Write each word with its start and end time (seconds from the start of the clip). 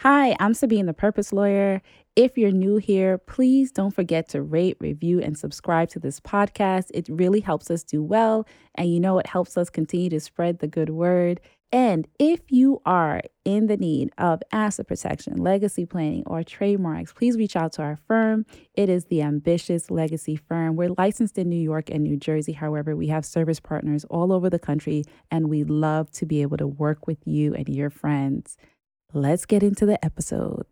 Hi, 0.00 0.36
I'm 0.38 0.52
Sabine, 0.52 0.84
the 0.84 0.92
Purpose 0.92 1.32
Lawyer. 1.32 1.80
If 2.16 2.36
you're 2.36 2.50
new 2.50 2.76
here, 2.76 3.16
please 3.16 3.72
don't 3.72 3.94
forget 3.94 4.28
to 4.28 4.42
rate, 4.42 4.76
review, 4.78 5.22
and 5.22 5.38
subscribe 5.38 5.88
to 5.90 5.98
this 5.98 6.20
podcast. 6.20 6.90
It 6.92 7.08
really 7.08 7.40
helps 7.40 7.70
us 7.70 7.82
do 7.82 8.02
well. 8.02 8.46
And 8.74 8.92
you 8.92 9.00
know, 9.00 9.18
it 9.18 9.26
helps 9.26 9.56
us 9.56 9.70
continue 9.70 10.10
to 10.10 10.20
spread 10.20 10.58
the 10.58 10.66
good 10.66 10.90
word. 10.90 11.40
And 11.72 12.06
if 12.18 12.40
you 12.50 12.82
are 12.84 13.22
in 13.46 13.68
the 13.68 13.78
need 13.78 14.10
of 14.18 14.42
asset 14.52 14.86
protection, 14.86 15.38
legacy 15.38 15.86
planning, 15.86 16.24
or 16.26 16.44
trademarks, 16.44 17.14
please 17.14 17.38
reach 17.38 17.56
out 17.56 17.72
to 17.72 17.82
our 17.82 17.98
firm. 18.06 18.44
It 18.74 18.90
is 18.90 19.06
the 19.06 19.22
Ambitious 19.22 19.90
Legacy 19.90 20.36
Firm. 20.36 20.76
We're 20.76 20.94
licensed 20.98 21.38
in 21.38 21.48
New 21.48 21.56
York 21.56 21.88
and 21.88 22.04
New 22.04 22.18
Jersey. 22.18 22.52
However, 22.52 22.94
we 22.94 23.06
have 23.08 23.24
service 23.24 23.60
partners 23.60 24.04
all 24.10 24.30
over 24.30 24.50
the 24.50 24.58
country, 24.58 25.04
and 25.30 25.48
we 25.48 25.64
love 25.64 26.10
to 26.12 26.26
be 26.26 26.42
able 26.42 26.58
to 26.58 26.66
work 26.66 27.06
with 27.06 27.26
you 27.26 27.54
and 27.54 27.68
your 27.68 27.88
friends. 27.88 28.58
Let's 29.12 29.46
get 29.46 29.62
into 29.62 29.86
the 29.86 30.04
episode. 30.04 30.66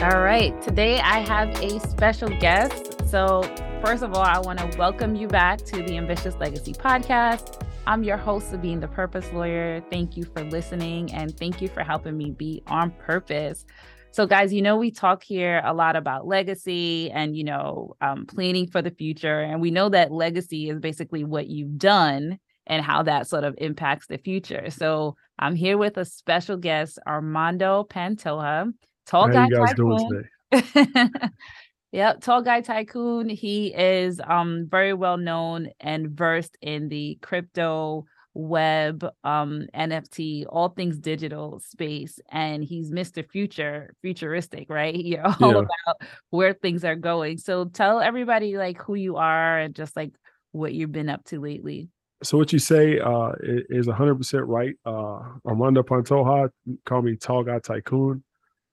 All 0.00 0.20
right. 0.20 0.60
Today 0.62 1.00
I 1.00 1.20
have 1.20 1.48
a 1.60 1.80
special 1.80 2.28
guest. 2.28 3.08
So, 3.08 3.42
first 3.84 4.02
of 4.02 4.14
all, 4.14 4.22
I 4.22 4.38
want 4.38 4.58
to 4.58 4.78
welcome 4.78 5.16
you 5.16 5.26
back 5.26 5.58
to 5.58 5.76
the 5.82 5.96
Ambitious 5.96 6.36
Legacy 6.36 6.72
podcast. 6.72 7.64
I'm 7.88 8.04
your 8.04 8.18
host, 8.18 8.50
Sabine, 8.50 8.80
the 8.80 8.88
Purpose 8.88 9.32
Lawyer. 9.32 9.82
Thank 9.90 10.14
you 10.14 10.24
for 10.24 10.44
listening 10.44 11.10
and 11.14 11.34
thank 11.38 11.62
you 11.62 11.68
for 11.68 11.82
helping 11.82 12.18
me 12.18 12.32
be 12.32 12.62
on 12.66 12.90
purpose. 12.90 13.64
So, 14.10 14.26
guys, 14.26 14.52
you 14.52 14.60
know, 14.60 14.76
we 14.76 14.90
talk 14.90 15.22
here 15.22 15.62
a 15.64 15.72
lot 15.72 15.96
about 15.96 16.26
legacy 16.26 17.10
and, 17.10 17.34
you 17.34 17.44
know, 17.44 17.94
um, 18.02 18.26
planning 18.26 18.66
for 18.66 18.82
the 18.82 18.90
future. 18.90 19.40
And 19.40 19.62
we 19.62 19.70
know 19.70 19.88
that 19.88 20.12
legacy 20.12 20.68
is 20.68 20.80
basically 20.80 21.24
what 21.24 21.46
you've 21.46 21.78
done 21.78 22.38
and 22.66 22.84
how 22.84 23.04
that 23.04 23.26
sort 23.26 23.44
of 23.44 23.54
impacts 23.56 24.06
the 24.06 24.18
future. 24.18 24.68
So, 24.68 25.16
I'm 25.38 25.54
here 25.54 25.78
with 25.78 25.96
a 25.96 26.04
special 26.04 26.58
guest, 26.58 26.98
Armando 27.06 27.86
Pantoja. 27.88 28.70
Tall 29.06 29.28
How 29.28 29.32
guy 29.32 29.46
you 29.48 29.56
guys 29.56 29.70
tycoon. 29.70 29.96
doing 29.96 30.24
today? 30.52 31.28
yep, 31.92 32.20
tall 32.20 32.42
guy 32.42 32.60
tycoon. 32.60 33.28
He 33.28 33.74
is 33.74 34.20
um 34.26 34.66
very 34.70 34.92
well 34.94 35.16
known 35.16 35.68
and 35.80 36.10
versed 36.10 36.56
in 36.60 36.88
the 36.88 37.18
crypto 37.22 38.04
web 38.34 39.04
um 39.24 39.66
nft 39.74 40.44
all 40.48 40.68
things 40.68 40.98
digital 41.00 41.58
space 41.58 42.20
and 42.30 42.62
he's 42.62 42.92
mr 42.92 43.28
future 43.28 43.92
futuristic 44.00 44.70
right 44.70 44.94
you're 45.04 45.26
all 45.26 45.34
Yeah. 45.40 45.58
about 45.58 45.96
where 46.30 46.52
things 46.52 46.84
are 46.84 46.94
going 46.94 47.38
so 47.38 47.64
tell 47.64 48.00
everybody 48.00 48.56
like 48.56 48.80
who 48.80 48.94
you 48.94 49.16
are 49.16 49.58
and 49.58 49.74
just 49.74 49.96
like 49.96 50.12
what 50.52 50.72
you've 50.72 50.92
been 50.92 51.08
up 51.08 51.24
to 51.24 51.40
lately 51.40 51.88
So 52.22 52.38
what 52.38 52.52
you 52.52 52.60
say 52.60 53.00
uh, 53.00 53.32
is 53.42 53.86
100% 53.88 54.42
right. 54.46 54.74
Uh, 54.84 55.20
Armando 55.44 55.82
Pantoja, 55.82 56.50
call 56.84 57.02
me 57.02 57.16
Tall 57.16 57.42
Guy 57.42 57.58
Tycoon. 57.58 58.22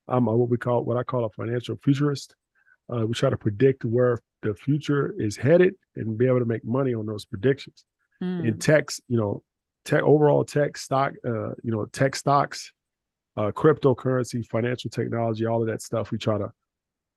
I'm 0.08 0.28
a, 0.28 0.36
what 0.36 0.50
we 0.50 0.58
call, 0.58 0.84
what 0.84 0.98
I 0.98 1.04
call 1.04 1.26
a 1.26 1.30
financial 1.30 1.76
futurist. 1.84 2.36
Uh, 2.94 3.06
we 3.08 3.14
try 3.14 3.30
to 3.30 3.38
predict 3.38 3.84
where 3.86 4.20
the 4.42 4.54
future 4.54 5.14
is 5.18 5.36
headed 5.36 5.74
and 5.96 6.18
be 6.18 6.28
able 6.28 6.40
to 6.40 6.46
make 6.46 6.64
money 6.64 6.94
on 6.94 7.06
those 7.06 7.26
predictions. 7.26 7.86
Hmm. 8.20 8.46
In 8.46 8.60
techs, 8.60 9.02
you 9.08 9.18
know, 9.18 9.44
tech 9.86 10.04
overall 10.04 10.44
tech 10.46 10.78
stock, 10.78 11.14
uh, 11.26 11.50
you 11.64 11.72
know, 11.72 11.86
tech 11.86 12.16
stocks, 12.16 12.72
uh, 13.38 13.52
cryptocurrency, 13.52 14.46
financial 14.48 14.90
technology, 14.90 15.46
all 15.46 15.62
of 15.62 15.68
that 15.68 15.82
stuff. 15.82 16.12
We 16.12 16.18
try 16.18 16.38
to 16.38 16.52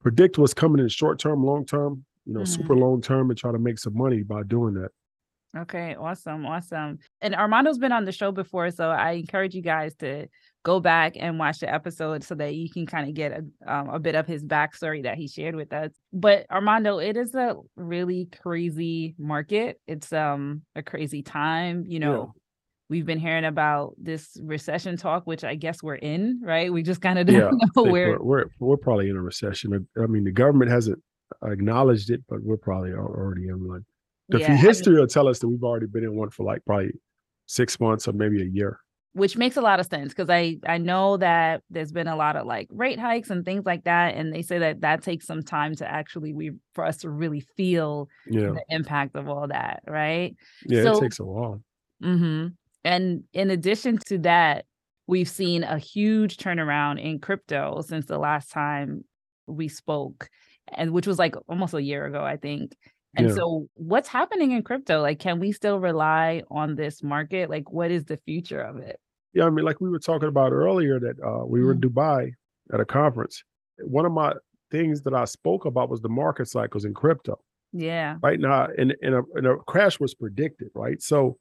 predict 0.00 0.39
what's 0.39 0.55
coming 0.55 0.80
in 0.80 0.89
short 0.89 1.19
term, 1.19 1.44
long 1.44 1.64
term, 1.64 2.05
you 2.24 2.33
know, 2.33 2.41
Mhm. 2.41 2.48
super 2.48 2.74
long 2.74 3.00
term, 3.00 3.30
and 3.30 3.39
try 3.39 3.52
to 3.52 3.58
make 3.58 3.78
some 3.78 3.96
money 3.96 4.22
by 4.22 4.42
doing 4.42 4.74
that. 4.74 4.91
Okay, 5.63 5.96
awesome, 5.96 6.46
awesome. 6.46 6.98
And 7.20 7.35
Armando's 7.35 7.79
been 7.79 7.92
on 7.92 8.05
the 8.05 8.13
show 8.13 8.30
before, 8.30 8.70
so 8.70 8.91
I 8.91 9.13
encourage 9.13 9.55
you 9.55 9.63
guys 9.63 9.95
to 9.96 10.29
go 10.63 10.79
back 10.79 11.14
and 11.17 11.39
watch 11.39 11.58
the 11.61 11.73
episode 11.73 12.23
so 12.23 12.35
that 12.36 12.55
you 12.55 12.70
can 12.70 12.86
kind 12.86 13.08
of 13.08 13.14
get 13.14 13.33
a, 13.33 13.73
um, 13.73 13.89
a 13.89 13.98
bit 13.98 14.14
of 14.14 14.27
his 14.27 14.45
backstory 14.45 15.02
that 15.02 15.17
he 15.17 15.27
shared 15.27 15.57
with 15.57 15.73
us. 15.73 15.91
But 16.13 16.47
Armando, 16.51 16.98
it 16.98 17.17
is 17.17 17.35
a 17.35 17.57
really 17.77 18.29
crazy 18.42 19.14
market. 19.18 19.80
It's 19.86 20.13
um 20.13 20.63
a 20.77 20.83
crazy 20.83 21.23
time. 21.23 21.85
You 21.86 22.01
know, 22.01 22.35
we've 22.89 23.07
been 23.07 23.18
hearing 23.18 23.45
about 23.45 23.95
this 23.98 24.36
recession 24.42 24.97
talk, 24.97 25.27
which 25.27 25.45
I 25.45 25.55
guess 25.55 25.83
we're 25.83 25.95
in, 25.97 26.41
right? 26.42 26.73
We 26.73 26.83
just 26.83 27.01
kind 27.01 27.18
of 27.18 27.27
don't 27.29 27.36
Yeah, 27.36 27.51
know 27.74 27.85
where. 27.85 28.18
we're, 28.20 28.23
we're 28.23 28.45
we're 28.61 28.77
probably 28.77 29.11
in 29.11 29.17
a 29.17 29.23
recession. 29.23 29.89
I 30.01 30.07
mean, 30.07 30.24
the 30.24 30.33
government 30.33 30.70
hasn't 30.70 31.02
acknowledged 31.45 32.11
it, 32.11 32.23
but 32.29 32.42
we're 32.42 32.57
probably 32.57 32.92
already 32.92 33.48
in 33.48 33.67
one. 33.67 33.85
The 34.28 34.39
Yeah, 34.40 34.46
few 34.46 34.55
I 34.55 34.56
mean- 34.58 34.66
history 34.66 35.00
will 35.00 35.06
tell 35.06 35.28
us 35.28 35.39
that 35.40 35.48
we've 35.48 35.62
already 35.64 35.86
been 35.86 36.05
in 36.05 36.14
one 36.16 36.30
for 36.30 36.44
like 36.44 36.64
probably 36.66 36.92
six 37.46 37.80
months 37.80 38.06
or 38.08 38.12
maybe 38.12 38.42
a 38.42 38.44
year. 38.44 38.80
which 39.14 39.36
makes 39.36 39.56
a 39.56 39.61
lot 39.61 39.80
of 39.80 39.86
sense 39.86 40.11
because 40.11 40.28
I 40.30 40.58
I 40.66 40.78
know 40.78 41.16
that 41.16 41.62
there's 41.70 41.90
been 41.90 42.06
a 42.06 42.14
lot 42.14 42.36
of 42.36 42.46
like 42.46 42.68
rate 42.70 43.00
hikes 43.00 43.30
and 43.30 43.44
things 43.44 43.64
like 43.64 43.84
that, 43.84 44.14
and 44.14 44.33
they 44.33 44.42
say 44.42 44.58
that 44.58 44.83
that 44.83 45.02
takes 45.02 45.27
some 45.27 45.42
time 45.42 45.74
to 45.77 45.90
actually 45.90 46.33
we 46.34 46.52
for 46.74 46.84
us 46.84 46.98
to 46.98 47.11
really 47.11 47.40
feel 47.56 48.08
Yeah, 48.28 48.50
the 48.50 48.64
impact 48.68 49.17
of 49.17 49.28
all 49.28 49.48
that, 49.48 49.83
right? 49.88 50.36
yeah, 50.67 50.83
So- 50.84 50.98
it 50.98 51.00
takes 51.00 51.18
a 51.20 51.24
while. 51.24 51.62
Mm-hmm. 52.02 52.48
And 52.84 53.24
in 53.33 53.50
addition 53.50 53.98
to 54.06 54.18
that, 54.18 54.67
we've 55.08 55.28
seen 55.28 55.64
a 55.64 55.78
huge 55.78 56.36
turnaround 56.36 57.02
in 57.02 57.18
crypto 57.18 57.80
since 57.80 58.06
the 58.06 58.18
last 58.18 58.52
time 58.52 59.05
we 59.46 59.67
spoke, 59.68 60.28
and 60.68 60.92
which 60.92 61.06
was 61.08 61.18
like 61.18 61.34
almost 61.48 61.74
a 61.74 61.83
year 61.83 62.05
ago, 62.06 62.22
I 62.22 62.36
think. 62.36 62.77
And 63.18 63.29
Yeah. 63.29 63.34
so, 63.34 63.68
what's 63.74 64.08
happening 64.08 64.52
in 64.52 64.62
crypto? 64.62 65.01
Like, 65.02 65.18
can 65.18 65.39
we 65.40 65.52
still 65.52 65.80
rely 65.80 66.42
on 66.51 66.77
this 66.77 67.02
market? 67.02 67.51
Like, 67.51 67.70
what 67.70 67.90
is 67.90 68.05
the 68.06 68.17
future 68.17 68.61
of 68.61 68.77
it? 68.79 68.98
Yeah, 69.34 69.45
I 69.45 69.51
mean, 69.51 69.64
like 69.64 69.80
we 69.80 69.90
were 69.90 69.98
talking 69.98 70.29
about 70.29 70.52
earlier, 70.52 70.98
that 71.01 71.17
uh, 71.23 71.45
we 71.45 71.62
were 71.62 71.73
in 71.73 71.80
Dubai 71.80 72.33
at 72.73 72.80
a 72.80 72.84
conference. 72.84 73.42
One 73.80 74.06
of 74.06 74.12
my 74.12 74.33
things 74.70 75.02
that 75.02 75.14
I 75.14 75.24
spoke 75.27 75.64
about 75.67 75.90
was 75.90 76.01
the 76.01 76.08
market 76.08 76.48
cycles 76.48 76.84
in 76.84 76.95
crypto. 76.95 77.39
Yeah. 77.73 78.17
right 78.23 78.40
now 78.40 78.68
and, 78.79 78.96
and, 79.02 79.14
a, 79.14 79.23
and 79.35 79.46
a 79.46 79.56
crash 79.67 80.00
was 80.00 80.14
predicted 80.14 80.68
right 80.74 81.02
so 81.02 81.36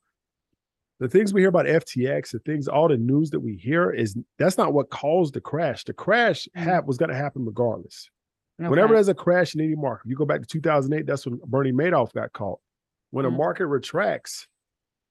the 0.99 1.07
things 1.07 1.33
we 1.33 1.39
hear 1.39 1.47
about 1.47 1.67
ftx 1.67 2.31
the 2.31 2.39
things 2.39 2.67
all 2.67 2.89
the 2.89 2.97
news 2.97 3.29
that 3.29 3.39
we 3.39 3.55
hear 3.55 3.91
is 3.91 4.13
that's 4.38 4.57
not 4.57 4.73
what 4.73 4.89
caused 4.89 5.35
the 5.35 5.39
crash 5.39 5.85
the 5.85 5.94
crash 5.94 6.45
Mhm. 6.57 6.63
hap- 6.63 6.85
was 6.85 6.97
going 6.97 7.07
to 7.11 7.15
happen 7.15 7.45
regardless 7.45 8.09
whenever 8.57 8.94
there's 8.94 9.07
a 9.07 9.13
crash 9.13 9.53
in 9.56 9.62
any 9.62 9.75
market 9.75 10.07
you 10.09 10.16
go 10.16 10.25
back 10.25 10.41
to 10.41 10.47
2008 10.47 11.06
that's 11.06 11.25
when 11.25 11.40
bernie 11.45 11.72
madoff 11.72 12.12
got 12.13 12.31
caught. 12.34 12.59
When 13.12 13.25
a 13.25 13.31
Mhm. 13.31 13.38
market 13.38 13.68
retracts 13.68 14.47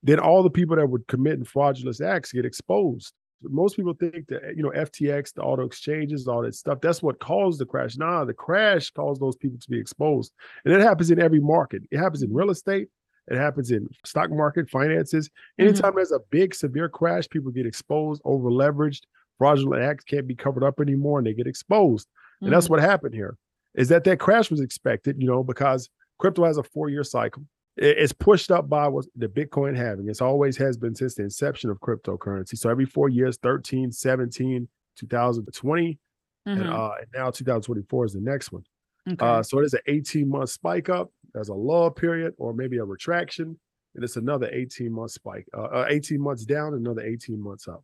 then 0.02 0.18
all 0.20 0.42
the 0.42 0.50
people 0.50 0.76
that 0.76 0.88
would 0.88 1.06
commit 1.08 1.44
fraudulent 1.46 2.00
acts 2.00 2.30
get 2.32 2.44
exposed. 2.44 3.12
Most 3.42 3.76
people 3.76 3.94
think 3.94 4.28
that 4.28 4.56
you 4.56 4.62
know 4.62 4.70
ftx 4.70 5.32
the 5.34 5.42
auto 5.42 5.64
exchanges 5.64 6.26
all 6.28 6.42
that 6.42 6.54
stuff 6.54 6.80
that's 6.80 7.02
what 7.02 7.18
caused 7.20 7.60
the 7.60 7.66
crash. 7.66 7.96
Nah 7.96 8.24
the 8.24 8.34
crash 8.34 8.90
caused 8.90 9.20
those 9.20 9.36
people 9.36 9.58
to 9.58 9.70
be 9.70 9.78
exposed. 9.78 10.32
And 10.64 10.74
it 10.74 10.80
happens 10.80 11.10
in 11.10 11.20
every 11.20 11.40
market. 11.40 11.82
It 11.90 11.98
happens 11.98 12.22
in 12.22 12.32
real 12.32 12.50
estate. 12.50 12.88
It 13.28 13.36
happens 13.36 13.70
in 13.72 13.88
stock 14.04 14.30
market 14.30 14.68
finances. 14.70 15.28
Mhm. 15.58 15.64
anytime 15.68 15.94
there's 15.96 16.12
a 16.12 16.20
big 16.30 16.54
severe 16.54 16.88
crash 16.88 17.28
people 17.28 17.50
get 17.50 17.66
exposed 17.66 18.20
over 18.24 18.50
leveraged 18.50 19.02
fraudulent 19.38 19.82
acts 19.82 20.04
can't 20.04 20.26
be 20.26 20.34
covered 20.34 20.62
up 20.64 20.80
anymore 20.80 21.18
and 21.18 21.26
they 21.26 21.34
get 21.34 21.46
exposed 21.46 22.08
and 22.42 22.52
that's 22.52 22.66
Mhm. 22.66 22.70
what 22.70 22.80
happened 22.80 23.14
here 23.14 23.36
is 23.74 23.88
that 23.88 24.04
that 24.04 24.18
crash 24.18 24.50
was 24.50 24.60
expected 24.60 25.16
you 25.20 25.26
know 25.26 25.42
because 25.44 25.88
crypto 26.18 26.44
has 26.44 26.56
a 26.58 26.62
four 26.62 26.88
year 26.88 27.04
cycle 27.04 27.44
it's 27.78 28.12
pushed 28.12 28.50
up 28.50 28.68
by 28.70 28.88
what 28.88 29.04
the 29.16 29.28
bitcoin 29.28 29.76
halving 29.76 30.08
it's 30.08 30.22
always 30.22 30.56
has 30.56 30.76
been 30.78 30.94
since 30.94 31.14
the 31.14 31.22
inception 31.22 31.68
of 31.70 31.78
cryptocurrency 31.80 32.56
so 32.56 32.70
every 32.70 32.86
four 32.86 33.08
years 33.08 33.36
13 33.42 33.92
17 33.92 34.66
2020 34.96 35.98
and 36.46 36.58
Mhm. 36.60 36.72
uh 36.72 36.92
and 37.00 37.08
now 37.14 37.30
2024 37.30 38.04
is 38.06 38.12
the 38.12 38.20
next 38.20 38.52
one 38.52 38.64
Okay. 39.08 39.24
uh 39.24 39.42
so 39.42 39.56
there's 39.56 39.74
an 39.74 39.80
18 39.86 40.28
month 40.28 40.50
spike 40.50 40.88
up 40.88 41.10
there's 41.34 41.48
a 41.48 41.54
lull 41.54 41.90
period 41.90 42.34
or 42.38 42.54
maybe 42.54 42.78
a 42.78 42.84
retraction 42.84 43.58
and 43.94 44.04
it's 44.04 44.16
another 44.16 44.48
18 44.52 44.92
month 44.92 45.10
spike 45.10 45.46
uh, 45.54 45.62
uh 45.62 45.86
18 45.90 46.20
months 46.20 46.44
down 46.44 46.74
another 46.74 47.02
18 47.02 47.40
months 47.40 47.68
up 47.68 47.82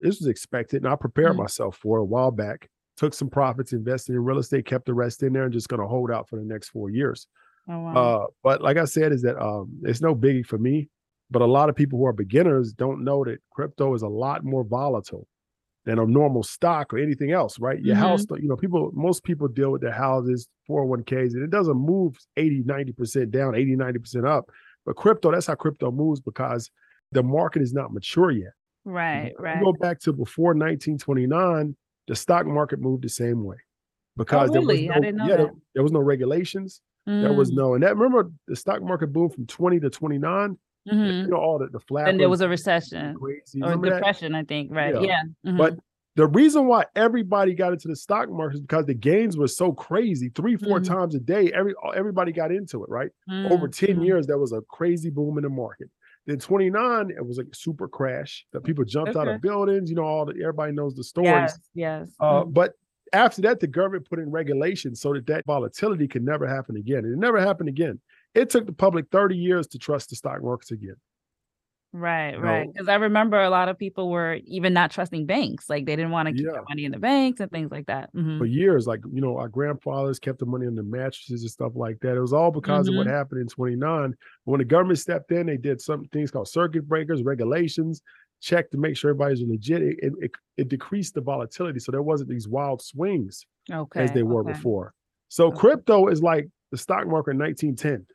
this 0.00 0.18
was 0.20 0.28
expected 0.28 0.82
and 0.84 0.92
i 0.92 0.96
prepared 0.96 1.32
Mhm. 1.32 1.38
myself 1.38 1.76
for 1.78 1.98
it 1.98 2.02
a 2.02 2.04
while 2.04 2.30
back 2.30 2.68
took 2.96 3.14
some 3.14 3.28
profits 3.28 3.72
invested 3.72 4.14
in 4.14 4.24
real 4.24 4.38
estate 4.38 4.66
kept 4.66 4.86
the 4.86 4.94
rest 4.94 5.22
in 5.22 5.32
there 5.32 5.44
and 5.44 5.52
just 5.52 5.68
going 5.68 5.80
to 5.80 5.86
hold 5.88 6.10
out 6.10 6.28
for 6.28 6.36
the 6.36 6.44
next 6.44 6.70
four 6.70 6.90
years 6.90 7.26
oh, 7.68 7.78
wow. 7.78 7.92
uh, 7.94 8.26
but 8.42 8.62
like 8.62 8.76
I 8.76 8.84
said, 8.84 9.12
is 9.12 9.22
that 9.22 9.36
um, 9.40 9.80
it's 9.84 10.00
no 10.00 10.14
biggie 10.14 10.46
for 10.46 10.58
me. 10.58 10.88
But 11.30 11.42
a 11.42 11.46
lot 11.46 11.68
of 11.68 11.74
people 11.74 11.98
who 11.98 12.06
are 12.06 12.12
beginners 12.12 12.72
don't 12.72 13.02
know 13.02 13.24
that 13.24 13.38
crypto 13.50 13.94
is 13.94 14.02
a 14.02 14.08
lot 14.08 14.44
more 14.44 14.62
volatile 14.62 15.26
than 15.84 15.98
a 15.98 16.06
normal 16.06 16.42
stock 16.44 16.92
or 16.94 16.98
anything 16.98 17.32
else, 17.32 17.58
right? 17.58 17.80
Your 17.82 17.96
Mhm. 17.96 18.00
house, 18.00 18.26
you 18.40 18.48
know, 18.48 18.56
people, 18.56 18.90
most 18.94 19.24
people 19.24 19.48
deal 19.48 19.72
with 19.72 19.80
their 19.82 19.92
houses, 19.92 20.48
401ks, 20.66 21.34
and 21.34 21.42
it 21.42 21.50
doesn't 21.50 21.76
move 21.76 22.16
80, 22.36 22.62
90% 22.64 23.30
down, 23.32 23.54
80, 23.56 23.76
90% 23.76 24.26
up. 24.26 24.50
But 24.84 24.96
crypto, 24.96 25.32
that's 25.32 25.46
how 25.46 25.54
crypto 25.56 25.90
moves 25.90 26.20
because 26.20 26.70
the 27.12 27.22
market 27.22 27.62
is 27.62 27.72
not 27.72 27.92
mature 27.92 28.30
yet. 28.30 28.52
right, 28.84 29.32
you 29.32 29.44
right. 29.44 29.62
Go 29.64 29.72
back 29.72 29.98
to 30.00 30.12
before 30.12 30.54
1929, 30.54 31.76
the 32.06 32.14
stock 32.16 32.46
market 32.46 32.80
moved 32.80 33.04
the 33.04 33.08
same 33.08 33.44
way 33.44 33.56
Oh, 33.56 34.22
because 34.22 34.50
really? 34.50 34.88
There 34.88 35.00
was 35.00 35.14
no, 35.14 35.24
yeah, 35.26 35.36
there, 35.36 35.46
that. 35.46 35.54
there 35.74 35.82
was 35.82 35.92
no 35.92 36.00
regulations. 36.00 36.80
There 37.06 37.32
was 37.32 37.50
Mm, 37.52 37.56
no, 37.56 37.74
and 37.74 37.82
that 37.84 37.96
remember 37.96 38.30
the 38.48 38.56
stock 38.56 38.82
market 38.82 39.08
boomed 39.12 39.34
from 39.34 39.46
20 39.46 39.78
to 39.80 39.90
29. 39.90 40.58
mhm. 40.88 41.24
You 41.24 41.30
know, 41.30 41.36
all 41.36 41.58
the, 41.58 41.68
the 41.68 41.80
flat. 41.80 42.08
And 42.08 42.18
there 42.20 42.28
was 42.28 42.40
a 42.40 42.48
recession 42.48 43.14
crazy. 43.16 43.62
or 43.62 43.66
Remember 43.70 43.90
that? 43.90 43.96
depression, 43.96 44.34
I 44.34 44.42
think. 44.44 44.72
Right. 44.72 44.94
Yeah. 44.94 45.02
Yeah. 45.02 45.22
mhm. 45.52 45.56
But 45.58 45.76
the 46.16 46.26
reason 46.26 46.66
why 46.66 46.86
everybody 46.96 47.54
got 47.54 47.72
into 47.74 47.88
the 47.88 47.94
stock 47.96 48.28
market 48.30 48.56
is 48.56 48.60
because 48.62 48.86
the 48.86 48.94
gains 48.94 49.36
were 49.36 49.46
so 49.48 49.70
crazy, 49.72 50.30
three, 50.30 50.56
four 50.56 50.80
Mhm. 50.80 50.84
times 50.88 51.14
a 51.14 51.20
day. 51.20 51.52
Every 51.52 51.74
everybody 51.94 52.32
got 52.32 52.50
into 52.50 52.82
it, 52.82 52.90
right? 52.90 53.10
Over 53.50 53.68
Mm, 53.68 53.72
10 53.78 53.96
mhm. 53.98 54.04
years, 54.06 54.26
there 54.26 54.38
was 54.38 54.52
a 54.52 54.62
crazy 54.62 55.10
boom 55.10 55.38
in 55.38 55.42
the 55.44 55.50
market. 55.50 55.90
Then 56.26 56.38
29, 56.38 57.10
it 57.10 57.24
was 57.24 57.38
like 57.38 57.46
a 57.52 57.54
super 57.54 57.86
crash. 57.86 58.44
The 58.52 58.60
people 58.60 58.84
jumped 58.84 59.16
out 59.16 59.28
of 59.28 59.40
buildings. 59.40 59.90
You 59.90 59.96
know, 59.96 60.02
all 60.02 60.24
the 60.24 60.34
everybody 60.40 60.72
knows 60.72 60.94
the 60.94 61.04
stories. 61.04 61.30
Yes. 61.30 61.58
Yes. 61.74 62.08
Uh, 62.18 62.42
mhm. 62.42 62.52
but 62.52 62.72
after 63.12 63.42
that, 63.42 63.60
the 63.60 63.66
government 63.68 64.08
put 64.08 64.18
in 64.18 64.30
regulations 64.30 65.00
so 65.00 65.12
that 65.14 65.26
that 65.26 65.46
volatility 65.46 66.08
could 66.08 66.24
never 66.24 66.46
happen 66.46 66.76
again. 66.76 67.04
And 67.04 67.14
it 67.14 67.18
never 67.18 67.40
happened 67.40 67.68
again. 67.68 68.00
It 68.34 68.50
took 68.50 68.66
the 68.66 68.72
public 68.72 69.06
30 69.10 69.36
years 69.36 69.66
to 69.68 69.78
trust 69.78 70.10
the 70.10 70.16
stock 70.16 70.42
markets 70.42 70.72
again. 70.72 70.96
Right, 71.92 72.34
you 72.34 72.40
right. 72.40 72.68
Because 72.70 72.88
I 72.88 72.96
remember 72.96 73.40
a 73.40 73.48
lot 73.48 73.68
of 73.70 73.78
people 73.78 74.10
were 74.10 74.38
even 74.44 74.74
not 74.74 74.90
trusting 74.90 75.24
banks. 75.24 75.70
Like 75.70 75.86
they 75.86 75.96
didn't 75.96 76.10
want 76.10 76.28
to 76.28 76.34
keep 76.34 76.44
Yeah. 76.44 76.52
their 76.52 76.64
money 76.68 76.84
in 76.84 76.92
the 76.92 76.98
banks 76.98 77.40
and 77.40 77.50
things 77.50 77.70
like 77.70 77.86
that. 77.86 78.12
Mhm. 78.14 78.38
For 78.38 78.44
years, 78.44 78.86
like, 78.86 79.00
you 79.10 79.20
know, 79.22 79.38
our 79.38 79.48
grandfathers 79.48 80.18
kept 80.18 80.38
the 80.40 80.46
money 80.46 80.66
on 80.66 80.74
the 80.74 80.82
mattresses 80.82 81.42
and 81.42 81.50
stuff 81.50 81.72
like 81.74 81.98
that. 82.00 82.16
It 82.16 82.20
was 82.20 82.34
all 82.34 82.50
because 82.50 82.88
of 82.88 82.94
what 82.96 83.06
Mm-hmm. 83.06 83.16
happened 83.16 83.40
in 83.40 83.46
29. 83.48 84.14
When 84.44 84.58
the 84.58 84.64
government 84.66 84.98
stepped 84.98 85.32
in, 85.32 85.46
they 85.46 85.56
did 85.56 85.80
some 85.80 86.04
things 86.06 86.30
called 86.30 86.48
circuit 86.48 86.86
breakers, 86.86 87.22
regulations, 87.22 88.02
checked 88.42 88.72
to 88.72 88.78
make 88.78 88.96
sure 88.96 89.10
everybody's 89.10 89.40
legit. 89.42 89.80
It, 89.80 89.96
it, 90.02 90.12
it, 90.20 90.30
it 90.58 90.68
decreased 90.68 91.14
the 91.14 91.22
volatility. 91.22 91.78
So 91.78 91.92
there 91.92 92.02
wasn't 92.02 92.28
these 92.28 92.46
wild 92.46 92.82
swings. 92.82 93.46
Okay. 93.72 94.04
as 94.04 94.12
they 94.12 94.22
were 94.22 94.42
okay. 94.42 94.52
before. 94.52 94.92
So 95.28 95.46
Okay. 95.46 95.56
crypto 95.58 96.08
is 96.08 96.22
like 96.22 96.46
the 96.70 96.76
stock 96.78 97.06
market 97.08 97.30
in 97.32 97.38
1910, 97.38 98.06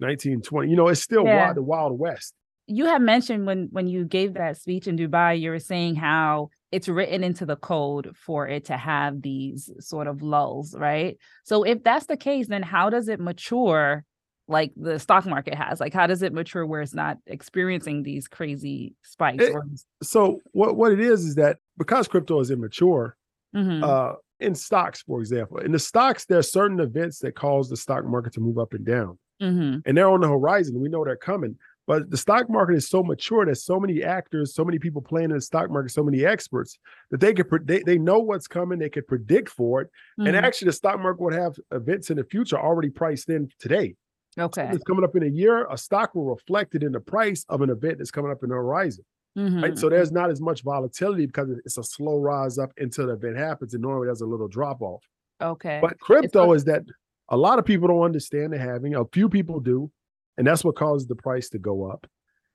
1920. 0.00 0.68
You 0.70 0.76
know, 0.76 0.88
it's 0.88 1.00
still 1.02 1.24
Yeah. 1.24 1.36
wild, 1.44 1.56
the 1.56 1.62
Wild 1.62 1.98
West. 1.98 2.34
You 2.66 2.86
have 2.86 3.00
mentioned 3.02 3.46
when 3.46 3.68
when 3.70 3.86
you 3.86 4.04
gave 4.04 4.34
that 4.34 4.56
speech 4.56 4.86
in 4.88 4.96
Dubai, 4.96 5.40
you 5.40 5.50
were 5.50 5.58
saying 5.60 5.94
how 5.96 6.50
it's 6.72 6.88
written 6.88 7.22
into 7.22 7.46
the 7.46 7.56
code 7.56 8.14
for 8.16 8.48
it 8.48 8.64
to 8.66 8.76
have 8.76 9.22
these 9.22 9.70
sort 9.78 10.08
of 10.08 10.20
lulls, 10.20 10.74
right? 10.76 11.16
So 11.44 11.62
if 11.62 11.84
that's 11.84 12.06
the 12.06 12.16
case, 12.16 12.48
then 12.48 12.62
how 12.64 12.90
does 12.90 13.08
it 13.08 13.20
mature 13.20 14.04
like 14.48 14.72
the 14.76 14.98
stock 14.98 15.26
market 15.26 15.54
has? 15.54 15.78
Like 15.80 15.92
how 15.94 16.06
does 16.08 16.22
it 16.22 16.32
mature 16.32 16.66
where 16.66 16.80
it's 16.82 16.94
not 16.94 17.18
experiencing 17.26 18.02
these 18.02 18.26
crazy 18.28 18.94
spikes 19.02 19.44
It- 19.44 19.52
or 19.54 19.64
So 20.02 20.40
what, 20.52 20.76
what 20.76 20.92
it 20.92 21.00
is 21.00 21.24
is 21.24 21.36
that 21.36 21.58
because 21.78 22.08
crypto 22.08 22.40
is 22.40 22.50
immature, 22.50 23.16
Mhm. 23.54 23.82
uh, 23.82 24.16
in 24.40 24.54
stocks, 24.54 25.02
for 25.02 25.20
example, 25.20 25.58
in 25.58 25.72
the 25.72 25.78
stocks, 25.78 26.26
there 26.26 26.38
are 26.38 26.42
certain 26.42 26.78
events 26.80 27.20
that 27.20 27.34
cause 27.36 27.70
the 27.70 27.76
stock 27.76 28.04
market 28.04 28.32
to 28.34 28.40
move 28.40 28.58
up 28.58 28.74
and 28.74 28.84
down. 28.84 29.18
Mhm. 29.40 29.82
And 29.86 29.96
they're 29.96 30.08
on 30.08 30.20
the 30.20 30.28
horizon. 30.28 30.80
We 30.80 30.88
know 30.88 31.04
they're 31.04 31.16
coming. 31.16 31.56
But 31.86 32.10
the 32.10 32.16
stock 32.16 32.50
market 32.50 32.74
is 32.76 32.88
so 32.88 33.02
mature. 33.02 33.44
There's 33.44 33.64
so 33.64 33.78
many 33.78 34.02
actors, 34.02 34.54
so 34.54 34.64
many 34.64 34.78
people 34.78 35.00
playing 35.02 35.30
in 35.30 35.36
the 35.36 35.40
stock 35.40 35.70
market, 35.70 35.90
so 35.90 36.02
many 36.02 36.24
experts 36.24 36.78
that 37.10 37.20
they 37.20 37.32
could 37.32 37.66
they, 37.66 37.80
they 37.84 37.96
know 37.98 38.18
what's 38.18 38.48
coming. 38.48 38.78
They 38.78 38.90
could 38.90 39.06
predict 39.06 39.48
for 39.50 39.82
it. 39.82 39.90
And 40.18 40.28
Mhm. 40.28 40.42
actually, 40.42 40.66
the 40.66 40.72
stock 40.72 40.98
market 41.00 41.22
would 41.22 41.34
have 41.34 41.54
events 41.70 42.10
in 42.10 42.16
the 42.16 42.24
future 42.24 42.58
already 42.58 42.90
priced 42.90 43.28
in 43.30 43.48
today. 43.58 43.94
okay. 44.38 44.68
It's 44.72 44.84
coming 44.84 45.02
up 45.04 45.16
in 45.16 45.22
a 45.22 45.28
year. 45.42 45.66
A 45.70 45.78
stock 45.78 46.14
will 46.14 46.26
reflect 46.26 46.74
it 46.74 46.82
in 46.82 46.92
the 46.92 47.00
price 47.00 47.44
of 47.48 47.62
an 47.62 47.70
event 47.70 47.98
that's 47.98 48.10
coming 48.10 48.30
up 48.30 48.42
in 48.42 48.50
the 48.50 48.54
horizon. 48.56 49.04
Right. 49.36 49.72
Mhm. 49.72 49.78
So 49.78 49.88
there's 49.88 50.12
not 50.12 50.30
as 50.30 50.40
much 50.42 50.62
volatility 50.62 51.24
because 51.26 51.48
it's 51.64 51.78
a 51.78 51.82
slow 51.84 52.18
rise 52.18 52.58
up 52.58 52.70
until 52.78 53.06
the 53.06 53.12
event 53.14 53.36
happens. 53.38 53.72
And 53.74 53.82
normally 53.82 54.06
there's 54.08 54.20
a 54.22 54.26
little 54.26 54.48
drop 54.48 54.82
off. 54.82 55.02
okay. 55.40 55.78
But 55.80 55.98
crypto 56.00 56.52
is 56.52 56.64
that 56.64 56.82
a 57.28 57.36
lot 57.36 57.58
of 57.58 57.64
people 57.64 57.88
don't 57.88 58.02
understand 58.02 58.52
the 58.52 58.58
halving. 58.58 58.94
A 58.94 59.04
few 59.12 59.28
people 59.28 59.60
do. 59.60 59.90
And 60.38 60.46
that's 60.46 60.64
what 60.64 60.76
causes 60.76 61.06
the 61.06 61.16
price 61.16 61.48
to 61.50 61.58
go 61.58 61.90
up. 61.90 62.06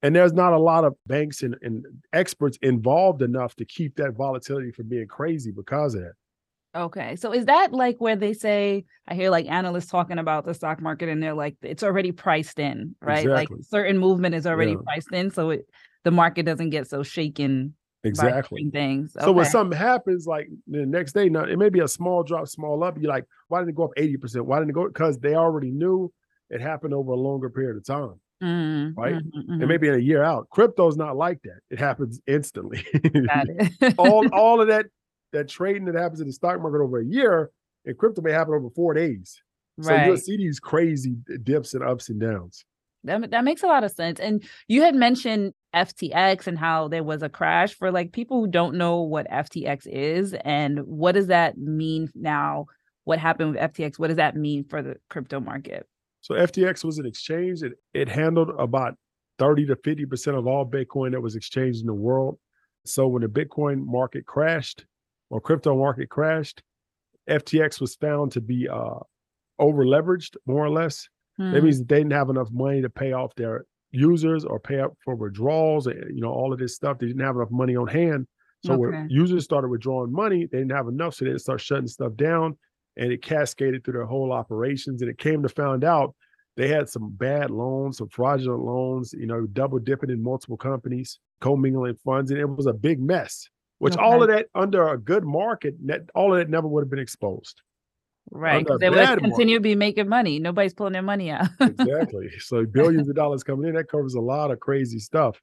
And 0.04 0.16
there's 0.16 0.34
not 0.34 0.54
a 0.54 0.58
lot 0.58 0.84
of 0.84 0.96
banks 1.06 1.44
and, 1.44 1.56
and 1.62 1.86
experts 2.14 2.58
involved 2.62 3.22
enough 3.22 3.56
to 3.58 3.66
keep 3.66 3.96
that 3.98 4.14
volatility 4.14 4.72
from 4.72 4.88
being 4.88 5.08
crazy 5.08 5.52
because 5.52 5.96
of 5.96 6.02
that. 6.02 6.14
Okay. 6.74 7.16
So 7.18 7.34
is 7.34 7.46
that 7.46 7.74
like 7.74 7.98
where 8.00 8.16
they 8.16 8.34
say 8.34 8.86
I 9.08 9.14
hear 9.14 9.30
like 9.30 9.46
analysts 9.48 9.88
talking 9.88 10.18
about 10.18 10.46
the 10.46 10.54
stock 10.54 10.82
market 10.82 11.10
and 11.10 11.22
they're 11.22 11.34
like 11.34 11.58
it's 11.62 11.84
already 11.84 12.12
priced 12.14 12.60
in, 12.60 12.96
right? 13.02 13.26
Exactly. 13.26 13.58
Like 13.58 13.66
certain 13.66 13.98
movement 13.98 14.36
is 14.36 14.48
already 14.48 14.72
Yeah. 14.72 14.78
priced 14.84 15.12
in 15.12 15.32
so 15.32 15.50
it 15.50 15.70
the 16.04 16.12
market 16.12 16.46
doesn't 16.46 16.70
get 16.70 16.88
so 16.88 17.04
shaken 17.04 17.76
Exactly. 18.04 18.68
things. 18.72 19.16
So 19.20 19.32
when 19.32 19.46
something 19.46 19.78
happens, 19.78 20.26
like 20.26 20.48
the 20.66 20.86
next 20.86 21.14
day, 21.14 21.30
now 21.30 21.44
it 21.44 21.60
may 21.60 21.70
be 21.70 21.82
a 21.82 21.88
small 21.88 22.24
drop, 22.24 22.48
small 22.48 22.84
up. 22.84 22.98
You're 23.00 23.12
like, 23.12 23.26
why 23.48 23.60
didn't 23.60 23.70
it 23.70 23.76
go 23.76 23.84
up 23.84 23.92
80%? 23.96 24.42
Why 24.42 24.58
didn't 24.58 24.72
it 24.72 24.74
go? 24.74 24.88
Because 24.88 25.20
they 25.20 25.36
already 25.36 25.70
knew 25.70 26.12
it 26.52 26.62
happened 26.62 26.94
over 26.94 27.12
a 27.12 27.16
longer 27.16 27.50
period 27.50 27.78
of 27.78 27.86
time. 27.86 28.20
Mhm, 28.44 28.94
right? 28.98 29.16
mhm, 29.16 29.32
mhm. 29.34 29.60
And 29.60 29.68
maybe 29.68 29.88
in 29.88 29.94
a 29.94 30.00
year 30.00 30.24
out. 30.24 30.50
Crypto's 30.50 30.98
not 30.98 31.16
like 31.16 31.42
that. 31.44 31.60
It 31.70 31.80
happens 31.80 32.20
instantly. 32.28 32.86
It. 32.94 33.96
all 33.98 34.28
all 34.34 34.62
of 34.62 34.68
that 34.68 34.88
that 35.32 35.48
trading 35.48 35.86
that 35.86 35.96
happens 35.96 36.22
in 36.22 36.28
the 36.28 36.34
stock 36.34 36.62
market 36.62 36.82
over 36.82 37.00
a 37.00 37.06
year, 37.06 37.50
and 37.86 37.98
crypto 37.98 38.22
may 38.22 38.32
happen 38.32 38.54
over 38.54 38.70
four 38.76 38.94
days. 38.94 39.42
So 39.80 39.96
you'll 39.96 40.18
see 40.18 40.38
these 40.38 40.60
crazy 40.60 41.16
dips 41.44 41.74
and 41.74 41.84
ups 41.84 42.10
and 42.10 42.20
downs. 42.20 42.66
That, 43.04 43.32
that 43.32 43.44
makes 43.44 43.64
a 43.64 43.68
lot 43.68 43.84
of 43.84 43.92
sense. 43.92 44.20
And 44.20 44.44
you 44.68 44.84
had 44.84 44.94
mentioned 44.94 45.54
FTX 45.74 46.46
and 46.46 46.60
how 46.60 46.88
there 46.88 47.04
was 47.04 47.24
a 47.24 47.30
crash 47.30 47.74
for 47.74 47.92
like 47.92 48.12
people 48.12 48.42
who 48.42 48.48
don't 48.48 48.76
know 48.76 49.02
what 49.02 49.30
FTX 49.30 49.88
is 49.88 50.36
and 50.46 50.80
what 50.86 51.14
does 51.14 51.28
that 51.28 51.58
mean 51.58 52.12
now? 52.14 52.66
What 53.06 53.18
happened 53.18 53.52
with 53.54 53.60
FTX? 53.60 53.98
What 53.98 54.08
does 54.08 54.18
that 54.18 54.36
mean 54.36 54.66
for 54.66 54.84
the 54.84 54.98
crypto 55.10 55.40
market? 55.40 55.88
So 56.22 56.36
FTX 56.36 56.84
was 56.84 56.98
an 57.00 57.06
exchange. 57.06 57.64
It, 57.64 57.74
it 57.94 58.08
handled 58.08 58.50
about 58.58 58.96
30 59.40 59.66
to 59.68 59.76
50% 59.76 60.38
of 60.38 60.48
all 60.48 60.66
Bitcoin 60.70 61.12
that 61.12 61.22
was 61.22 61.36
exchanged 61.36 61.82
in 61.82 61.88
the 61.88 61.94
world. 61.94 62.40
So 62.86 63.08
when 63.08 63.22
the 63.22 63.28
Bitcoin 63.28 63.86
market 63.86 64.26
crashed 64.26 64.86
or 65.30 65.42
crypto 65.42 65.76
market 65.76 66.10
crashed, 66.10 66.64
FTX 67.28 67.80
was 67.82 67.96
found 67.96 68.32
to 68.34 68.42
be 68.42 68.68
uh, 68.68 69.00
over 69.60 69.86
leveraged, 69.86 70.36
more 70.46 70.66
or 70.66 70.70
less. 70.70 71.08
That 71.52 71.62
Hmm, 71.62 71.64
means 71.64 71.80
that 71.80 71.88
they 71.90 71.98
didn't 72.00 72.14
have 72.14 72.30
enough 72.30 72.50
money 72.52 72.82
to 72.82 72.90
pay 72.90 73.12
off 73.12 73.36
their 73.36 73.66
users 73.92 74.46
or 74.46 74.60
pay 74.60 74.80
up 74.80 74.94
for 75.04 75.16
withdrawals, 75.16 75.88
and, 75.88 76.16
you 76.16 76.22
know, 76.22 76.32
all 76.32 76.54
of 76.54 76.60
this 76.60 76.76
stuff. 76.76 76.98
They 77.00 77.08
didn't 77.08 77.22
have 77.24 77.36
enough 77.36 77.52
money 77.52 77.76
on 77.76 77.88
hand. 77.88 78.28
So 78.62 78.74
Okay. 78.74 78.76
when 78.76 78.98
users 79.08 79.44
started 79.44 79.68
withdrawing 79.70 80.12
money, 80.14 80.46
they 80.46 80.60
didn't 80.60 80.72
have 80.72 80.88
enough. 80.88 81.16
So 81.16 81.26
they 81.26 81.38
start 81.38 81.62
shutting 81.62 81.88
stuff 81.88 82.16
down 82.16 82.58
and 82.98 83.12
it 83.12 83.22
cascaded 83.22 83.84
through 83.84 83.94
their 83.94 84.06
whole 84.06 84.32
operations. 84.32 85.02
And 85.02 85.10
it 85.10 85.18
came 85.18 85.42
to 85.44 85.50
find 85.50 85.84
out 85.84 86.14
they 86.58 86.68
had 86.68 86.90
some 86.90 87.10
bad 87.12 87.50
loans, 87.50 87.98
some 87.98 88.10
fraudulent 88.10 88.64
loans, 88.64 89.14
you 89.14 89.26
know, 89.26 89.46
double 89.48 89.80
dipping 89.80 90.10
in 90.10 90.22
multiple 90.22 90.58
companies, 90.58 91.20
commingling 91.40 91.96
funds. 92.04 92.32
And 92.32 92.40
it 92.40 92.46
was 92.46 92.66
a 92.66 92.74
big 92.74 93.00
mess, 93.00 93.48
which 93.80 93.96
all 93.98 94.22
of 94.22 94.30
that 94.30 94.48
under 94.56 94.90
a 94.90 94.98
good 94.98 95.24
market, 95.24 95.76
all 96.14 96.34
of 96.34 96.40
that 96.40 96.50
never 96.50 96.68
would 96.68 96.82
have 96.84 96.90
been 96.90 97.00
exposed. 97.00 97.62
right. 98.32 98.66
They 98.80 98.90
would 98.90 98.98
continue 99.20 99.56
to 99.58 99.62
be 99.62 99.76
making 99.76 100.08
money. 100.10 100.40
Nobody's 100.40 100.74
pulling 100.74 100.94
their 100.94 101.02
money 101.02 101.32
out. 101.32 101.48
exactly. 101.62 102.30
So 102.40 102.66
billions 102.66 103.08
of 103.10 103.16
dollars 103.16 103.44
coming 103.44 103.70
in, 103.70 103.76
that 103.76 103.90
covers 103.90 104.16
a 104.16 104.22
lot 104.22 104.52
of 104.52 104.60
crazy 104.60 105.00
stuff. 105.00 105.40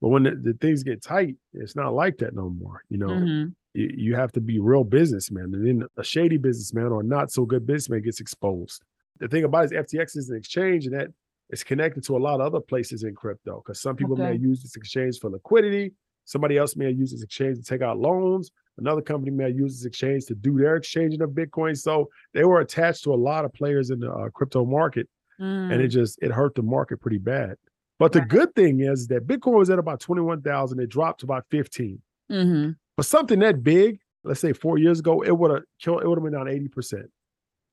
But 0.00 0.08
when 0.08 0.22
the, 0.24 0.30
the 0.32 0.54
things 0.60 0.82
get 0.82 1.02
tight, 1.02 1.36
it's 1.52 1.76
not 1.76 1.94
like 1.94 2.18
that 2.18 2.34
no 2.34 2.50
more. 2.50 2.82
You 2.88 2.98
know, 2.98 3.08
Mhm. 3.08 3.54
You, 3.74 4.14
have 4.14 4.32
to 4.32 4.40
be 4.40 4.58
real 4.58 4.84
businessman. 4.84 5.44
And 5.54 5.66
then 5.66 5.88
a 5.96 6.04
shady 6.04 6.36
businessman 6.36 6.86
or 6.86 7.02
not 7.02 7.30
so 7.30 7.44
good 7.44 7.66
businessman 7.66 8.02
gets 8.02 8.20
exposed. 8.20 8.82
The 9.18 9.28
thing 9.28 9.44
about 9.44 9.64
it 9.64 9.72
is 9.72 9.92
FTX 9.92 10.16
is 10.16 10.30
an 10.30 10.36
exchange 10.36 10.86
and 10.86 10.94
that 10.94 11.08
it's 11.50 11.64
connected 11.64 12.04
to 12.04 12.16
a 12.16 12.18
lot 12.18 12.40
of 12.40 12.46
other 12.46 12.60
places 12.60 13.04
in 13.04 13.14
crypto 13.14 13.62
because 13.64 13.80
some 13.80 13.96
people 13.96 14.16
may 14.16 14.34
use 14.34 14.62
this 14.62 14.76
exchange 14.76 15.18
for 15.20 15.30
liquidity. 15.30 15.92
Somebody 16.24 16.56
else 16.56 16.76
may 16.76 16.90
use 16.90 17.12
this 17.12 17.22
exchange 17.22 17.58
to 17.58 17.64
take 17.64 17.82
out 17.82 17.98
loans. 17.98 18.50
Another 18.78 19.02
company 19.02 19.30
may 19.30 19.50
use 19.50 19.76
this 19.78 19.84
exchange 19.84 20.24
to 20.26 20.34
do 20.34 20.56
their 20.56 20.76
exchanging 20.76 21.20
of 21.20 21.30
Bitcoin. 21.30 21.76
So 21.76 22.08
they 22.32 22.44
were 22.44 22.60
attached 22.60 23.04
to 23.04 23.12
a 23.12 23.16
lot 23.16 23.44
of 23.44 23.52
players 23.52 23.90
in 23.90 24.00
the 24.00 24.10
uh, 24.10 24.28
crypto 24.30 24.64
market 24.64 25.08
and 25.38 25.72
it 25.82 25.90
Mm, 25.90 25.90
just 25.90 26.18
it 26.22 26.30
hurt 26.30 26.54
the 26.54 26.62
market 26.62 27.00
pretty 27.00 27.18
bad. 27.18 27.56
But 27.98 28.12
the 28.12 28.20
good 28.22 28.54
thing 28.54 28.80
is 28.80 29.06
that 29.08 29.26
Bitcoin 29.26 29.58
was 29.58 29.70
at 29.70 29.78
about 29.78 30.00
21,000. 30.00 30.80
It 30.80 30.88
dropped 30.88 31.20
to 31.20 31.26
about 31.26 31.44
15. 31.50 32.00
mhm. 32.30 32.76
For 32.96 33.02
something 33.02 33.38
that 33.40 33.62
big, 33.62 33.98
let's 34.24 34.40
say 34.40 34.52
four 34.52 34.78
years 34.78 35.00
ago, 35.00 35.22
it 35.22 35.32
would 35.36 35.50
have 35.50 35.62
killed, 35.80 36.02
it 36.02 36.08
would 36.08 36.18
have 36.18 36.24
been 36.24 36.32
down 36.32 36.46
80%. 36.48 37.04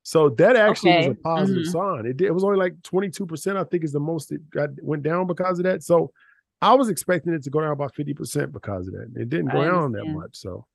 So 0.04 0.30
that 0.30 0.56
actually 0.56 0.96
was 0.98 1.08
a 1.08 1.14
positive 1.16 1.64
Mhm. 1.64 1.72
sign. 1.72 2.06
It, 2.06 2.18
did, 2.18 2.28
it 2.28 2.34
was 2.34 2.44
only 2.44 2.58
like 2.58 2.82
22%, 2.84 3.58
I 3.58 3.64
think 3.66 3.84
is 3.84 3.92
the 3.92 4.00
most 4.00 4.32
it 4.32 4.50
got 4.50 4.70
went 4.82 5.04
down 5.04 5.28
because 5.28 5.60
of 5.60 5.66
that. 5.66 5.84
So 5.84 6.12
I 6.62 6.74
was 6.74 6.90
expecting 6.90 7.34
it 7.34 7.44
to 7.44 7.50
go 7.50 7.62
down 7.62 7.72
about 7.72 7.94
50% 7.96 8.52
because 8.52 8.88
of 8.88 8.94
that. 8.94 9.12
It 9.16 9.30
didn't 9.30 9.52
go 9.52 9.64
down 9.64 9.92
that 9.92 10.06
much. 10.06 10.36
So 10.36 10.66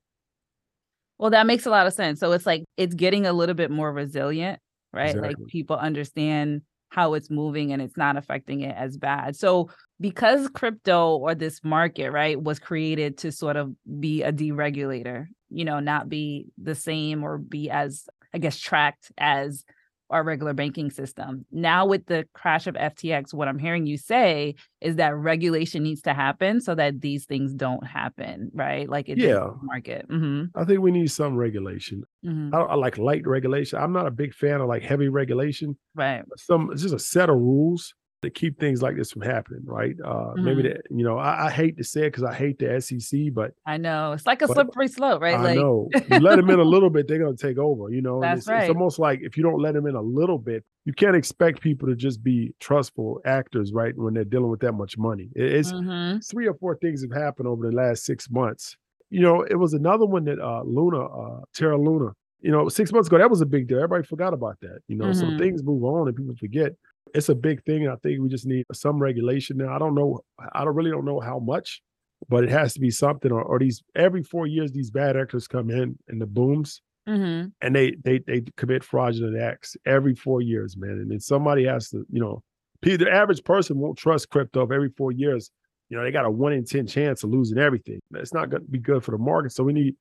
Well, 1.17 1.31
that 1.31 1.47
makes 1.47 1.65
a 1.65 1.69
lot 1.69 1.87
of 1.87 1.93
sense. 1.93 2.19
So 2.19 2.31
it's 2.33 2.45
like 2.45 2.63
it's 2.77 2.93
getting 2.95 3.25
a 3.25 3.33
little 3.33 3.55
bit 3.55 3.71
more 3.71 3.91
resilient, 3.91 4.59
right? 4.93 5.15
Like 5.21 5.37
people 5.47 5.77
understand 5.77 6.61
how 6.89 7.13
it's 7.13 7.29
moving 7.29 7.71
and 7.73 7.81
it's 7.81 7.97
not 7.97 8.17
affecting 8.17 8.61
it 8.61 8.75
as 8.75 8.97
bad. 8.97 9.35
So 9.35 9.69
because 9.99 10.49
crypto 10.49 11.15
or 11.15 11.35
this 11.35 11.61
market, 11.63 12.11
right, 12.11 12.41
was 12.41 12.59
created 12.59 13.17
to 13.19 13.31
sort 13.31 13.55
of 13.55 13.73
be 13.99 14.23
a 14.23 14.31
deregulator, 14.33 15.27
you 15.49 15.65
know, 15.65 15.79
not 15.79 16.09
be 16.09 16.47
the 16.57 16.75
same 16.75 17.23
or 17.23 17.37
be 17.37 17.69
as, 17.69 18.07
I 18.33 18.39
guess, 18.39 18.59
tracked 18.59 19.11
as 19.17 19.63
our 20.09 20.23
regular 20.23 20.53
banking 20.53 20.91
system. 20.91 21.45
Now, 21.51 21.85
with 21.85 22.05
the 22.05 22.27
crash 22.33 22.67
of 22.67 22.75
FTX, 22.75 23.33
what 23.33 23.47
I'm 23.47 23.57
hearing 23.57 23.87
you 23.87 23.97
say 23.97 24.55
is 24.79 24.97
that 24.97 25.15
regulation 25.15 25.81
needs 25.81 26.01
to 26.03 26.13
happen 26.13 26.61
so 26.61 26.75
that 26.75 27.01
these 27.01 27.25
things 27.25 27.53
don't 27.53 27.85
happen, 27.85 28.51
right? 28.53 28.87
Like 28.87 29.09
it 29.09 29.17
yeah, 29.17 29.49
market. 29.63 30.07
Mm-hmm. 30.07 30.57
I 30.57 30.63
think 30.65 30.81
we 30.81 30.91
need 30.91 31.09
some 31.09 31.35
regulation. 31.35 32.03
Mm-hmm. 32.23 32.53
I, 32.53 32.59
I, 32.59 32.75
like 32.75 32.97
light 32.97 33.25
regulation. 33.25 33.79
I'm 33.79 33.93
not 33.93 34.05
a 34.05 34.11
big 34.11 34.33
fan 34.33 34.61
of 34.61 34.67
like 34.67 34.83
heavy 34.83 35.09
regulation. 35.09 35.75
Right. 35.95 36.23
Some 36.37 36.69
it's 36.71 36.83
just 36.83 36.93
a 36.93 36.99
set 36.99 37.29
of 37.29 37.37
rules 37.37 37.95
to 38.25 38.29
keep 38.29 38.59
things 38.59 38.81
like 38.81 38.95
this 38.97 39.11
from 39.11 39.21
happening, 39.21 39.61
right? 39.65 39.95
Uh, 40.03 40.09
mm-hmm. 40.09 40.43
Maybe 40.43 40.61
that 40.63 40.81
you 40.89 41.03
know, 41.03 41.17
I, 41.17 41.47
I, 41.47 41.51
hate 41.51 41.77
to 41.77 41.83
say 41.83 42.01
it 42.01 42.11
because 42.11 42.23
I 42.23 42.33
hate 42.33 42.59
the 42.59 42.81
SEC, 42.81 43.33
but 43.33 43.51
I 43.65 43.77
know 43.77 44.11
it's 44.11 44.25
like 44.25 44.41
a 44.41 44.47
slippery 44.47 44.87
slope, 44.87 45.21
right? 45.21 45.35
I 45.35 45.41
like... 45.41 45.55
know 45.55 45.89
you 45.93 46.19
let 46.19 46.35
them 46.35 46.49
in 46.49 46.59
a 46.59 46.63
little 46.75 46.89
bit, 46.89 47.07
they're 47.07 47.19
gonna 47.19 47.37
take 47.37 47.57
over. 47.57 47.89
You 47.89 48.01
know, 48.01 48.19
that's 48.21 48.39
it's, 48.39 48.47
right. 48.47 48.63
It's 48.63 48.69
almost 48.69 48.99
like 48.99 49.19
if 49.21 49.37
you 49.37 49.43
don't 49.43 49.61
let 49.61 49.73
them 49.73 49.87
in 49.87 49.95
a 49.95 50.01
little 50.01 50.37
bit, 50.37 50.63
you 50.85 50.93
can't 50.93 51.15
expect 51.15 51.61
people 51.61 51.87
to 51.87 51.95
just 51.95 52.23
be 52.23 52.53
trustful 52.59 53.21
actors, 53.25 53.71
right? 53.73 53.95
When 53.95 54.13
they're 54.13 54.23
dealing 54.23 54.51
with 54.51 54.61
that 54.61 54.73
much 54.73 54.97
money, 54.97 55.29
it's 55.35 55.71
mm-hmm. 55.71 56.19
three 56.19 56.47
or 56.47 56.53
four 56.55 56.77
things 56.77 57.01
have 57.01 57.19
happened 57.19 57.47
over 57.47 57.69
the 57.69 57.75
last 57.75 58.05
six 58.05 58.29
months. 58.29 58.75
You 59.09 59.21
know, 59.21 59.41
it 59.41 59.55
was 59.55 59.73
another 59.73 60.05
one 60.05 60.25
that 60.25 60.39
uh, 60.39 60.63
Luna, 60.63 61.05
uh, 61.05 61.41
Terra 61.53 61.77
Luna, 61.77 62.11
you 62.41 62.51
know, 62.51 62.69
six 62.69 62.91
months 62.91 63.07
ago, 63.07 63.17
that 63.17 63.29
was 63.29 63.41
a 63.41 63.45
big 63.45 63.67
deal. 63.67 63.77
Everybody 63.77 64.03
forgot 64.03 64.33
about 64.33 64.59
that. 64.61 64.79
You 64.87 64.97
know, 64.97 65.05
mm-hmm. 65.05 65.31
so 65.31 65.37
things 65.37 65.63
move 65.63 65.83
on 65.83 66.07
and 66.07 66.15
people 66.15 66.35
forget 66.35 66.73
it's 67.13 67.29
a 67.29 67.35
big 67.35 67.63
thing. 67.63 67.83
And 67.83 67.91
I 67.91 67.95
think 67.97 68.21
we 68.21 68.29
just 68.29 68.45
need 68.45 68.65
some 68.73 68.99
regulation 68.99 69.57
now. 69.57 69.73
I 69.73 69.79
don't 69.79 69.95
know. 69.95 70.19
I 70.53 70.63
don't 70.63 70.75
really 70.75 70.91
don't 70.91 71.05
know 71.05 71.19
how 71.19 71.39
much, 71.39 71.81
but 72.27 72.43
it 72.43 72.49
has 72.49 72.73
to 72.73 72.79
be 72.79 72.91
something. 72.91 73.31
Or, 73.31 73.41
or 73.41 73.59
these 73.59 73.81
every 73.95 74.23
four 74.23 74.47
years, 74.47 74.71
these 74.71 74.91
bad 74.91 75.17
actors 75.17 75.47
come 75.47 75.69
in 75.69 75.97
and 76.07 76.21
the 76.21 76.25
booms, 76.25 76.81
mm-hmm. 77.07 77.47
and 77.61 77.75
they 77.75 77.95
they 78.03 78.19
they 78.19 78.43
commit 78.57 78.83
fraudulent 78.83 79.39
acts 79.39 79.77
every 79.85 80.15
four 80.15 80.41
years, 80.41 80.75
man. 80.77 80.91
And 80.91 81.11
then 81.11 81.19
somebody 81.19 81.65
has 81.65 81.89
to, 81.89 82.05
you 82.09 82.19
know, 82.19 82.43
the 82.81 83.09
average 83.11 83.43
person 83.43 83.79
won't 83.79 83.97
trust 83.97 84.29
crypto 84.29 84.63
if 84.63 84.71
every 84.71 84.89
four 84.89 85.11
years. 85.11 85.51
You 85.89 85.97
know, 85.97 86.03
they 86.03 86.11
got 86.11 86.25
a 86.25 86.31
one 86.31 86.53
in 86.53 86.65
ten 86.65 86.87
chance 86.87 87.23
of 87.23 87.29
losing 87.29 87.59
everything. 87.59 87.99
It's 88.15 88.33
not 88.33 88.49
going 88.49 88.63
to 88.63 88.69
be 88.69 88.79
good 88.79 89.03
for 89.03 89.11
the 89.11 89.19
market. 89.19 89.51
So 89.51 89.63
we 89.63 89.73
need 89.73 89.95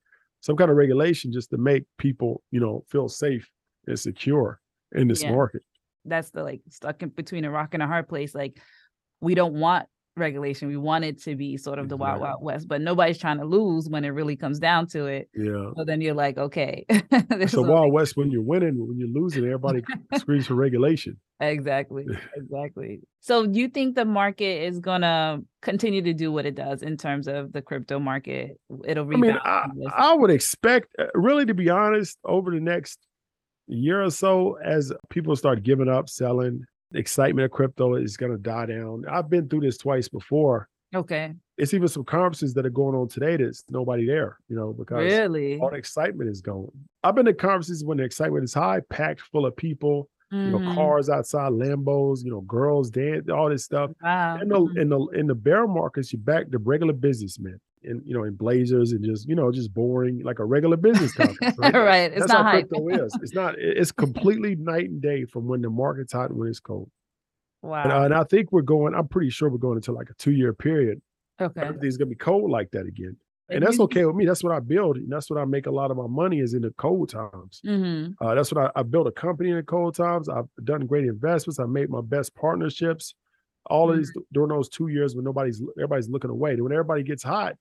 some 0.45 0.57
kind 0.57 0.71
of 0.71 0.77
regulation 0.77 1.33
just 1.33 1.51
to 1.51 1.57
make 1.57 1.85
people, 1.99 2.43
you 2.51 2.61
know, 2.61 2.85
feel 2.89 3.09
safe 3.09 3.51
and 3.87 3.99
secure 3.99 4.61
in 4.93 5.09
this 5.09 5.23
yeah. 5.23 5.33
market 5.33 5.63
that's 6.05 6.31
the 6.31 6.43
like 6.43 6.61
stuck 6.69 7.03
in 7.03 7.09
between 7.11 7.45
a 7.45 7.51
rock 7.51 7.75
and 7.75 7.83
a 7.83 7.87
hard 7.87 8.09
place. 8.09 8.35
Like 8.35 8.61
we 9.21 9.35
don't 9.35 9.55
want 9.55 9.87
regulation. 10.17 10.69
We 10.69 10.77
want 10.77 11.05
it 11.05 11.23
to 11.23 11.35
be 11.35 11.57
sort 11.57 11.79
of 11.79 11.89
the 11.89 11.97
wild, 11.97 12.21
wild 12.21 12.43
west, 12.43 12.69
but 12.69 12.81
nobody's 12.81 13.19
trying 13.19 13.39
to 13.39 13.45
lose 13.45 13.89
when 13.89 14.05
it 14.05 14.11
really 14.11 14.37
comes 14.37 14.59
down 14.59 14.87
to 14.89 15.07
it. 15.07 15.29
Yeah. 15.35 15.71
So 15.77 15.85
then 15.85 16.01
you're 16.01 16.15
like, 16.15 16.39
okay. 16.39 16.85
it's 16.89 17.55
a 17.55 17.63
wild 17.63 17.93
west 17.93 18.17
when 18.17 18.31
you're 18.31 18.43
winning. 18.43 18.87
When 18.87 18.99
you're 18.99 19.09
losing, 19.09 19.45
everybody 19.45 19.83
screams 20.19 20.47
for 20.47 20.55
regulation. 20.55 21.19
Exactly. 21.41 22.07
Exactly. 22.37 23.01
so 23.21 23.43
you 23.43 23.69
think 23.69 23.95
the 23.95 24.05
market 24.05 24.65
is 24.65 24.79
gonna 24.79 25.41
continue 25.63 26.03
to 26.03 26.13
do 26.13 26.31
what 26.31 26.47
it 26.47 26.55
does 26.55 26.83
in 26.83 26.97
terms 26.97 27.27
of 27.27 27.53
the 27.53 27.63
crypto 27.63 27.99
market? 27.99 28.59
It'll 28.85 29.05
rebound. 29.05 29.41
I 29.45 29.67
mean, 29.75 29.89
I, 29.89 30.11
I 30.11 30.15
would 30.15 30.31
expect, 30.31 30.95
uh, 30.99 31.07
really, 31.15 31.47
to 31.47 31.55
be 31.55 31.71
honest, 31.71 32.19
over 32.25 32.51
the 32.51 32.61
next 32.61 32.99
year 33.67 34.03
or 34.03 34.11
so, 34.11 34.59
as 34.65 34.93
people 35.11 35.37
start 35.37 35.63
giving 35.63 35.89
up, 35.89 36.09
selling, 36.09 36.65
excitement 36.99 37.45
of 37.45 37.51
crypto 37.51 37.95
is 37.95 38.17
going 38.17 38.33
to 38.33 38.39
die 38.39 38.67
down. 38.67 39.05
I've 39.11 39.31
been 39.31 39.49
through 39.49 39.61
this 39.61 39.79
twice 39.79 40.09
before. 40.09 40.69
Okay. 40.95 41.35
It's 41.57 41.75
even 41.75 41.89
some 41.89 42.05
conferences 42.05 42.55
that 42.55 42.67
are 42.67 42.71
going 42.71 42.95
on 42.97 43.09
today 43.09 43.37
that's 43.37 43.65
nobody 43.69 44.07
there, 44.07 44.39
you 44.49 44.57
know, 44.57 44.73
because 44.73 45.05
really 45.05 45.59
all 45.59 45.71
the 45.71 45.77
excitement 45.77 46.31
is 46.31 46.41
gone. 46.41 46.71
I've 47.03 47.15
been 47.15 47.27
to 47.27 47.35
conferences 47.35 47.85
when 47.85 47.99
the 47.99 48.05
excitement 48.05 48.45
is 48.45 48.55
high, 48.55 48.81
packed 48.91 49.21
full 49.21 49.47
of 49.47 49.57
people, 49.57 50.09
mm-hmm. 50.35 50.47
you 50.47 50.51
know, 50.53 50.59
mm-hmm. 50.59 50.75
cars 50.75 51.09
outside, 51.09 51.53
Lambos, 51.53 52.25
you 52.25 52.31
know, 52.31 52.41
girls 52.43 52.91
dance, 52.91 53.29
all 53.29 53.49
this 53.49 53.65
stuff. 53.65 53.91
Wow. 54.03 54.39
In 54.41 54.49
the 54.49 54.59
mm-hmm. 54.59 54.79
in 54.79 54.89
the 54.89 55.07
in 55.15 55.27
the 55.27 55.35
bear 55.35 55.67
markets, 55.67 56.13
you 56.13 56.19
back 56.19 56.51
the 56.51 56.59
regular 56.59 56.93
businessmen 56.93 57.61
in 57.83 58.03
you 58.05 58.15
know 58.15 58.25
in 58.25 58.35
blazers 58.35 58.93
and 58.93 59.05
just 59.05 59.29
you 59.29 59.35
know 59.35 59.53
just 59.53 59.73
boring 59.73 60.23
like 60.23 60.39
a 60.39 60.45
regular 60.45 60.77
business 60.77 61.13
conference. 61.13 61.57
Right, 61.59 61.75
right. 61.75 62.11
It's 62.11 62.21
That's 62.21 62.33
not 62.33 62.45
hype. 62.45 62.69
crypto 62.69 62.89
is. 62.89 63.17
It's 63.23 63.35
not. 63.35 63.55
It's 63.59 63.93
completely 63.93 64.57
night 64.57 64.91
and 64.91 65.01
day 65.01 65.25
from 65.25 65.47
when 65.47 65.61
the 65.61 65.71
market's 65.71 66.13
hot 66.13 66.31
and 66.31 66.39
when 66.39 66.49
it's 66.49 66.61
cold. 66.61 66.91
Wow. 67.63 67.83
And, 67.83 67.93
uh, 67.93 68.03
and 68.03 68.15
I 68.15 68.25
think 68.25 68.53
we're 68.53 68.63
going. 68.63 68.95
I'm 68.95 69.09
pretty 69.09 69.31
sure 69.31 69.49
we're 69.49 69.59
going 69.59 69.77
into 69.77 69.93
like 69.93 70.11
a 70.11 70.15
two 70.15 70.33
year 70.33 70.53
period. 70.53 71.01
Okay. 71.41 71.61
Everything's 71.61 71.97
gonna 71.97 72.11
be 72.11 72.17
cold 72.17 72.51
like 72.51 72.71
that 72.73 72.87
again. 72.87 73.17
And, 73.49 73.59
and 73.59 73.67
that's 73.67 73.79
okay 73.81 74.05
with 74.07 74.17
me. 74.17 74.25
That's 74.25 74.43
what 74.43 74.55
I 74.55 74.61
build. 74.61 74.97
And 74.97 75.13
that's 75.13 75.29
what 75.29 75.39
I 75.39 75.45
make 75.45 75.67
a 75.67 75.71
lot 75.71 75.91
of 75.91 75.99
my 75.99 76.07
money 76.07 76.41
is 76.41 76.55
in 76.55 76.63
the 76.63 76.71
cold 76.79 77.11
times. 77.11 77.61
Mm-hmm. 77.65 78.13
Uh, 78.25 78.35
that's 78.35 78.51
what 78.51 78.73
I, 78.75 78.81
I 78.81 78.83
built 78.83 79.07
a 79.07 79.13
company 79.13 79.51
in 79.51 79.57
the 79.57 79.63
cold 79.63 79.95
times. 79.95 80.29
I've 80.29 80.49
done 80.65 80.87
great 80.87 81.05
investments. 81.05 81.61
I 81.61 81.67
made 81.67 81.91
my 81.91 82.01
best 82.01 82.35
partnerships. 82.35 83.15
All 83.67 83.89
mm-hmm. 83.89 83.93
of 83.93 83.99
these 83.99 84.13
during 84.33 84.49
those 84.49 84.69
two 84.69 84.89
years 84.89 85.15
when 85.15 85.25
nobody's 85.25 85.63
everybody's 85.77 86.09
looking 86.09 86.31
away. 86.31 86.57
When 86.57 86.73
everybody 86.73 87.03
gets 87.03 87.23
hot, 87.23 87.57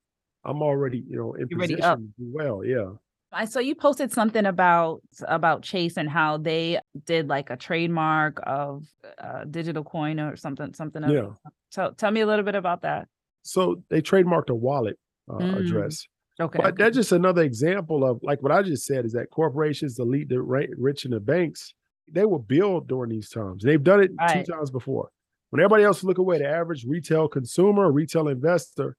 I'm 0.45 0.61
already, 0.61 1.03
you 1.09 1.17
know, 1.17 1.33
in 1.33 1.47
You're 1.49 1.59
position 1.59 2.13
well. 2.17 2.63
Yeah. 2.63 2.91
I 3.33 3.45
saw 3.45 3.59
you 3.59 3.75
posted 3.75 4.11
something 4.11 4.45
about 4.45 5.01
about 5.27 5.63
Chase 5.63 5.97
and 5.97 6.09
how 6.09 6.37
they 6.37 6.79
did 7.05 7.27
like 7.27 7.49
a 7.49 7.57
trademark 7.57 8.39
of 8.43 8.85
uh, 9.17 9.45
digital 9.45 9.83
coin 9.83 10.19
or 10.19 10.35
something 10.35 10.73
something. 10.73 11.03
Yeah. 11.09 11.29
So 11.71 11.93
tell 11.97 12.11
me 12.11 12.21
a 12.21 12.27
little 12.27 12.45
bit 12.45 12.55
about 12.55 12.83
that. 12.83 13.07
So 13.41 13.83
they 13.89 14.01
trademarked 14.01 14.49
a 14.49 14.55
wallet 14.55 14.97
uh, 15.29 15.37
mm. 15.37 15.59
address. 15.59 16.05
Okay. 16.39 16.59
But 16.61 16.77
that's 16.77 16.95
just 16.95 17.11
another 17.11 17.43
example 17.43 18.03
of 18.03 18.19
like 18.23 18.41
what 18.41 18.51
I 18.51 18.63
just 18.63 18.85
said 18.85 19.05
is 19.05 19.13
that 19.13 19.29
corporations, 19.29 19.95
the 19.95 20.03
lead, 20.03 20.29
the 20.29 20.41
rich, 20.41 21.05
and 21.05 21.13
the 21.13 21.19
banks, 21.19 21.73
they 22.11 22.25
will 22.25 22.39
build 22.39 22.87
during 22.87 23.11
these 23.11 23.29
times. 23.29 23.63
They've 23.63 23.83
done 23.83 24.01
it 24.01 24.11
right. 24.19 24.45
two 24.45 24.51
times 24.51 24.71
before. 24.71 25.09
When 25.51 25.59
everybody 25.59 25.83
else 25.83 26.03
look 26.03 26.17
away, 26.17 26.39
the 26.39 26.49
average 26.49 26.85
retail 26.85 27.27
consumer, 27.27 27.91
retail 27.91 28.27
investor 28.27 28.95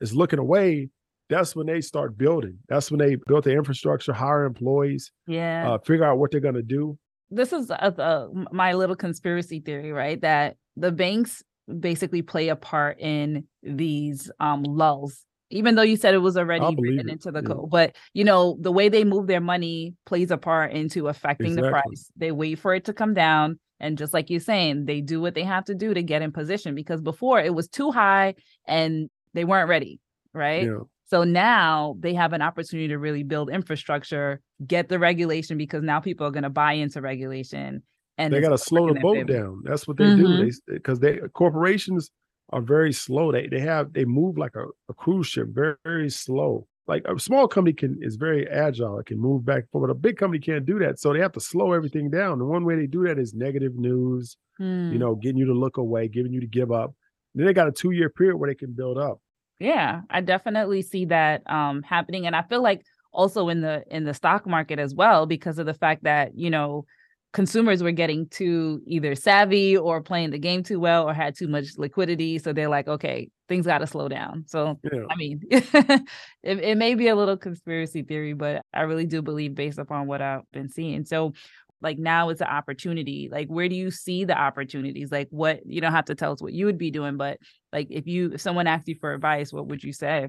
is 0.00 0.14
looking 0.14 0.38
away, 0.38 0.88
that's 1.28 1.54
when 1.54 1.66
they 1.66 1.82
start 1.82 2.16
building. 2.16 2.58
That's 2.68 2.90
when 2.90 2.98
they 2.98 3.16
built 3.26 3.44
the 3.44 3.52
infrastructure, 3.52 4.14
hire 4.14 4.44
employees, 4.44 5.12
yeah, 5.26 5.70
uh, 5.70 5.78
figure 5.78 6.04
out 6.04 6.18
what 6.18 6.30
they're 6.30 6.40
going 6.40 6.54
to 6.54 6.62
do. 6.62 6.98
This 7.30 7.52
is 7.52 7.68
a, 7.68 7.74
a, 7.74 8.28
my 8.52 8.72
little 8.72 8.96
conspiracy 8.96 9.60
theory, 9.60 9.92
right? 9.92 10.18
That 10.22 10.56
the 10.76 10.90
banks 10.90 11.42
basically 11.78 12.22
play 12.22 12.48
a 12.48 12.56
part 12.56 12.98
in 12.98 13.44
these 13.62 14.30
um, 14.40 14.62
lulls 14.62 15.26
even 15.50 15.74
though 15.74 15.82
you 15.82 15.96
said 15.96 16.14
it 16.14 16.18
was 16.18 16.36
already 16.36 16.64
written 16.78 17.08
it. 17.08 17.12
into 17.12 17.30
the 17.30 17.42
yeah. 17.42 17.48
code. 17.48 17.70
But 17.70 17.96
you 18.12 18.24
know, 18.24 18.56
the 18.60 18.72
way 18.72 18.88
they 18.88 19.04
move 19.04 19.26
their 19.26 19.40
money 19.40 19.94
plays 20.06 20.30
a 20.30 20.36
part 20.36 20.72
into 20.72 21.08
affecting 21.08 21.52
exactly. 21.52 21.68
the 21.68 21.70
price. 21.70 22.10
They 22.16 22.32
wait 22.32 22.58
for 22.58 22.74
it 22.74 22.84
to 22.86 22.92
come 22.92 23.14
down. 23.14 23.58
And 23.80 23.96
just 23.96 24.12
like 24.12 24.28
you're 24.28 24.40
saying, 24.40 24.86
they 24.86 25.00
do 25.00 25.20
what 25.20 25.34
they 25.34 25.44
have 25.44 25.64
to 25.66 25.74
do 25.74 25.94
to 25.94 26.02
get 26.02 26.22
in 26.22 26.32
position 26.32 26.74
because 26.74 27.00
before 27.00 27.40
it 27.40 27.54
was 27.54 27.68
too 27.68 27.92
high 27.92 28.34
and 28.66 29.08
they 29.34 29.44
weren't 29.44 29.68
ready, 29.68 30.00
right? 30.34 30.64
Yeah. 30.64 30.80
So 31.06 31.24
now 31.24 31.96
they 32.00 32.12
have 32.14 32.32
an 32.32 32.42
opportunity 32.42 32.88
to 32.88 32.98
really 32.98 33.22
build 33.22 33.50
infrastructure, 33.50 34.40
get 34.66 34.88
the 34.88 34.98
regulation 34.98 35.56
because 35.56 35.82
now 35.82 36.00
people 36.00 36.26
are 36.26 36.30
going 36.30 36.42
to 36.42 36.50
buy 36.50 36.72
into 36.74 37.00
regulation. 37.00 37.82
And 38.18 38.32
they 38.32 38.40
got 38.40 38.50
to 38.50 38.58
slow 38.58 38.92
the 38.92 39.00
boat 39.00 39.26
down. 39.26 39.62
That's 39.64 39.86
what 39.86 39.96
they 39.96 40.04
mm-hmm. 40.04 40.22
do. 40.22 40.50
They 40.50 40.74
because 40.74 40.98
they 40.98 41.20
corporations 41.34 42.10
are 42.50 42.60
very 42.60 42.92
slow. 42.92 43.32
They 43.32 43.46
they 43.46 43.60
have 43.60 43.92
they 43.92 44.04
move 44.04 44.38
like 44.38 44.56
a, 44.56 44.66
a 44.88 44.94
cruise 44.94 45.26
ship, 45.26 45.48
very 45.48 45.74
very 45.84 46.10
slow. 46.10 46.66
Like 46.86 47.04
a 47.06 47.18
small 47.18 47.46
company 47.46 47.74
can 47.74 47.98
is 48.00 48.16
very 48.16 48.48
agile. 48.48 48.98
It 48.98 49.06
can 49.06 49.18
move 49.18 49.44
back 49.44 49.64
and 49.64 49.70
forth. 49.70 49.90
A 49.90 49.94
big 49.94 50.16
company 50.16 50.40
can't 50.40 50.64
do 50.64 50.78
that. 50.78 50.98
So 50.98 51.12
they 51.12 51.20
have 51.20 51.32
to 51.32 51.40
slow 51.40 51.72
everything 51.72 52.10
down. 52.10 52.40
And 52.40 52.48
one 52.48 52.64
way 52.64 52.76
they 52.76 52.86
do 52.86 53.04
that 53.04 53.18
is 53.18 53.34
negative 53.34 53.74
news. 53.76 54.36
Mm. 54.58 54.92
You 54.92 54.98
know, 54.98 55.14
getting 55.14 55.36
you 55.36 55.46
to 55.46 55.52
look 55.52 55.76
away, 55.76 56.08
giving 56.08 56.32
you 56.32 56.40
to 56.40 56.46
give 56.46 56.72
up. 56.72 56.94
Then 57.34 57.46
they 57.46 57.52
got 57.52 57.68
a 57.68 57.72
two 57.72 57.90
year 57.90 58.08
period 58.08 58.36
where 58.36 58.50
they 58.50 58.54
can 58.54 58.72
build 58.72 58.98
up. 58.98 59.20
Yeah, 59.60 60.02
I 60.08 60.20
definitely 60.20 60.82
see 60.82 61.06
that 61.06 61.48
um, 61.50 61.82
happening, 61.82 62.26
and 62.26 62.34
I 62.34 62.42
feel 62.42 62.62
like 62.62 62.82
also 63.12 63.48
in 63.48 63.60
the 63.60 63.84
in 63.90 64.04
the 64.04 64.14
stock 64.14 64.46
market 64.46 64.78
as 64.78 64.94
well 64.94 65.26
because 65.26 65.58
of 65.58 65.66
the 65.66 65.74
fact 65.74 66.04
that 66.04 66.36
you 66.36 66.50
know 66.50 66.84
consumers 67.32 67.82
were 67.82 67.92
getting 67.92 68.26
too 68.28 68.80
either 68.86 69.14
savvy 69.14 69.76
or 69.76 70.00
playing 70.00 70.30
the 70.30 70.38
game 70.38 70.62
too 70.62 70.80
well 70.80 71.08
or 71.08 71.12
had 71.12 71.36
too 71.36 71.46
much 71.46 71.76
liquidity 71.76 72.38
so 72.38 72.52
they're 72.52 72.68
like 72.68 72.88
okay 72.88 73.28
things 73.48 73.64
got 73.66 73.78
to 73.78 73.86
slow 73.86 74.08
down. 74.08 74.44
So 74.46 74.78
yeah. 74.92 75.04
i 75.10 75.16
mean 75.16 75.40
it, 75.50 76.04
it 76.42 76.78
may 76.78 76.94
be 76.94 77.08
a 77.08 77.16
little 77.16 77.36
conspiracy 77.36 78.02
theory 78.02 78.32
but 78.32 78.62
i 78.74 78.82
really 78.82 79.06
do 79.06 79.22
believe 79.22 79.54
based 79.54 79.78
upon 79.78 80.06
what 80.06 80.22
i've 80.22 80.42
been 80.52 80.68
seeing. 80.68 81.04
So 81.04 81.32
like 81.80 81.96
now 81.96 82.28
it's 82.30 82.40
an 82.40 82.48
opportunity. 82.48 83.28
Like 83.30 83.48
where 83.48 83.68
do 83.68 83.76
you 83.76 83.92
see 83.92 84.24
the 84.24 84.36
opportunities? 84.36 85.12
Like 85.12 85.28
what 85.30 85.64
you 85.64 85.80
don't 85.80 85.92
have 85.92 86.06
to 86.06 86.16
tell 86.16 86.32
us 86.32 86.42
what 86.42 86.52
you 86.52 86.66
would 86.66 86.78
be 86.78 86.90
doing 86.90 87.16
but 87.16 87.38
like 87.72 87.88
if 87.90 88.06
you 88.06 88.32
if 88.32 88.40
someone 88.40 88.66
asked 88.66 88.88
you 88.88 88.96
for 89.00 89.12
advice 89.12 89.52
what 89.52 89.66
would 89.68 89.84
you 89.84 89.92
say 89.92 90.28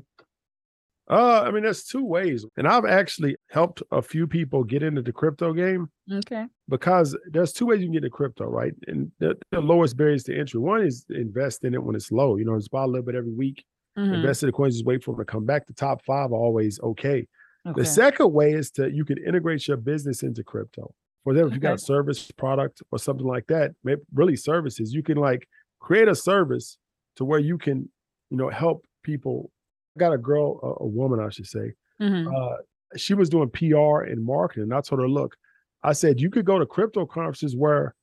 Uh, 1.10 1.42
I 1.42 1.50
mean, 1.50 1.63
there's 1.63 1.86
two 1.86 2.06
ways, 2.06 2.46
and 2.58 2.68
I've 2.68 2.86
actually 2.86 3.36
helped 3.50 3.82
a 3.92 4.01
few 4.01 4.28
people 4.28 4.63
get 4.63 4.84
into 4.84 5.01
the 5.01 5.12
crypto 5.12 5.54
game. 5.54 5.89
Okay. 6.12 6.46
Because 6.68 7.18
there's 7.32 7.51
two 7.51 7.66
ways 7.66 7.80
you 7.80 7.88
can 7.88 7.94
get 7.94 8.04
into 8.04 8.12
crypto, 8.12 8.46
right? 8.46 8.74
And 8.88 9.12
the, 9.20 9.36
the 9.51 9.60
lowest 9.60 9.98
barriers 9.98 10.24
to 10.25 10.38
entry. 10.38 10.60
One 10.60 10.84
is 10.84 11.06
invest 11.10 11.63
in 11.63 11.74
it 11.74 11.84
when 11.84 11.96
it's 11.96 12.12
low. 12.12 12.36
You 12.36 12.46
know, 12.46 12.56
just 12.58 12.70
buy 12.70 12.84
a 12.84 12.88
little 12.88 13.06
bit 13.06 13.16
every 13.16 13.34
week. 13.34 13.66
Mm-hmm. 13.98 14.13
Invest 14.13 14.44
in 14.44 14.48
the 14.48 14.54
coins, 14.54 14.75
just 14.75 14.86
wait 14.86 15.04
for 15.04 15.16
them 15.16 15.25
to 15.25 15.32
come 15.32 15.46
back. 15.46 15.66
The 15.66 15.74
top 15.74 16.04
five 16.06 16.32
are 16.32 16.36
always 16.36 16.80
okay. 16.82 17.25
okay. 17.68 17.82
The 17.82 17.86
second 17.86 18.32
way 18.32 18.54
is 18.54 18.70
to 18.72 18.92
you 18.92 19.04
can 19.04 19.18
integrate 19.18 19.68
your 19.68 19.78
business 19.78 20.22
into 20.22 20.44
crypto. 20.44 20.94
For 21.24 21.34
example, 21.34 21.50
if 21.50 21.56
you 21.56 21.60
got 21.60 21.75
a 21.75 21.80
service 21.80 22.32
product 22.32 22.82
or 22.92 23.00
something 23.00 23.25
like 23.25 23.48
that, 23.48 23.72
maybe 23.84 24.01
really 24.13 24.36
services, 24.36 24.94
you 24.94 25.01
can 25.04 25.18
like 25.18 25.48
create 25.80 26.08
a 26.08 26.16
service 26.16 26.78
to 27.16 27.25
where 27.25 27.39
you 27.39 27.58
can, 27.58 27.89
you 28.30 28.38
know, 28.38 28.50
help 28.50 28.86
people 29.04 29.51
got 29.98 30.13
a 30.13 30.17
girl, 30.17 30.60
a, 30.63 30.84
a 30.84 30.88
woman, 30.88 31.19
I 31.19 31.29
should 31.29 31.48
say. 31.48 31.74
Mm-hmm. 32.01 32.34
Uh, 32.34 32.58
she 32.98 33.13
was 33.13 33.29
doing 33.29 33.50
PR 33.50 34.01
and 34.01 34.24
marketing. 34.24 34.63
And 34.63 34.74
I 34.74 34.81
told 34.81 35.01
her, 35.01 35.08
look, 35.08 35.36
I 35.84 35.93
said, 35.93 36.19
you 36.19 36.29
could 36.29 36.46
go 36.46 36.60
to 36.60 36.65
crypto 36.65 37.05
conferences 37.05 37.55
where 37.55 37.96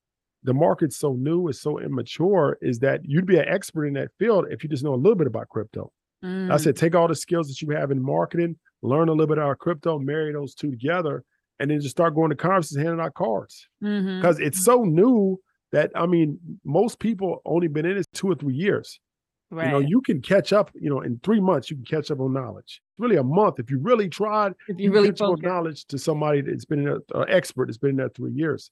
the 0.43 0.55
market's 0.55 0.97
so 0.97 1.15
new, 1.15 1.49
it's 1.49 1.61
so 1.61 1.79
immature, 1.79 2.59
is 2.63 2.79
that 2.81 3.01
you'd 3.05 3.27
be 3.27 3.39
an 3.39 3.49
expert 3.49 3.87
in 3.87 3.95
that 3.95 4.11
field 4.19 4.47
if 4.51 4.63
you 4.63 4.71
just 4.71 4.85
know 4.85 4.95
a 4.95 4.97
little 4.97 5.17
bit 5.17 5.27
about 5.27 5.49
crypto. 5.49 5.93
Mm. 6.25 6.53
I 6.53 6.57
said, 6.57 6.77
take 6.77 6.95
all 6.95 7.09
the 7.09 7.15
skills 7.15 7.49
that 7.49 7.61
you 7.61 7.71
have 7.71 7.91
in 7.91 8.03
marketing, 8.03 8.57
learn 8.83 9.09
a 9.09 9.13
little 9.13 9.27
bit 9.27 9.39
about 9.39 9.59
crypto, 9.59 9.99
marry 9.99 10.33
those 10.33 10.55
two 10.55 10.71
together, 10.71 11.25
and 11.59 11.71
then 11.71 11.81
just 11.81 11.97
start 11.97 12.15
going 12.15 12.31
to 12.31 12.37
conferences, 12.37 12.77
handing 12.77 13.01
out 13.01 13.15
cards. 13.15 13.69
Because 13.81 14.37
mm-hmm. 14.37 14.47
it's 14.47 14.65
so 14.65 14.85
new 14.85 15.41
that 15.73 15.91
I 15.95 16.07
mean, 16.07 16.39
most 16.65 16.99
people 16.99 17.43
only 17.45 17.69
been 17.69 17.87
in 17.87 17.99
it 17.99 18.07
two 18.13 18.31
or 18.31 18.35
three 18.35 18.55
years. 18.55 19.01
Right. 19.51 19.67
You 19.67 19.73
know, 19.73 19.79
you 19.79 20.01
can 20.01 20.21
catch 20.21 20.53
up, 20.53 20.71
you 20.75 20.91
know, 20.91 21.01
in 21.01 21.21
three 21.23 21.41
months, 21.41 21.71
you 21.71 21.77
can 21.77 21.85
catch 21.85 22.11
up 22.11 22.21
on 22.21 22.33
knowledge. 22.33 22.81
It's 22.93 22.99
really 22.99 23.17
a 23.17 23.23
month. 23.23 23.61
If 23.61 23.71
you 23.71 23.79
really 23.79 24.09
tried, 24.09 24.55
if 24.69 24.79
you, 24.79 24.87
you 24.87 24.93
really 24.93 25.11
on 25.13 25.41
knowledge 25.41 25.85
to 25.87 25.99
somebody 25.99 26.41
that's 26.41 26.65
been 26.65 26.89
an 26.89 27.01
expert 27.29 27.67
that's 27.67 27.79
been 27.79 27.91
in 27.91 27.97
there 27.97 28.09
three 28.09 28.33
years. 28.33 28.71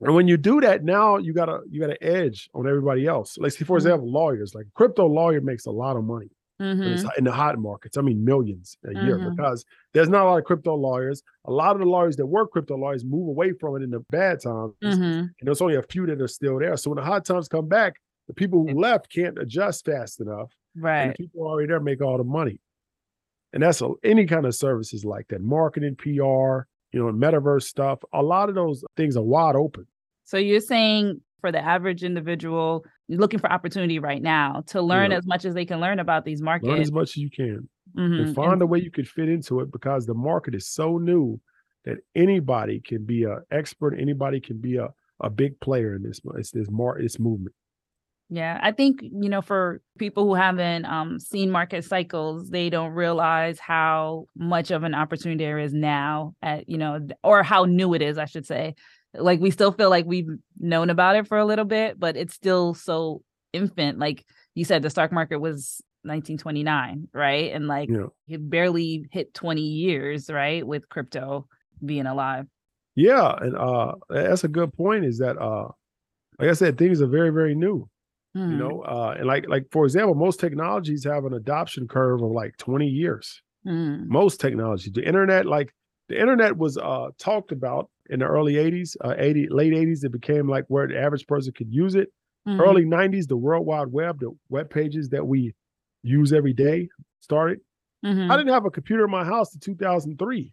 And 0.00 0.14
when 0.14 0.28
you 0.28 0.36
do 0.36 0.60
that, 0.60 0.84
now 0.84 1.16
you 1.16 1.32
got 1.32 1.48
a 1.48 1.60
you 1.70 1.80
got 1.80 1.90
an 1.90 1.96
edge 2.00 2.50
on 2.54 2.68
everybody 2.68 3.06
else. 3.06 3.38
Like, 3.38 3.52
see, 3.52 3.64
for 3.64 3.78
mm-hmm. 3.78 3.86
example, 3.86 4.12
lawyers. 4.12 4.54
Like 4.54 4.66
crypto 4.74 5.06
lawyer 5.06 5.40
makes 5.40 5.66
a 5.66 5.70
lot 5.70 5.96
of 5.96 6.04
money 6.04 6.28
mm-hmm. 6.60 7.06
in 7.16 7.24
the 7.24 7.32
hot 7.32 7.58
markets. 7.58 7.96
I 7.96 8.02
mean, 8.02 8.24
millions 8.24 8.76
a 8.84 8.92
year 8.92 9.18
mm-hmm. 9.18 9.30
because 9.30 9.64
there's 9.94 10.08
not 10.08 10.22
a 10.22 10.30
lot 10.30 10.38
of 10.38 10.44
crypto 10.44 10.74
lawyers. 10.74 11.22
A 11.46 11.52
lot 11.52 11.72
of 11.72 11.78
the 11.78 11.86
lawyers 11.86 12.16
that 12.16 12.26
work 12.26 12.50
crypto 12.52 12.76
lawyers 12.76 13.04
move 13.04 13.28
away 13.28 13.52
from 13.58 13.76
it 13.76 13.82
in 13.82 13.90
the 13.90 14.00
bad 14.10 14.42
times, 14.42 14.74
mm-hmm. 14.82 15.02
and 15.02 15.32
there's 15.40 15.60
only 15.60 15.76
a 15.76 15.82
few 15.82 16.06
that 16.06 16.20
are 16.20 16.28
still 16.28 16.58
there. 16.58 16.76
So 16.76 16.90
when 16.90 16.96
the 16.96 17.04
hot 17.04 17.24
times 17.24 17.48
come 17.48 17.68
back, 17.68 17.94
the 18.26 18.34
people 18.34 18.66
who 18.66 18.78
left 18.78 19.12
can't 19.12 19.38
adjust 19.38 19.84
fast 19.84 20.20
enough. 20.20 20.52
Right. 20.76 21.16
People 21.16 21.42
already 21.42 21.68
there 21.68 21.80
make 21.80 22.02
all 22.02 22.18
the 22.18 22.24
money. 22.24 22.60
And 23.52 23.62
that's 23.62 23.80
a, 23.80 23.90
any 24.04 24.26
kind 24.26 24.44
of 24.44 24.54
services 24.54 25.04
like 25.04 25.28
that, 25.28 25.40
marketing, 25.40 25.96
PR, 25.96 26.66
you 26.92 27.00
know, 27.02 27.12
metaverse 27.12 27.62
stuff. 27.62 28.00
A 28.12 28.22
lot 28.22 28.48
of 28.48 28.54
those 28.54 28.84
things 28.96 29.16
are 29.16 29.22
wide 29.22 29.56
open. 29.56 29.86
So 30.24 30.36
you're 30.36 30.60
saying 30.60 31.20
for 31.40 31.52
the 31.52 31.64
average 31.64 32.02
individual 32.02 32.84
looking 33.08 33.38
for 33.38 33.50
opportunity 33.50 33.98
right 33.98 34.20
now 34.20 34.64
to 34.66 34.82
learn 34.82 35.12
yeah. 35.12 35.18
as 35.18 35.26
much 35.26 35.44
as 35.44 35.54
they 35.54 35.64
can 35.64 35.80
learn 35.80 36.00
about 36.00 36.24
these 36.24 36.42
markets. 36.42 36.68
Learn 36.68 36.80
as 36.80 36.92
much 36.92 37.10
as 37.10 37.16
you 37.16 37.30
can. 37.30 37.68
Mm-hmm. 37.96 38.26
And 38.26 38.34
find 38.34 38.54
and- 38.54 38.62
a 38.62 38.66
way 38.66 38.80
you 38.80 38.90
could 38.90 39.08
fit 39.08 39.28
into 39.28 39.60
it 39.60 39.70
because 39.70 40.06
the 40.06 40.14
market 40.14 40.54
is 40.54 40.66
so 40.68 40.98
new 40.98 41.40
that 41.84 41.98
anybody 42.16 42.80
can 42.84 43.04
be 43.04 43.22
an 43.22 43.38
expert, 43.52 43.96
anybody 43.98 44.40
can 44.40 44.60
be 44.60 44.76
a, 44.76 44.88
a 45.20 45.30
big 45.30 45.58
player 45.60 45.94
in 45.94 46.02
this 46.02 46.20
it's 46.36 46.50
this 46.50 46.68
mar- 46.68 47.00
this 47.00 47.18
movement. 47.18 47.54
Yeah, 48.28 48.58
I 48.60 48.72
think 48.72 49.02
you 49.02 49.28
know 49.28 49.40
for 49.40 49.80
people 49.98 50.24
who 50.24 50.34
haven't 50.34 50.84
um, 50.84 51.20
seen 51.20 51.50
market 51.50 51.84
cycles, 51.84 52.50
they 52.50 52.70
don't 52.70 52.90
realize 52.90 53.60
how 53.60 54.26
much 54.36 54.72
of 54.72 54.82
an 54.82 54.94
opportunity 54.94 55.44
there 55.44 55.60
is 55.60 55.72
now 55.72 56.34
at 56.42 56.68
you 56.68 56.76
know, 56.76 57.06
or 57.22 57.44
how 57.44 57.64
new 57.64 57.94
it 57.94 58.02
is, 58.02 58.18
I 58.18 58.24
should 58.24 58.46
say. 58.46 58.74
Like 59.14 59.40
we 59.40 59.50
still 59.50 59.70
feel 59.70 59.90
like 59.90 60.06
we've 60.06 60.28
known 60.58 60.90
about 60.90 61.16
it 61.16 61.28
for 61.28 61.38
a 61.38 61.44
little 61.44 61.64
bit, 61.64 62.00
but 62.00 62.16
it's 62.16 62.34
still 62.34 62.74
so 62.74 63.22
infant. 63.52 63.98
Like 63.98 64.24
you 64.54 64.64
said, 64.64 64.82
the 64.82 64.90
stock 64.90 65.12
market 65.12 65.38
was 65.38 65.80
1929, 66.02 67.08
right? 67.12 67.52
And 67.52 67.68
like 67.68 67.88
yeah. 67.88 68.06
it 68.26 68.50
barely 68.50 69.06
hit 69.12 69.34
20 69.34 69.60
years, 69.60 70.28
right, 70.28 70.66
with 70.66 70.88
crypto 70.88 71.46
being 71.84 72.06
alive. 72.06 72.46
Yeah, 72.96 73.34
and 73.40 73.56
uh 73.56 73.92
that's 74.08 74.42
a 74.42 74.48
good 74.48 74.72
point. 74.72 75.04
Is 75.04 75.18
that 75.18 75.38
uh 75.38 75.68
like 76.40 76.50
I 76.50 76.54
said, 76.54 76.76
things 76.76 77.00
are 77.00 77.06
very, 77.06 77.30
very 77.30 77.54
new. 77.54 77.88
Mm. 78.36 78.50
You 78.50 78.56
know, 78.56 78.82
uh, 78.82 79.14
and 79.16 79.26
like 79.26 79.48
like 79.48 79.64
for 79.70 79.84
example, 79.84 80.14
most 80.14 80.40
technologies 80.40 81.04
have 81.04 81.24
an 81.24 81.32
adoption 81.32 81.88
curve 81.88 82.22
of 82.22 82.30
like 82.30 82.56
20 82.58 82.86
years. 82.86 83.40
Mm. 83.66 84.06
Most 84.08 84.40
technology, 84.40 84.90
the 84.90 85.06
internet, 85.06 85.46
like 85.46 85.72
the 86.08 86.20
internet 86.20 86.56
was 86.56 86.76
uh 86.76 87.08
talked 87.18 87.50
about 87.50 87.88
in 88.10 88.20
the 88.20 88.26
early 88.26 88.54
80s, 88.54 88.94
uh 89.02 89.14
80 89.16 89.48
late 89.48 89.72
80s, 89.72 90.04
it 90.04 90.12
became 90.12 90.48
like 90.48 90.64
where 90.68 90.86
the 90.86 90.98
average 90.98 91.26
person 91.26 91.52
could 91.52 91.72
use 91.72 91.94
it. 91.94 92.12
Mm-hmm. 92.46 92.60
Early 92.60 92.84
90s, 92.84 93.26
the 93.26 93.36
World 93.36 93.66
Wide 93.66 93.88
Web, 93.88 94.20
the 94.20 94.30
web 94.50 94.70
pages 94.70 95.08
that 95.08 95.26
we 95.26 95.54
use 96.02 96.32
every 96.32 96.52
day 96.52 96.88
started. 97.20 97.60
Mm-hmm. 98.04 98.30
I 98.30 98.36
didn't 98.36 98.52
have 98.52 98.66
a 98.66 98.70
computer 98.70 99.04
in 99.04 99.10
my 99.10 99.24
house 99.24 99.52
in 99.54 99.60
2003. 99.60 100.52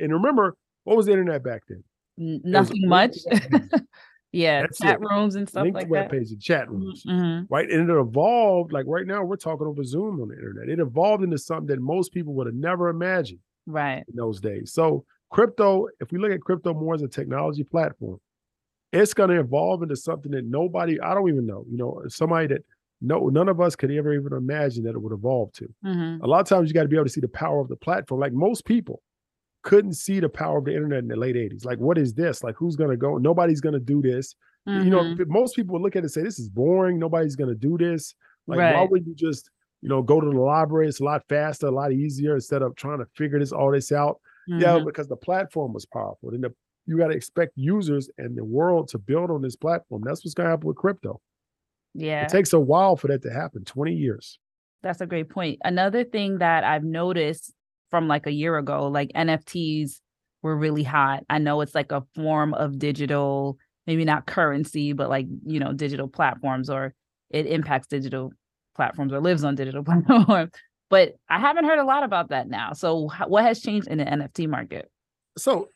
And 0.00 0.12
remember, 0.12 0.56
what 0.84 0.96
was 0.96 1.06
the 1.06 1.12
internet 1.12 1.44
back 1.44 1.62
then? 1.68 1.84
Nothing 2.16 2.88
much. 2.88 3.18
Yeah, 4.32 4.60
That's 4.60 4.78
chat 4.78 4.98
it. 5.00 5.08
rooms 5.08 5.36
and 5.36 5.48
stuff 5.48 5.64
Link 5.64 5.74
like 5.74 5.88
web 5.88 6.10
that. 6.10 6.18
Page 6.18 6.30
and 6.30 6.40
chat 6.40 6.70
rooms, 6.70 7.02
mm-hmm. 7.04 7.52
right? 7.52 7.70
And 7.70 7.88
it 7.88 7.94
evolved. 7.94 8.72
Like 8.72 8.84
right 8.86 9.06
now, 9.06 9.24
we're 9.24 9.36
talking 9.36 9.66
over 9.66 9.82
Zoom 9.82 10.20
on 10.20 10.28
the 10.28 10.34
internet. 10.34 10.68
It 10.68 10.80
evolved 10.80 11.24
into 11.24 11.38
something 11.38 11.66
that 11.68 11.80
most 11.80 12.12
people 12.12 12.34
would 12.34 12.46
have 12.46 12.54
never 12.54 12.88
imagined, 12.90 13.40
right? 13.66 14.04
In 14.06 14.16
those 14.16 14.40
days. 14.40 14.72
So 14.72 15.04
crypto, 15.30 15.88
if 16.00 16.12
we 16.12 16.18
look 16.18 16.30
at 16.30 16.42
crypto 16.42 16.74
more 16.74 16.94
as 16.94 17.02
a 17.02 17.08
technology 17.08 17.64
platform, 17.64 18.20
it's 18.92 19.14
going 19.14 19.30
to 19.30 19.40
evolve 19.40 19.82
into 19.82 19.96
something 19.96 20.32
that 20.32 20.44
nobody, 20.44 21.00
I 21.00 21.14
don't 21.14 21.28
even 21.28 21.46
know, 21.46 21.64
you 21.70 21.78
know, 21.78 22.02
somebody 22.08 22.48
that 22.48 22.64
no, 23.00 23.28
none 23.28 23.48
of 23.48 23.60
us 23.60 23.76
could 23.76 23.90
ever 23.92 24.12
even 24.12 24.32
imagine 24.32 24.84
that 24.84 24.94
it 24.94 25.00
would 25.00 25.12
evolve 25.12 25.52
to. 25.52 25.68
Mm-hmm. 25.84 26.24
A 26.24 26.26
lot 26.26 26.40
of 26.40 26.48
times 26.48 26.68
you 26.68 26.74
got 26.74 26.82
to 26.82 26.88
be 26.88 26.96
able 26.96 27.04
to 27.04 27.10
see 27.10 27.20
the 27.20 27.28
power 27.28 27.60
of 27.60 27.68
the 27.68 27.76
platform. 27.76 28.20
Like 28.20 28.32
most 28.32 28.64
people, 28.64 29.02
couldn't 29.62 29.94
see 29.94 30.20
the 30.20 30.28
power 30.28 30.58
of 30.58 30.64
the 30.64 30.74
internet 30.74 31.00
in 31.00 31.08
the 31.08 31.16
late 31.16 31.36
80s. 31.36 31.64
Like, 31.64 31.78
what 31.78 31.98
is 31.98 32.14
this? 32.14 32.42
Like, 32.42 32.54
who's 32.56 32.76
going 32.76 32.90
to 32.90 32.96
go? 32.96 33.18
Nobody's 33.18 33.60
going 33.60 33.74
to 33.74 33.80
do 33.80 34.00
this. 34.00 34.34
Mm-hmm. 34.68 34.84
You 34.84 34.90
know, 34.90 35.02
mm-hmm. 35.02 35.32
most 35.32 35.56
people 35.56 35.74
would 35.74 35.82
look 35.82 35.96
at 35.96 36.00
it 36.00 36.04
and 36.04 36.10
say, 36.10 36.22
this 36.22 36.38
is 36.38 36.48
boring. 36.48 36.98
Nobody's 36.98 37.36
going 37.36 37.50
to 37.50 37.56
do 37.56 37.76
this. 37.78 38.14
Like, 38.46 38.58
right. 38.58 38.74
why 38.74 38.86
would 38.90 39.06
you 39.06 39.14
just, 39.14 39.50
you 39.82 39.88
know, 39.88 40.02
go 40.02 40.20
to 40.20 40.30
the 40.30 40.38
library? 40.38 40.88
It's 40.88 41.00
a 41.00 41.04
lot 41.04 41.22
faster, 41.28 41.66
a 41.66 41.70
lot 41.70 41.92
easier 41.92 42.34
instead 42.34 42.62
of 42.62 42.76
trying 42.76 42.98
to 42.98 43.06
figure 43.14 43.38
this 43.38 43.52
all 43.52 43.72
this 43.72 43.92
out. 43.92 44.20
Mm-hmm. 44.48 44.60
Yeah, 44.60 44.78
because 44.84 45.08
the 45.08 45.16
platform 45.16 45.72
was 45.72 45.84
powerful. 45.86 46.30
And 46.30 46.42
the, 46.42 46.54
you 46.86 46.96
got 46.96 47.08
to 47.08 47.14
expect 47.14 47.52
users 47.56 48.08
and 48.18 48.36
the 48.36 48.44
world 48.44 48.88
to 48.88 48.98
build 48.98 49.30
on 49.30 49.42
this 49.42 49.56
platform. 49.56 50.02
That's 50.04 50.24
what's 50.24 50.34
going 50.34 50.46
to 50.46 50.50
happen 50.50 50.68
with 50.68 50.76
crypto. 50.76 51.20
Yeah. 51.94 52.22
It 52.22 52.30
takes 52.30 52.52
a 52.52 52.60
while 52.60 52.96
for 52.96 53.08
that 53.08 53.22
to 53.22 53.30
happen 53.30 53.64
20 53.64 53.92
years. 53.92 54.38
That's 54.82 55.00
a 55.00 55.06
great 55.06 55.28
point. 55.28 55.58
Another 55.64 56.04
thing 56.04 56.38
that 56.38 56.64
I've 56.64 56.84
noticed 56.84 57.52
from 57.90 58.08
like 58.08 58.26
a 58.26 58.32
year 58.32 58.56
ago, 58.58 58.88
like 58.88 59.10
NFTs 59.14 60.00
were 60.42 60.56
really 60.56 60.82
hot. 60.82 61.24
I 61.28 61.38
know 61.38 61.60
it's 61.60 61.74
like 61.74 61.92
a 61.92 62.02
form 62.14 62.54
of 62.54 62.78
digital, 62.78 63.58
maybe 63.86 64.04
not 64.04 64.26
currency, 64.26 64.92
but 64.92 65.08
like, 65.08 65.26
you 65.44 65.60
know, 65.60 65.72
digital 65.72 66.08
platforms 66.08 66.70
or 66.70 66.94
it 67.30 67.46
impacts 67.46 67.88
digital 67.88 68.32
platforms 68.76 69.12
or 69.12 69.20
lives 69.20 69.44
on 69.44 69.54
digital 69.54 69.84
platforms. 70.06 70.52
But 70.90 71.16
I 71.28 71.38
haven't 71.38 71.66
heard 71.66 71.78
a 71.78 71.84
lot 71.84 72.04
about 72.04 72.30
that 72.30 72.48
now. 72.48 72.72
So 72.72 73.10
what 73.26 73.44
has 73.44 73.60
changed 73.60 73.88
in 73.88 73.98
the 73.98 74.04
NFT 74.04 74.48
market? 74.48 74.90
So 75.36 75.68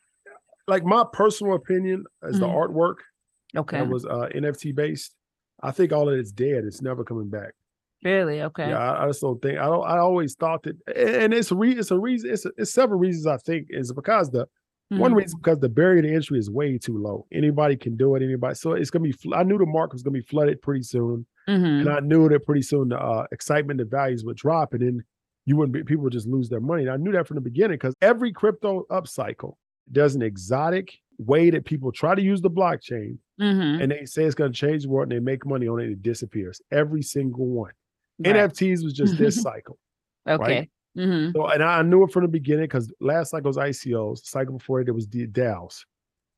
like 0.68 0.84
my 0.84 1.04
personal 1.12 1.54
opinion 1.54 2.04
as 2.22 2.36
mm-hmm. 2.36 2.40
the 2.40 2.48
artwork 2.48 2.96
okay 3.56 3.78
that 3.78 3.88
was 3.88 4.06
uh, 4.06 4.28
NFT 4.34 4.74
based, 4.74 5.14
I 5.62 5.70
think 5.70 5.92
all 5.92 6.08
of 6.08 6.18
it's 6.18 6.32
dead. 6.32 6.64
It's 6.64 6.82
never 6.82 7.04
coming 7.04 7.28
back. 7.28 7.52
Really? 8.02 8.42
Okay. 8.42 8.68
Yeah, 8.68 8.78
I, 8.78 9.04
I, 9.04 9.06
just 9.06 9.20
don't 9.20 9.40
think 9.40 9.58
I 9.58 9.66
don't. 9.66 9.86
I 9.86 9.98
always 9.98 10.34
thought 10.34 10.64
that, 10.64 10.76
and 10.96 11.32
it's 11.32 11.52
a 11.52 11.54
re, 11.54 11.72
it's 11.72 11.90
a 11.90 11.98
reason. 11.98 12.30
It's, 12.32 12.44
a, 12.44 12.50
it's 12.56 12.72
several 12.72 12.98
reasons. 12.98 13.26
I 13.26 13.36
think 13.36 13.68
is 13.70 13.92
because 13.92 14.30
the 14.30 14.44
mm-hmm. 14.44 14.98
one 14.98 15.14
reason 15.14 15.38
because 15.38 15.60
the 15.60 15.68
barrier 15.68 16.02
to 16.02 16.12
entry 16.12 16.38
is 16.38 16.50
way 16.50 16.78
too 16.78 16.98
low. 16.98 17.26
Anybody 17.32 17.76
can 17.76 17.96
do 17.96 18.16
it. 18.16 18.22
Anybody. 18.22 18.56
So 18.56 18.72
it's 18.72 18.90
gonna 18.90 19.04
be. 19.04 19.14
I 19.34 19.44
knew 19.44 19.56
the 19.56 19.66
market 19.66 19.94
was 19.94 20.02
gonna 20.02 20.14
be 20.14 20.22
flooded 20.22 20.60
pretty 20.62 20.82
soon, 20.82 21.26
mm-hmm. 21.48 21.64
and 21.64 21.88
I 21.88 22.00
knew 22.00 22.28
that 22.28 22.44
pretty 22.44 22.62
soon 22.62 22.88
the 22.88 22.98
uh, 22.98 23.26
excitement, 23.30 23.78
the 23.78 23.84
values 23.84 24.24
would 24.24 24.36
drop, 24.36 24.72
and 24.72 24.82
then 24.82 25.04
you 25.46 25.56
wouldn't 25.56 25.72
be. 25.72 25.84
People 25.84 26.04
would 26.04 26.12
just 26.12 26.26
lose 26.26 26.48
their 26.48 26.60
money. 26.60 26.82
And 26.82 26.90
I 26.90 26.96
knew 26.96 27.12
that 27.12 27.28
from 27.28 27.36
the 27.36 27.40
beginning 27.40 27.76
because 27.76 27.94
every 28.02 28.32
crypto 28.32 28.84
upcycle 28.90 29.54
there's 29.88 30.14
an 30.14 30.22
exotic 30.22 30.98
way 31.18 31.50
that 31.50 31.64
people 31.64 31.92
try 31.92 32.14
to 32.14 32.22
use 32.22 32.40
the 32.40 32.50
blockchain, 32.50 33.18
mm-hmm. 33.40 33.80
and 33.80 33.92
they 33.92 34.04
say 34.06 34.24
it's 34.24 34.34
gonna 34.34 34.52
change 34.52 34.82
the 34.82 34.88
world, 34.88 35.12
and 35.12 35.12
they 35.12 35.24
make 35.24 35.46
money 35.46 35.68
on 35.68 35.80
it. 35.80 35.90
It 35.90 36.02
disappears. 36.02 36.60
Every 36.72 37.02
single 37.02 37.46
one. 37.46 37.72
Right. 38.24 38.36
NFTs 38.36 38.84
was 38.84 38.92
just 38.92 39.18
this 39.18 39.40
cycle. 39.42 39.78
Okay. 40.28 40.42
Right? 40.42 40.70
Mm-hmm. 40.96 41.32
So, 41.34 41.46
and 41.46 41.62
I 41.62 41.82
knew 41.82 42.04
it 42.04 42.12
from 42.12 42.22
the 42.22 42.28
beginning 42.28 42.64
because 42.64 42.92
last 43.00 43.30
cycle 43.30 43.48
was 43.48 43.56
ICOs. 43.56 44.22
The 44.22 44.28
cycle 44.28 44.58
before 44.58 44.80
it, 44.80 44.88
it 44.88 44.92
was 44.92 45.06
DAOs. 45.06 45.84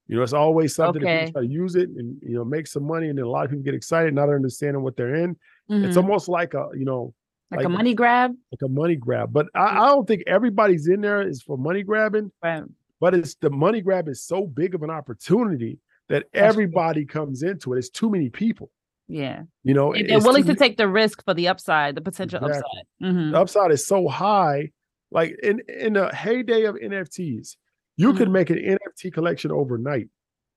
You 0.06 0.16
know, 0.16 0.22
it's 0.22 0.32
always 0.32 0.74
something 0.74 1.02
okay. 1.02 1.12
that 1.12 1.26
people 1.26 1.40
try 1.40 1.46
to 1.48 1.52
use 1.52 1.76
it 1.76 1.88
and 1.88 2.18
you 2.22 2.34
know 2.34 2.44
make 2.44 2.66
some 2.66 2.84
money, 2.84 3.08
and 3.08 3.18
then 3.18 3.24
a 3.24 3.28
lot 3.28 3.44
of 3.44 3.50
people 3.50 3.64
get 3.64 3.74
excited, 3.74 4.14
not 4.14 4.28
understanding 4.28 4.82
what 4.82 4.96
they're 4.96 5.14
in. 5.14 5.34
Mm-hmm. 5.70 5.84
It's 5.84 5.96
almost 5.96 6.28
like 6.28 6.54
a 6.54 6.68
you 6.74 6.84
know 6.84 7.14
like, 7.50 7.58
like, 7.58 7.66
a 7.66 7.70
money 7.70 7.94
grab, 7.94 8.34
like 8.52 8.62
a 8.62 8.68
money 8.68 8.96
grab. 8.96 9.32
But 9.32 9.46
I, 9.54 9.78
I 9.78 9.86
don't 9.88 10.06
think 10.06 10.22
everybody's 10.26 10.88
in 10.88 11.00
there 11.00 11.26
is 11.26 11.42
for 11.42 11.56
money 11.56 11.82
grabbing. 11.82 12.30
Right. 12.42 12.64
But 13.00 13.14
it's 13.14 13.34
the 13.34 13.50
money 13.50 13.80
grab 13.80 14.08
is 14.08 14.22
so 14.22 14.46
big 14.46 14.74
of 14.74 14.82
an 14.82 14.90
opportunity 14.90 15.78
that 16.08 16.24
That's 16.32 16.44
everybody 16.44 17.04
true. 17.04 17.20
comes 17.20 17.42
into 17.42 17.72
it. 17.74 17.78
It's 17.78 17.90
too 17.90 18.10
many 18.10 18.28
people. 18.28 18.70
Yeah. 19.08 19.42
You 19.62 19.74
know, 19.74 19.94
they're 19.94 20.20
willing 20.20 20.44
to 20.44 20.54
take 20.54 20.76
the 20.76 20.88
risk 20.88 21.24
for 21.24 21.34
the 21.34 21.48
upside, 21.48 21.94
the 21.94 22.00
potential 22.00 22.44
exactly. 22.44 22.62
upside. 22.62 23.14
Mm-hmm. 23.14 23.32
The 23.32 23.40
upside 23.40 23.70
is 23.70 23.86
so 23.86 24.08
high. 24.08 24.70
Like 25.10 25.36
in 25.42 25.60
in 25.68 25.92
the 25.94 26.08
heyday 26.14 26.64
of 26.64 26.76
NFTs, 26.76 27.56
you 27.96 28.08
mm-hmm. 28.08 28.18
could 28.18 28.30
make 28.30 28.50
an 28.50 28.58
NFT 28.58 29.12
collection 29.12 29.52
overnight. 29.52 30.08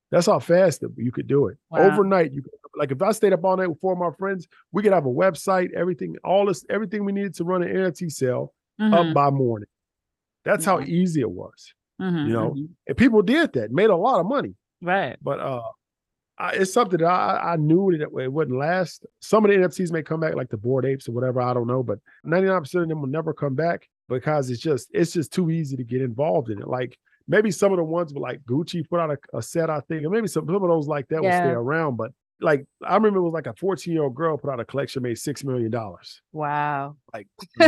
That's 0.09 0.25
how 0.25 0.39
fast 0.39 0.83
you 0.95 1.11
could 1.11 1.27
do 1.27 1.47
it. 1.47 1.57
Wow. 1.69 1.79
Overnight, 1.79 2.31
you 2.31 2.41
could, 2.41 2.53
like 2.77 2.91
if 2.91 3.01
I 3.01 3.11
stayed 3.11 3.33
up 3.33 3.43
all 3.43 3.57
night 3.57 3.67
with 3.67 3.81
four 3.81 3.93
of 3.93 3.99
my 3.99 4.11
friends, 4.17 4.47
we 4.71 4.81
could 4.81 4.93
have 4.93 5.05
a 5.05 5.09
website, 5.09 5.73
everything, 5.73 6.15
all 6.23 6.45
this, 6.45 6.63
everything 6.69 7.03
we 7.03 7.11
needed 7.11 7.35
to 7.35 7.43
run 7.43 7.61
an 7.61 7.69
NFT 7.69 8.09
sale 8.11 8.53
mm-hmm. 8.79 8.93
up 8.93 9.13
by 9.13 9.29
morning. 9.29 9.67
That's 10.45 10.63
how 10.63 10.79
easy 10.79 11.21
it 11.21 11.29
was. 11.29 11.73
Mm-hmm, 12.01 12.27
you 12.27 12.33
know, 12.33 12.49
mm-hmm. 12.51 12.65
and 12.87 12.97
people 12.97 13.21
did 13.21 13.53
that, 13.53 13.71
made 13.71 13.89
a 13.89 13.95
lot 13.95 14.19
of 14.19 14.27
money. 14.27 14.55
Right. 14.81 15.17
But 15.21 15.39
uh 15.39 15.61
I, 16.39 16.51
it's 16.51 16.73
something 16.73 16.99
that 16.99 17.07
I, 17.07 17.53
I 17.53 17.55
knew 17.55 17.97
that 17.97 18.09
it 18.21 18.31
wouldn't 18.31 18.57
last. 18.57 19.05
Some 19.19 19.43
of 19.43 19.51
the 19.51 19.57
NFTs 19.57 19.91
may 19.91 20.03
come 20.03 20.19
back, 20.19 20.35
like 20.35 20.49
the 20.49 20.57
Bored 20.57 20.85
Apes 20.85 21.09
or 21.09 21.13
whatever. 21.13 21.41
I 21.41 21.53
don't 21.53 21.67
know, 21.67 21.83
but 21.83 21.99
99% 22.25 22.61
of 22.81 22.89
them 22.89 23.01
will 23.01 23.07
never 23.07 23.33
come 23.33 23.55
back 23.55 23.87
because 24.07 24.49
it's 24.49 24.61
just 24.61 24.89
it's 24.93 25.13
just 25.13 25.33
too 25.33 25.49
easy 25.49 25.75
to 25.77 25.83
get 25.83 26.01
involved 26.01 26.49
in 26.49 26.59
it. 26.59 26.67
Like 26.67 26.97
maybe 27.27 27.51
some 27.51 27.71
of 27.71 27.77
the 27.77 27.83
ones 27.83 28.13
with 28.13 28.21
like 28.21 28.41
Gucci 28.43 28.87
put 28.87 28.99
out 28.99 29.11
a, 29.11 29.37
a 29.37 29.41
set, 29.41 29.69
I 29.69 29.81
think, 29.81 30.03
and 30.03 30.11
maybe 30.11 30.27
some, 30.27 30.45
some 30.45 30.55
of 30.55 30.61
those 30.61 30.87
like 30.87 31.07
that 31.09 31.23
yeah. 31.23 31.43
will 31.43 31.49
stay 31.49 31.55
around. 31.55 31.97
But 31.97 32.11
like 32.39 32.65
I 32.85 32.95
remember 32.95 33.19
it 33.19 33.23
was 33.23 33.33
like 33.33 33.47
a 33.47 33.53
14 33.53 33.93
year 33.93 34.03
old 34.03 34.15
girl 34.15 34.37
put 34.37 34.51
out 34.51 34.59
a 34.59 34.65
collection 34.65 35.03
made 35.03 35.17
six 35.17 35.43
million 35.43 35.71
dollars. 35.71 36.21
Wow. 36.31 36.97
Like 37.13 37.27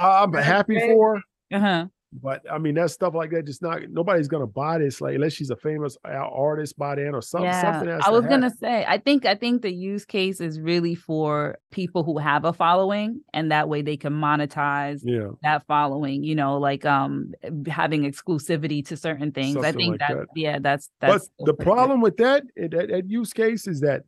I'm 0.00 0.32
happy 0.32 0.80
for 0.80 1.16
her. 1.16 1.22
Uh-huh. 1.56 1.86
But 2.12 2.42
I 2.50 2.56
mean, 2.56 2.74
that 2.76 2.90
stuff 2.90 3.14
like 3.14 3.30
that, 3.32 3.44
just 3.44 3.60
not 3.60 3.82
nobody's 3.90 4.28
gonna 4.28 4.46
buy 4.46 4.78
this, 4.78 5.02
like 5.02 5.16
unless 5.16 5.34
she's 5.34 5.50
a 5.50 5.56
famous 5.56 5.96
artist 6.04 6.78
by 6.78 6.94
then 6.94 7.14
or 7.14 7.20
something. 7.20 7.50
Yeah, 7.50 7.60
something 7.60 8.00
I 8.02 8.08
was 8.08 8.24
gonna 8.24 8.50
say, 8.50 8.84
I 8.88 8.96
think 8.96 9.26
I 9.26 9.34
think 9.34 9.60
the 9.60 9.72
use 9.72 10.06
case 10.06 10.40
is 10.40 10.58
really 10.58 10.94
for 10.94 11.58
people 11.70 12.04
who 12.04 12.16
have 12.16 12.46
a 12.46 12.52
following, 12.54 13.20
and 13.34 13.52
that 13.52 13.68
way 13.68 13.82
they 13.82 13.98
can 13.98 14.14
monetize 14.14 15.00
yeah. 15.04 15.28
that 15.42 15.66
following. 15.66 16.24
You 16.24 16.34
know, 16.34 16.56
like 16.56 16.86
um 16.86 17.32
having 17.66 18.10
exclusivity 18.10 18.84
to 18.86 18.96
certain 18.96 19.30
things. 19.30 19.52
Something 19.52 19.68
I 19.68 19.72
think 19.72 19.90
like 19.90 20.08
that, 20.08 20.16
that, 20.16 20.26
yeah, 20.34 20.58
that's 20.60 20.90
that's. 21.00 21.28
But 21.38 21.46
the 21.46 21.54
problem 21.54 22.00
with 22.00 22.16
that, 22.16 22.44
that 22.56 22.88
that 22.88 23.04
use 23.06 23.34
case 23.34 23.66
is 23.66 23.80
that 23.80 24.04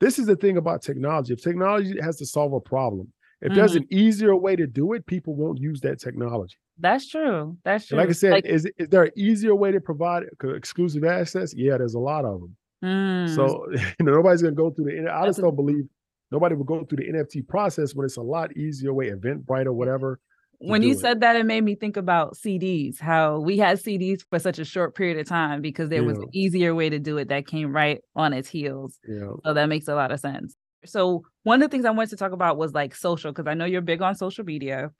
this 0.00 0.18
is 0.18 0.26
the 0.26 0.36
thing 0.36 0.56
about 0.56 0.82
technology. 0.82 1.32
If 1.32 1.42
technology 1.42 2.00
has 2.02 2.16
to 2.16 2.26
solve 2.26 2.52
a 2.52 2.60
problem, 2.60 3.12
if 3.40 3.48
mm-hmm. 3.48 3.58
there's 3.58 3.76
an 3.76 3.86
easier 3.90 4.34
way 4.34 4.56
to 4.56 4.66
do 4.66 4.92
it, 4.94 5.06
people 5.06 5.36
won't 5.36 5.60
use 5.60 5.80
that 5.82 6.00
technology. 6.00 6.56
That's 6.78 7.08
true. 7.08 7.56
That's 7.64 7.86
true. 7.86 7.98
like 7.98 8.08
I 8.08 8.12
said, 8.12 8.32
like, 8.32 8.46
is 8.46 8.68
is 8.78 8.88
there 8.88 9.04
an 9.04 9.12
easier 9.16 9.54
way 9.54 9.72
to 9.72 9.80
provide 9.80 10.24
exclusive 10.42 11.04
access? 11.04 11.54
Yeah, 11.54 11.78
there's 11.78 11.94
a 11.94 12.00
lot 12.00 12.24
of 12.24 12.40
them. 12.40 12.56
Mm. 12.84 13.34
So 13.34 13.66
you 13.72 14.06
know, 14.06 14.12
nobody's 14.12 14.42
gonna 14.42 14.54
go 14.54 14.70
through 14.70 14.86
the. 14.86 15.12
I 15.12 15.26
just 15.26 15.40
don't 15.40 15.56
believe 15.56 15.84
nobody 16.30 16.54
will 16.54 16.64
go 16.64 16.84
through 16.84 16.98
the 16.98 17.12
NFT 17.12 17.46
process 17.46 17.94
when 17.94 18.04
it's 18.04 18.16
a 18.16 18.22
lot 18.22 18.56
easier 18.56 18.92
way, 18.92 19.10
Eventbrite 19.10 19.66
or 19.66 19.72
whatever. 19.72 20.20
When 20.58 20.82
you 20.82 20.92
it. 20.92 20.98
said 20.98 21.20
that, 21.20 21.36
it 21.36 21.44
made 21.44 21.62
me 21.62 21.74
think 21.74 21.96
about 21.96 22.36
CDs. 22.36 23.00
How 23.00 23.38
we 23.38 23.58
had 23.58 23.78
CDs 23.78 24.22
for 24.28 24.38
such 24.38 24.58
a 24.58 24.64
short 24.64 24.94
period 24.94 25.18
of 25.18 25.26
time 25.26 25.60
because 25.60 25.90
there 25.90 26.00
yeah. 26.00 26.08
was 26.08 26.18
an 26.18 26.28
easier 26.32 26.74
way 26.74 26.88
to 26.88 26.98
do 26.98 27.18
it 27.18 27.28
that 27.28 27.46
came 27.46 27.72
right 27.72 28.00
on 28.16 28.32
its 28.32 28.48
heels. 28.48 28.98
Yeah. 29.06 29.32
So 29.44 29.54
that 29.54 29.66
makes 29.66 29.88
a 29.88 29.94
lot 29.94 30.10
of 30.10 30.20
sense. 30.20 30.56
So 30.86 31.24
one 31.42 31.62
of 31.62 31.70
the 31.70 31.74
things 31.74 31.84
I 31.84 31.90
wanted 31.90 32.10
to 32.10 32.16
talk 32.16 32.32
about 32.32 32.56
was 32.56 32.72
like 32.72 32.94
social 32.94 33.32
because 33.32 33.46
I 33.46 33.54
know 33.54 33.64
you're 33.64 33.80
big 33.80 34.02
on 34.02 34.14
social 34.14 34.44
media 34.44 34.90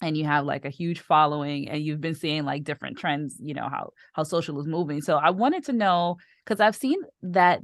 and 0.00 0.16
you 0.16 0.24
have 0.24 0.44
like 0.44 0.64
a 0.64 0.70
huge 0.70 1.00
following 1.00 1.68
and 1.68 1.82
you've 1.82 2.00
been 2.00 2.14
seeing 2.14 2.44
like 2.44 2.64
different 2.64 2.98
trends 2.98 3.36
you 3.40 3.54
know 3.54 3.68
how 3.68 3.90
how 4.12 4.22
social 4.22 4.58
is 4.60 4.66
moving 4.66 5.00
so 5.00 5.16
i 5.16 5.30
wanted 5.30 5.64
to 5.64 5.72
know 5.72 6.16
because 6.44 6.60
i've 6.60 6.76
seen 6.76 6.98
that 7.22 7.60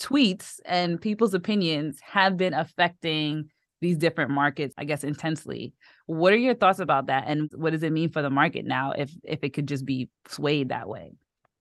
tweets 0.00 0.60
and 0.64 1.00
people's 1.00 1.34
opinions 1.34 1.98
have 2.02 2.36
been 2.36 2.54
affecting 2.54 3.44
these 3.80 3.96
different 3.96 4.30
markets 4.30 4.74
i 4.78 4.84
guess 4.84 5.04
intensely 5.04 5.72
what 6.06 6.32
are 6.32 6.38
your 6.38 6.54
thoughts 6.54 6.80
about 6.80 7.06
that 7.06 7.24
and 7.26 7.50
what 7.54 7.70
does 7.70 7.82
it 7.82 7.92
mean 7.92 8.10
for 8.10 8.22
the 8.22 8.30
market 8.30 8.64
now 8.64 8.92
if 8.92 9.10
if 9.24 9.42
it 9.42 9.50
could 9.50 9.66
just 9.66 9.84
be 9.84 10.08
swayed 10.28 10.68
that 10.70 10.88
way 10.88 11.12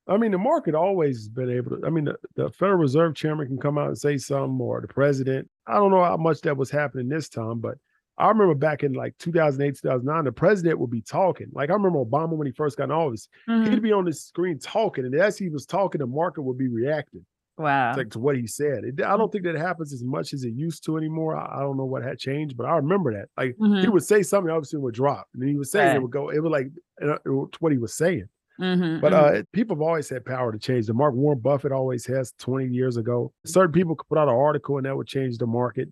I 0.08 0.18
mean, 0.18 0.32
the 0.32 0.40
market 0.40 0.74
always 0.74 1.30
been 1.30 1.52
able 1.52 1.78
to. 1.78 1.86
I 1.86 1.92
mean, 1.92 2.06
the, 2.06 2.16
the, 2.36 2.50
Federal 2.50 2.80
Reserve 2.80 3.14
Chairman 3.14 3.46
can 3.46 3.60
come 3.60 3.78
out 3.78 3.90
and 3.90 3.98
say 3.98 4.18
something, 4.18 4.60
or 4.60 4.82
the 4.82 4.88
president. 4.88 5.48
I 5.68 5.76
don't 5.76 5.92
know 5.92 6.04
how 6.04 6.18
much 6.18 6.42
that 6.42 6.58
was 6.58 6.72
happening 6.72 7.10
this 7.10 7.30
time, 7.30 7.60
but 7.60 7.78
I 8.20 8.28
remember 8.28 8.54
back 8.54 8.84
in 8.84 8.94
like 8.94 9.18
2008, 9.20 9.76
2009, 9.82 10.26
the 10.26 10.32
president 10.32 10.80
would 10.80 10.92
be 10.92 11.02
talking. 11.02 11.48
Like 11.54 11.70
I 11.70 11.74
remember 11.74 12.04
Obama 12.04 12.32
when 12.32 12.48
he 12.48 12.54
first 12.54 12.78
got 12.78 12.86
in 12.86 12.92
office, 12.92 13.30
mm-hmm. 13.48 13.72
he'd 13.72 13.82
be 13.82 13.94
on 13.94 14.06
the 14.06 14.14
screen 14.14 14.60
talking, 14.60 15.06
and 15.06 15.16
as 15.16 15.38
he 15.38 15.50
was 15.50 15.66
talking, 15.66 16.00
the 16.00 16.08
market 16.08 16.42
would 16.42 16.58
be 16.58 16.68
reacting. 16.68 17.26
Wow. 17.58 17.94
Like 17.96 18.12
to 18.12 18.20
what 18.20 18.38
he 18.38 18.48
said. 18.48 18.86
It, 18.86 19.04
I 19.04 19.18
don't 19.18 19.30
think 19.32 19.44
that 19.44 19.56
happens 19.56 19.92
as 19.92 20.02
much 20.02 20.34
as 20.34 20.46
it 20.46 20.54
used 20.54 20.86
to 20.86 20.96
anymore. 20.96 21.36
I, 21.36 21.58
I 21.58 21.60
don't 21.60 21.76
know 21.76 21.84
what 21.84 22.04
had 22.04 22.18
changed, 22.18 22.56
but 22.56 22.66
I 22.66 22.78
remember 22.78 23.14
that. 23.14 23.28
Like 23.38 23.58
mm-hmm. 23.58 23.82
he 23.82 23.90
would 23.90 24.04
say 24.04 24.24
something, 24.24 24.50
obviously 24.50 24.80
would 24.80 24.94
drop, 24.94 25.28
and 25.34 25.42
then 25.42 25.50
he 25.50 25.56
would 25.56 25.68
say 25.68 25.86
right. 25.86 25.96
it 25.96 26.02
would 26.02 26.12
go. 26.12 26.30
It 26.30 26.42
was 26.42 26.52
like 26.52 26.68
it, 27.00 27.20
was 27.26 27.50
what 27.60 27.72
he 27.72 27.78
was 27.78 27.94
saying. 27.94 28.30
Mm-hmm, 28.60 29.00
but 29.00 29.14
mm-hmm. 29.14 29.40
uh, 29.40 29.44
people 29.54 29.76
have 29.76 29.82
always 29.82 30.10
had 30.10 30.26
power 30.26 30.52
to 30.52 30.60
change. 30.60 30.88
The 30.88 30.94
Mark 30.94 31.14
Warren 31.16 31.40
Buffett 31.40 31.72
always 31.72 32.06
has 32.08 32.34
20 32.40 32.68
years 32.68 32.98
ago. 32.98 33.32
Certain 33.46 33.72
people 33.72 33.96
could 33.96 34.08
put 34.08 34.18
out 34.18 34.28
an 34.28 34.36
article 34.36 34.78
and 34.78 34.86
that 34.86 34.98
would 34.98 35.08
change 35.08 35.38
the 35.38 35.48
market. 35.48 35.88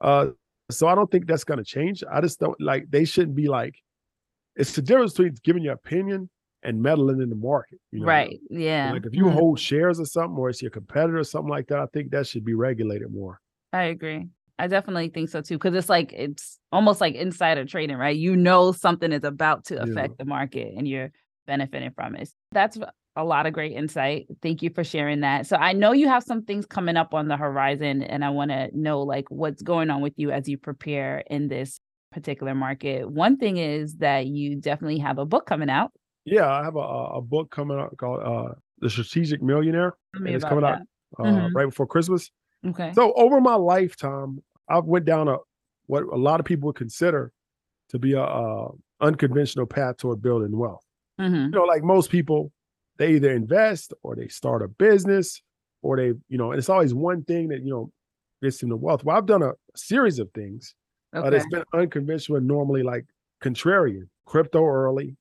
Uh, 0.00 0.28
so 0.72 0.88
I 0.88 0.94
don't 0.94 1.10
think 1.10 1.26
that's 1.26 1.44
going 1.44 1.58
to 1.58 1.64
change. 1.64 2.02
I 2.10 2.20
just 2.20 2.40
don't 2.40 2.60
like 2.60 2.86
they 2.90 3.04
shouldn't 3.04 3.36
be 3.36 3.48
like 3.48 3.74
it's 4.56 4.72
the 4.72 4.82
difference 4.82 5.12
between 5.12 5.34
giving 5.44 5.62
your 5.62 5.74
opinion 5.74 6.28
and 6.62 6.80
meddling 6.80 7.20
in 7.20 7.28
the 7.28 7.36
market. 7.36 7.80
You 7.90 8.00
know? 8.00 8.06
Right. 8.06 8.38
Yeah. 8.50 8.92
Like 8.92 9.06
if 9.06 9.14
you 9.14 9.24
mm-hmm. 9.24 9.36
hold 9.36 9.58
shares 9.58 9.98
or 9.98 10.04
something, 10.04 10.36
or 10.36 10.50
it's 10.50 10.62
your 10.62 10.70
competitor 10.70 11.18
or 11.18 11.24
something 11.24 11.50
like 11.50 11.68
that, 11.68 11.78
I 11.78 11.86
think 11.92 12.10
that 12.10 12.26
should 12.26 12.44
be 12.44 12.54
regulated 12.54 13.12
more. 13.12 13.40
I 13.72 13.84
agree. 13.84 14.28
I 14.58 14.66
definitely 14.66 15.08
think 15.08 15.30
so 15.30 15.40
too. 15.40 15.58
Cause 15.58 15.74
it's 15.74 15.88
like 15.88 16.12
it's 16.12 16.58
almost 16.70 17.00
like 17.00 17.14
insider 17.14 17.64
trading, 17.64 17.96
right? 17.96 18.16
You 18.16 18.36
know 18.36 18.72
something 18.72 19.12
is 19.12 19.24
about 19.24 19.64
to 19.66 19.82
affect 19.82 20.12
yeah. 20.12 20.16
the 20.18 20.24
market 20.24 20.74
and 20.76 20.86
you're 20.86 21.10
benefiting 21.46 21.90
from 21.90 22.14
it. 22.14 22.28
That's 22.52 22.78
a 23.16 23.24
lot 23.24 23.46
of 23.46 23.52
great 23.52 23.72
insight. 23.72 24.26
Thank 24.40 24.62
you 24.62 24.70
for 24.70 24.84
sharing 24.84 25.20
that. 25.20 25.46
So 25.46 25.56
I 25.56 25.72
know 25.72 25.92
you 25.92 26.08
have 26.08 26.22
some 26.22 26.42
things 26.42 26.64
coming 26.66 26.96
up 26.96 27.12
on 27.12 27.28
the 27.28 27.36
horizon 27.36 28.02
and 28.02 28.24
I 28.24 28.30
want 28.30 28.50
to 28.50 28.70
know 28.72 29.02
like 29.02 29.30
what's 29.30 29.62
going 29.62 29.90
on 29.90 30.00
with 30.00 30.14
you 30.16 30.30
as 30.30 30.48
you 30.48 30.56
prepare 30.56 31.22
in 31.28 31.48
this 31.48 31.78
particular 32.10 32.54
market. 32.54 33.10
One 33.10 33.36
thing 33.36 33.58
is 33.58 33.96
that 33.96 34.26
you 34.26 34.56
definitely 34.56 34.98
have 34.98 35.18
a 35.18 35.26
book 35.26 35.46
coming 35.46 35.70
out. 35.70 35.92
Yeah, 36.24 36.50
I 36.50 36.64
have 36.64 36.76
a, 36.76 36.78
a 36.78 37.20
book 37.20 37.50
coming 37.50 37.78
out 37.78 37.96
called 37.96 38.22
uh, 38.22 38.54
The 38.78 38.88
Strategic 38.88 39.42
Millionaire. 39.42 39.94
And 40.14 40.28
it's 40.28 40.44
coming 40.44 40.62
that. 40.62 40.74
out 40.74 40.80
uh, 41.18 41.22
mm-hmm. 41.24 41.56
right 41.56 41.66
before 41.66 41.86
Christmas. 41.86 42.30
Okay. 42.66 42.92
So 42.94 43.12
over 43.14 43.40
my 43.40 43.56
lifetime, 43.56 44.42
I've 44.68 44.84
went 44.84 45.04
down 45.04 45.28
a 45.28 45.36
what 45.86 46.04
a 46.04 46.16
lot 46.16 46.40
of 46.40 46.46
people 46.46 46.68
would 46.68 46.76
consider 46.76 47.32
to 47.90 47.98
be 47.98 48.12
a, 48.12 48.22
a 48.22 48.68
unconventional 49.00 49.66
path 49.66 49.98
toward 49.98 50.22
building 50.22 50.56
wealth. 50.56 50.84
Mm-hmm. 51.20 51.34
You 51.34 51.50
know, 51.50 51.64
like 51.64 51.82
most 51.82 52.10
people, 52.10 52.52
they 53.02 53.14
either 53.14 53.32
invest 53.32 53.92
or 54.04 54.14
they 54.14 54.28
start 54.28 54.62
a 54.62 54.68
business 54.68 55.42
or 55.82 55.96
they, 55.96 56.12
you 56.28 56.38
know, 56.38 56.52
and 56.52 56.58
it's 56.58 56.68
always 56.68 56.94
one 56.94 57.24
thing 57.24 57.48
that, 57.48 57.62
you 57.64 57.70
know, 57.70 57.90
gets 58.40 58.58
them 58.58 58.68
the 58.68 58.76
wealth. 58.76 59.02
Well, 59.02 59.16
I've 59.16 59.26
done 59.26 59.42
a 59.42 59.52
series 59.74 60.20
of 60.20 60.30
things 60.32 60.76
okay. 61.14 61.26
uh, 61.26 61.30
that's 61.30 61.46
been 61.50 61.64
unconventional 61.74 62.38
and 62.38 62.46
normally 62.46 62.84
like 62.84 63.06
contrarian. 63.42 64.08
Crypto 64.24 64.64
early. 64.64 65.16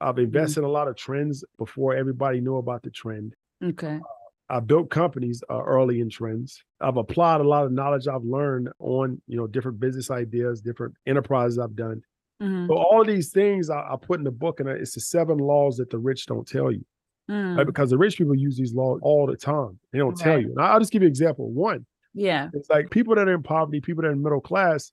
I've 0.00 0.14
mm-hmm. 0.14 0.24
invested 0.24 0.60
mm-hmm. 0.60 0.66
in 0.66 0.70
a 0.70 0.72
lot 0.72 0.86
of 0.86 0.96
trends 0.96 1.44
before 1.58 1.96
everybody 1.96 2.40
knew 2.40 2.56
about 2.56 2.84
the 2.84 2.90
trend. 2.90 3.34
Okay. 3.62 3.96
Uh, 3.96 4.00
I 4.48 4.60
built 4.60 4.90
companies 4.90 5.42
uh, 5.50 5.60
early 5.64 6.00
in 6.00 6.10
trends. 6.10 6.62
I've 6.80 6.98
applied 6.98 7.40
a 7.40 7.48
lot 7.48 7.64
of 7.64 7.72
knowledge 7.72 8.06
I've 8.06 8.22
learned 8.22 8.68
on, 8.78 9.20
you 9.26 9.36
know, 9.36 9.48
different 9.48 9.80
business 9.80 10.08
ideas, 10.08 10.60
different 10.60 10.94
enterprises 11.04 11.58
I've 11.58 11.74
done. 11.74 12.02
Mm-hmm. 12.40 12.66
So 12.68 12.74
all 12.74 13.04
these 13.04 13.30
things 13.30 13.70
I, 13.70 13.78
I, 13.78 13.96
put 14.00 14.20
in 14.20 14.24
the 14.24 14.30
book, 14.30 14.60
and 14.60 14.68
it's 14.68 14.94
the 14.94 15.00
seven 15.00 15.38
laws 15.38 15.78
that 15.78 15.90
the 15.90 15.98
rich 15.98 16.26
don't 16.26 16.46
tell 16.46 16.70
you. 16.70 16.84
Mm. 17.30 17.64
Because 17.64 17.90
the 17.90 17.98
rich 17.98 18.18
people 18.18 18.34
use 18.34 18.56
these 18.56 18.74
laws 18.74 19.00
all 19.02 19.26
the 19.26 19.36
time. 19.36 19.78
They 19.92 19.98
don't 19.98 20.10
right. 20.10 20.24
tell 20.24 20.40
you. 20.40 20.48
And 20.48 20.60
I'll 20.60 20.78
just 20.78 20.92
give 20.92 21.02
you 21.02 21.06
an 21.06 21.12
example. 21.12 21.50
One. 21.50 21.86
Yeah. 22.12 22.48
It's 22.52 22.70
like 22.70 22.90
people 22.90 23.14
that 23.14 23.28
are 23.28 23.34
in 23.34 23.42
poverty, 23.42 23.80
people 23.80 24.02
that 24.02 24.08
are 24.08 24.12
in 24.12 24.22
middle 24.22 24.40
class 24.40 24.92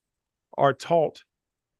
are 0.57 0.73
taught 0.73 1.21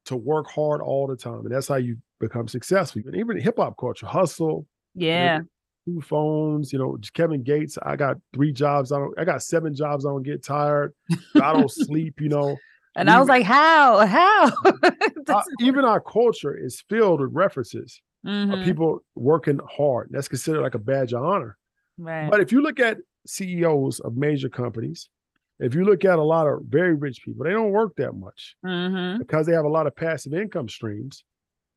to 0.06 0.16
work 0.16 0.48
hard 0.50 0.80
all 0.80 1.06
the 1.06 1.16
time. 1.16 1.40
And 1.40 1.50
that's 1.50 1.68
how 1.68 1.76
you 1.76 1.96
become 2.20 2.48
successful. 2.48 3.02
And 3.06 3.16
even 3.16 3.40
hip 3.40 3.56
hop 3.58 3.76
culture, 3.78 4.06
hustle. 4.06 4.66
Yeah. 4.94 5.40
two 5.86 6.00
phones, 6.02 6.72
you 6.72 6.78
know, 6.78 6.98
Kevin 7.14 7.42
Gates. 7.42 7.78
I 7.82 7.96
got 7.96 8.18
three 8.34 8.52
jobs. 8.52 8.92
I 8.92 8.98
don't 8.98 9.18
I 9.18 9.24
got 9.24 9.42
seven 9.42 9.74
jobs. 9.74 10.04
I 10.04 10.10
don't 10.10 10.22
get 10.22 10.44
tired. 10.44 10.92
I 11.36 11.52
don't 11.52 11.70
sleep, 11.70 12.20
you 12.20 12.28
know. 12.28 12.56
And 12.94 13.08
I 13.08 13.18
was 13.18 13.28
like, 13.28 13.44
how? 13.44 14.06
How? 14.06 14.52
uh, 15.28 15.42
even 15.60 15.86
our 15.86 16.00
culture 16.00 16.54
is 16.54 16.84
filled 16.90 17.22
with 17.22 17.30
references 17.32 18.02
mm-hmm. 18.26 18.64
people 18.64 19.00
working 19.14 19.60
hard. 19.68 20.08
That's 20.10 20.28
considered 20.28 20.62
like 20.62 20.74
a 20.74 20.78
badge 20.78 21.12
of 21.12 21.22
honor. 21.22 21.56
Right. 21.98 22.30
But 22.30 22.40
if 22.40 22.52
you 22.52 22.62
look 22.62 22.80
at 22.80 22.98
CEOs 23.26 24.00
of 24.00 24.16
major 24.16 24.48
companies, 24.48 25.08
If 25.60 25.74
you 25.76 25.84
look 25.84 26.04
at 26.04 26.18
a 26.18 26.22
lot 26.22 26.48
of 26.48 26.62
very 26.68 26.94
rich 26.94 27.22
people, 27.24 27.44
they 27.44 27.52
don't 27.52 27.70
work 27.70 27.94
that 27.96 28.14
much 28.14 28.56
Mm-hmm. 28.64 29.18
because 29.18 29.46
they 29.46 29.52
have 29.52 29.64
a 29.66 29.68
lot 29.68 29.86
of 29.86 29.94
passive 29.94 30.34
income 30.34 30.68
streams 30.68 31.24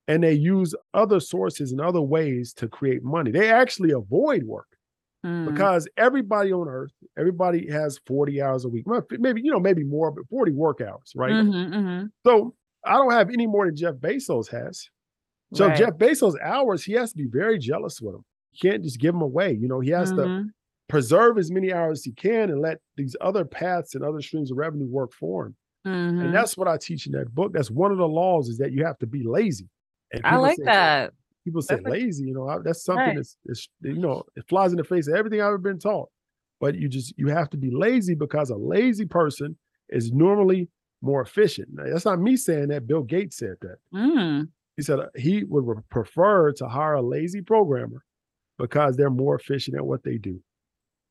and 0.08 0.24
they 0.24 0.34
use 0.34 0.74
other 0.94 1.20
sources 1.20 1.72
and 1.72 1.82
other 1.82 2.02
ways 2.02 2.54
to 2.54 2.68
create 2.68 3.04
money. 3.04 3.32
They 3.32 3.50
actually 3.52 3.92
avoid 3.92 4.44
work 4.44 4.68
Mm. 5.26 5.46
because 5.52 5.88
everybody 5.98 6.54
on 6.54 6.68
earth, 6.68 6.92
everybody 7.18 7.68
has 7.72 8.00
40 8.06 8.42
hours 8.44 8.64
a 8.66 8.70
week. 8.70 8.86
Maybe, 9.10 9.42
you 9.42 9.52
know, 9.52 9.60
maybe 9.60 9.84
more, 9.84 10.12
but 10.12 10.28
40 10.30 10.52
work 10.52 10.82
hours, 10.82 11.12
right? 11.16 11.34
Mhm, 11.34 11.70
mhm. 11.74 12.10
So 12.26 12.54
I 12.86 12.94
don't 12.94 13.12
have 13.12 13.30
any 13.32 13.48
more 13.48 13.66
than 13.66 13.76
Jeff 13.76 13.96
Bezos 13.96 14.50
has. 14.52 14.88
So 15.54 15.68
Right. 15.68 15.78
Jeff 15.78 15.92
Bezos' 15.98 16.36
hours, 16.42 16.84
he 16.84 16.94
has 16.94 17.12
to 17.12 17.18
be 17.18 17.28
very 17.28 17.58
jealous 17.60 18.02
with 18.02 18.14
them. 18.16 18.26
He 18.52 18.68
can't 18.68 18.84
just 18.84 19.00
give 19.00 19.14
them 19.14 19.22
away. 19.22 19.54
You 19.54 19.68
know, 19.68 19.80
he 19.80 19.90
has 19.92 20.10
to 20.12 20.18
Mhm. 20.18 20.50
preserve 20.90 21.38
as 21.38 21.52
many 21.52 21.72
hours 21.72 22.00
as 22.00 22.04
he 22.06 22.12
can 22.14 22.50
and 22.50 22.60
let 22.62 22.80
these 22.98 23.16
other 23.22 23.46
paths 23.46 23.96
and 23.96 24.04
other 24.04 24.22
streams 24.22 24.52
of 24.52 24.58
revenue 24.58 24.86
work 24.88 25.14
for 25.14 25.48
him. 25.48 25.56
Mhm. 25.86 26.26
And 26.26 26.34
that's 26.34 26.58
what 26.58 26.68
I 26.68 26.78
teach 26.78 27.06
in 27.06 27.14
that 27.14 27.34
book. 27.36 27.54
That's 27.54 27.70
one 27.72 27.92
of 27.92 27.98
the 27.98 28.08
laws 28.08 28.50
is 28.50 28.58
that 28.58 28.72
you 28.72 28.84
have 28.86 28.98
to 29.00 29.08
be 29.08 29.24
lazy. 29.24 29.70
And 30.14 30.26
I 30.26 30.38
like 30.38 30.58
say- 30.58 30.64
that. 30.66 31.14
People 31.44 31.62
say 31.62 31.76
That's 31.76 31.86
lazy, 31.88 32.26
you 32.26 32.34
know, 32.34 32.48
I- 32.48 32.58
that's 32.60 32.84
something 32.84 33.06
Right. 33.06 33.16
that's, 33.18 33.38
that's, 33.46 33.70
you 33.84 34.00
know, 34.00 34.24
it 34.36 34.48
flies 34.48 34.72
in 34.72 34.78
the 34.78 34.84
face 34.84 35.08
of 35.08 35.14
everything 35.14 35.42
I've 35.42 35.50
ever 35.50 35.58
been 35.60 35.78
taught. 35.78 36.10
But 36.60 36.74
you 36.76 36.88
just, 36.90 37.16
you 37.20 37.28
have 37.28 37.52
to 37.52 37.58
be 37.58 37.70
lazy 37.70 38.16
because 38.16 38.50
a 38.50 38.56
lazy 38.56 39.06
person 39.06 39.56
is 39.90 40.12
normally 40.12 40.70
more 41.02 41.22
efficient. 41.22 41.70
Now, 41.72 41.84
that's 41.84 42.06
not 42.06 42.20
me 42.20 42.36
saying 42.36 42.70
that. 42.70 42.88
Bill 42.88 43.04
Gates 43.04 43.38
said 43.38 43.58
that. 43.62 43.78
Mm. 43.94 44.48
He 44.78 44.84
said 44.84 45.00
uh, 45.00 45.08
he 45.16 45.44
would 45.46 45.66
prefer 45.90 46.52
to 46.54 46.68
hire 46.68 46.96
a 46.96 47.02
lazy 47.02 47.42
programmer 47.42 48.04
because 48.58 48.98
they're 48.98 49.10
more 49.10 49.36
efficient 49.36 49.78
at 49.78 49.86
what 49.86 50.04
they 50.04 50.18
do. 50.18 50.42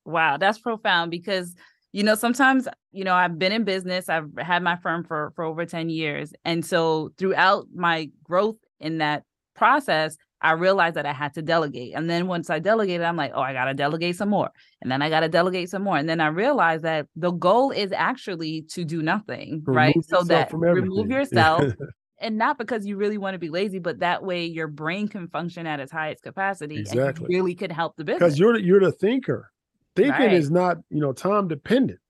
Wow, 0.04 0.36
that's 0.36 0.58
profound 0.58 1.10
because 1.10 1.54
you 1.92 2.02
know 2.02 2.14
sometimes 2.14 2.68
you 2.92 3.04
know 3.04 3.14
I've 3.14 3.38
been 3.38 3.52
in 3.52 3.64
business. 3.64 4.08
I've 4.08 4.30
had 4.38 4.62
my 4.62 4.76
firm 4.76 5.04
for 5.04 5.32
for 5.34 5.44
over 5.44 5.64
10 5.64 5.88
years. 5.88 6.32
And 6.44 6.64
so 6.64 7.12
throughout 7.16 7.66
my 7.74 8.10
growth 8.22 8.56
in 8.80 8.98
that 8.98 9.22
process, 9.54 10.16
I 10.42 10.52
realized 10.52 10.96
that 10.96 11.06
I 11.06 11.14
had 11.14 11.32
to 11.34 11.42
delegate. 11.42 11.94
And 11.94 12.10
then 12.10 12.26
once 12.26 12.50
I 12.50 12.58
delegated, 12.58 13.06
I'm 13.06 13.16
like, 13.16 13.32
"Oh, 13.34 13.40
I 13.40 13.54
got 13.54 13.64
to 13.64 13.74
delegate 13.74 14.16
some 14.16 14.28
more." 14.28 14.50
And 14.82 14.92
then 14.92 15.00
I 15.00 15.08
got 15.08 15.20
to 15.20 15.28
delegate 15.28 15.70
some 15.70 15.82
more. 15.82 15.96
And 15.96 16.06
then 16.06 16.20
I 16.20 16.26
realized 16.26 16.82
that 16.82 17.06
the 17.16 17.30
goal 17.30 17.70
is 17.70 17.92
actually 17.92 18.66
to 18.72 18.84
do 18.84 19.00
nothing, 19.00 19.62
right? 19.66 19.96
So 20.04 20.22
that 20.24 20.52
remove 20.52 21.08
yourself 21.08 21.64
and 22.20 22.38
not 22.38 22.58
because 22.58 22.86
you 22.86 22.96
really 22.96 23.18
want 23.18 23.34
to 23.34 23.38
be 23.38 23.48
lazy, 23.50 23.78
but 23.78 23.98
that 24.00 24.22
way 24.24 24.44
your 24.46 24.68
brain 24.68 25.08
can 25.08 25.28
function 25.28 25.66
at 25.66 25.80
its 25.80 25.92
highest 25.92 26.22
capacity 26.22 26.78
Exactly. 26.78 27.26
really 27.28 27.54
could 27.54 27.72
help 27.72 27.96
the 27.96 28.04
business. 28.04 28.18
because 28.20 28.38
you're 28.38 28.54
the, 28.54 28.62
you're 28.62 28.80
the 28.80 28.92
thinker. 28.92 29.50
Thinking 29.96 30.12
Right. 30.26 30.32
is 30.32 30.50
not, 30.50 30.78
you 30.90 31.00
know, 31.00 31.12
time 31.12 31.48
dependent. 31.48 32.00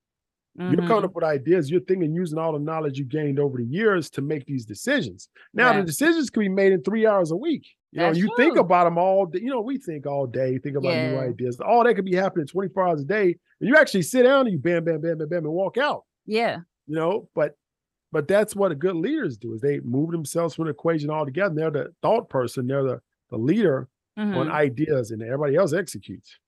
You're 0.56 0.82
Mhm. 0.82 0.86
coming 0.86 1.04
up 1.04 1.14
with 1.16 1.24
ideas. 1.24 1.68
You're 1.68 1.80
thinking 1.80 2.14
using 2.14 2.38
all 2.38 2.52
the 2.52 2.60
knowledge 2.60 2.96
you 2.96 3.04
gained 3.04 3.40
over 3.40 3.58
the 3.58 3.64
years 3.64 4.08
to 4.10 4.22
make 4.22 4.46
these 4.46 4.64
decisions. 4.64 5.28
Now 5.52 5.72
the 5.72 5.82
decisions 5.84 6.30
can 6.30 6.40
be 6.40 6.48
made 6.48 6.70
in 6.72 6.80
three 6.82 7.06
hours 7.06 7.32
a 7.32 7.36
week. 7.36 7.66
You 7.90 8.00
know, 8.00 8.06
That's 8.06 8.18
you 8.20 8.32
think 8.36 8.56
about 8.56 8.84
them 8.84 8.96
all 8.96 9.26
day. 9.26 9.40
You 9.40 9.50
know, 9.50 9.60
we 9.60 9.78
think 9.78 10.06
all 10.06 10.26
day, 10.28 10.58
think 10.58 10.76
about 10.76 10.96
new 10.96 11.18
ideas. 11.18 11.58
All 11.60 11.82
that 11.84 11.94
could 11.96 12.04
be 12.04 12.14
happening 12.14 12.46
24 12.46 12.86
hours 12.86 13.00
a 13.02 13.04
day. 13.04 13.36
And 13.60 13.68
you 13.68 13.76
actually 13.76 14.02
sit 14.02 14.22
down 14.22 14.46
and 14.46 14.52
you 14.52 14.58
bam, 14.58 14.84
bam, 14.84 15.00
bam, 15.00 15.18
bam, 15.18 15.28
bam, 15.28 15.44
and 15.44 15.52
walk 15.52 15.76
out. 15.76 16.04
Yeah. 16.24 16.58
You 16.86 16.94
know, 16.94 17.28
but 17.34 17.56
but 18.14 18.26
that's 18.28 18.54
what 18.56 18.68
the 18.70 18.74
good 18.76 18.96
leaders 18.96 19.36
do 19.36 19.52
is 19.54 19.60
they 19.60 19.80
move 19.80 20.10
themselves 20.12 20.54
from 20.54 20.64
the 20.66 20.70
equation 20.70 21.10
altogether. 21.10 21.54
They're 21.54 21.70
the 21.70 21.92
thought 22.00 22.30
person, 22.30 22.66
they're 22.68 22.82
the, 22.84 23.00
the 23.30 23.36
leader 23.36 23.88
on 24.16 24.32
Mhm. 24.32 24.50
ideas, 24.52 25.10
and 25.10 25.20
everybody 25.22 25.56
else 25.56 25.72
executes. 25.74 26.38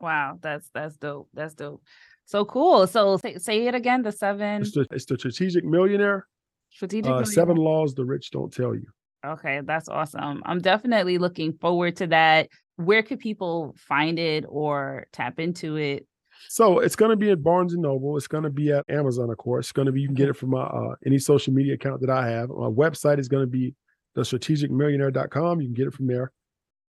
Wow, 0.00 0.38
that's 0.42 0.68
that's 0.74 0.96
dope. 0.96 1.28
That's 1.34 1.54
dope. 1.54 1.82
So 2.24 2.44
cool. 2.44 2.86
So 2.86 3.16
say, 3.18 3.36
say 3.38 3.66
it 3.66 3.74
again. 3.74 4.02
The 4.02 4.10
seven 4.12 4.62
It's 4.62 4.72
the, 4.72 4.86
it's 4.90 5.04
the 5.04 5.16
strategic 5.18 5.64
millionaire. 5.64 6.26
strategic. 6.70 7.06
Uh, 7.06 7.20
millionaire- 7.20 7.32
seven 7.32 7.56
laws 7.56 7.94
the 7.94 8.04
rich 8.04 8.30
don't 8.30 8.52
tell 8.52 8.74
you. 8.74 8.86
Okay, 9.24 9.60
that's 9.64 9.88
awesome. 9.88 10.42
I'm 10.46 10.60
definitely 10.60 11.18
looking 11.18 11.52
forward 11.52 11.96
to 11.96 12.06
that. 12.08 12.48
Where 12.76 13.02
could 13.02 13.18
people 13.18 13.74
find 13.78 14.18
it 14.18 14.44
or 14.48 15.06
tap 15.12 15.38
into 15.40 15.76
it? 15.76 16.06
So 16.48 16.78
it's 16.78 16.96
going 16.96 17.10
to 17.10 17.16
be 17.16 17.30
at 17.30 17.42
Barnes 17.42 17.72
and 17.74 17.82
Noble. 17.82 18.16
It's 18.16 18.28
going 18.28 18.44
to 18.44 18.50
be 18.50 18.72
at 18.72 18.84
Amazon, 18.88 19.30
of 19.30 19.36
course. 19.38 19.66
It's 19.66 19.72
going 19.72 19.86
to 19.86 19.92
be 19.92 20.00
you 20.00 20.08
can 20.08 20.14
get 20.14 20.28
it 20.28 20.34
from 20.36 20.50
my 20.50 20.62
uh, 20.62 20.94
any 21.04 21.18
social 21.18 21.52
media 21.52 21.74
account 21.74 22.00
that 22.02 22.10
I 22.10 22.28
have. 22.28 22.48
My 22.48 22.68
website 22.68 23.18
is 23.18 23.28
going 23.28 23.42
to 23.42 23.46
be 23.50 23.74
the 24.14 24.22
strategicmillionaire.com. 24.22 25.60
You 25.60 25.66
can 25.68 25.74
get 25.74 25.86
it 25.88 25.94
from 25.94 26.06
there. 26.06 26.32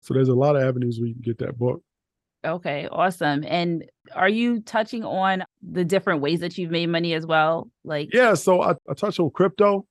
So 0.01 0.13
there's 0.13 0.29
a 0.29 0.34
lot 0.34 0.56
of 0.56 0.63
avenues 0.63 0.99
where 0.99 1.08
you 1.08 1.13
can 1.13 1.21
get 1.21 1.38
that 1.39 1.58
book. 1.58 1.82
Okay, 2.45 2.89
awesome. 2.91 3.45
And 3.47 3.86
are 4.13 4.27
you 4.27 4.60
touching 4.60 5.06
on 5.06 5.45
the 5.62 5.86
different 5.86 6.21
ways 6.21 6.41
that 6.41 6.58
you've 6.58 6.71
made 6.71 6.88
money 6.89 7.13
as 7.13 7.25
well? 7.25 7.69
Like, 7.86 8.13
Yeah. 8.13 8.34
So 8.34 8.62
I, 8.62 8.71
I 8.89 8.93
touch 8.95 9.17
on 9.19 9.29
crypto. 9.32 9.86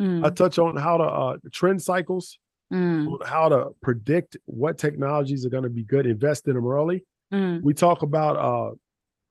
mm, 0.00 0.24
I 0.24 0.30
touch 0.30 0.58
on 0.58 0.76
how 0.76 0.96
to 0.96 1.04
uh, 1.04 1.36
trend 1.52 1.82
cycles, 1.82 2.38
mm, 2.72 3.22
how 3.26 3.50
to 3.50 3.66
predict 3.82 4.38
what 4.46 4.78
technologies 4.78 5.44
are 5.44 5.50
going 5.50 5.64
to 5.64 5.68
be 5.70 5.82
good, 5.84 6.06
invest 6.06 6.48
in 6.48 6.54
them 6.54 6.66
early. 6.66 7.04
mm, 7.30 7.60
We 7.62 7.74
talk 7.74 8.00
about 8.00 8.36
uh, 8.38 8.74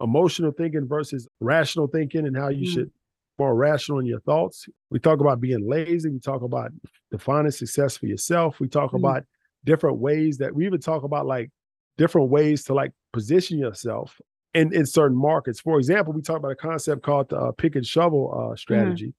emotional 0.01 0.51
thinking 0.51 0.87
versus 0.87 1.27
rational 1.39 1.87
thinking 1.87 2.25
and 2.27 2.35
how 2.37 2.49
you 2.49 2.65
Mm. 2.65 2.73
should 2.73 2.91
more 3.39 3.55
rational 3.55 3.99
in 3.99 4.05
your 4.07 4.19
thoughts. 4.21 4.67
We 4.89 4.99
talk 4.99 5.19
about 5.19 5.39
being 5.39 5.67
lazy. 5.67 6.09
We 6.09 6.19
talk 6.19 6.41
about 6.41 6.71
defining 7.11 7.51
success 7.51 7.95
for 7.95 8.07
yourself. 8.07 8.59
We 8.59 8.67
talk 8.67 8.93
Mm. 8.93 8.97
about 8.97 9.25
different 9.63 9.97
ways 9.99 10.37
that 10.39 10.55
we 10.55 10.65
even 10.65 10.79
talk 10.79 11.03
about 11.03 11.27
like 11.27 11.51
different 11.97 12.29
ways 12.29 12.63
to 12.63 12.73
like 12.73 12.93
position 13.13 13.59
yourself 13.59 14.19
in, 14.55 14.73
in 14.73 14.85
certain 14.87 15.17
markets. 15.17 15.59
For 15.59 15.77
example, 15.77 16.13
we 16.13 16.21
talk 16.23 16.37
about 16.37 16.51
a 16.51 16.55
concept 16.55 17.03
called 17.03 17.29
the 17.29 17.37
uh, 17.37 17.51
pick 17.51 17.75
and 17.75 17.85
shovel 17.85 18.33
uh, 18.51 18.55
strategy. 18.55 19.13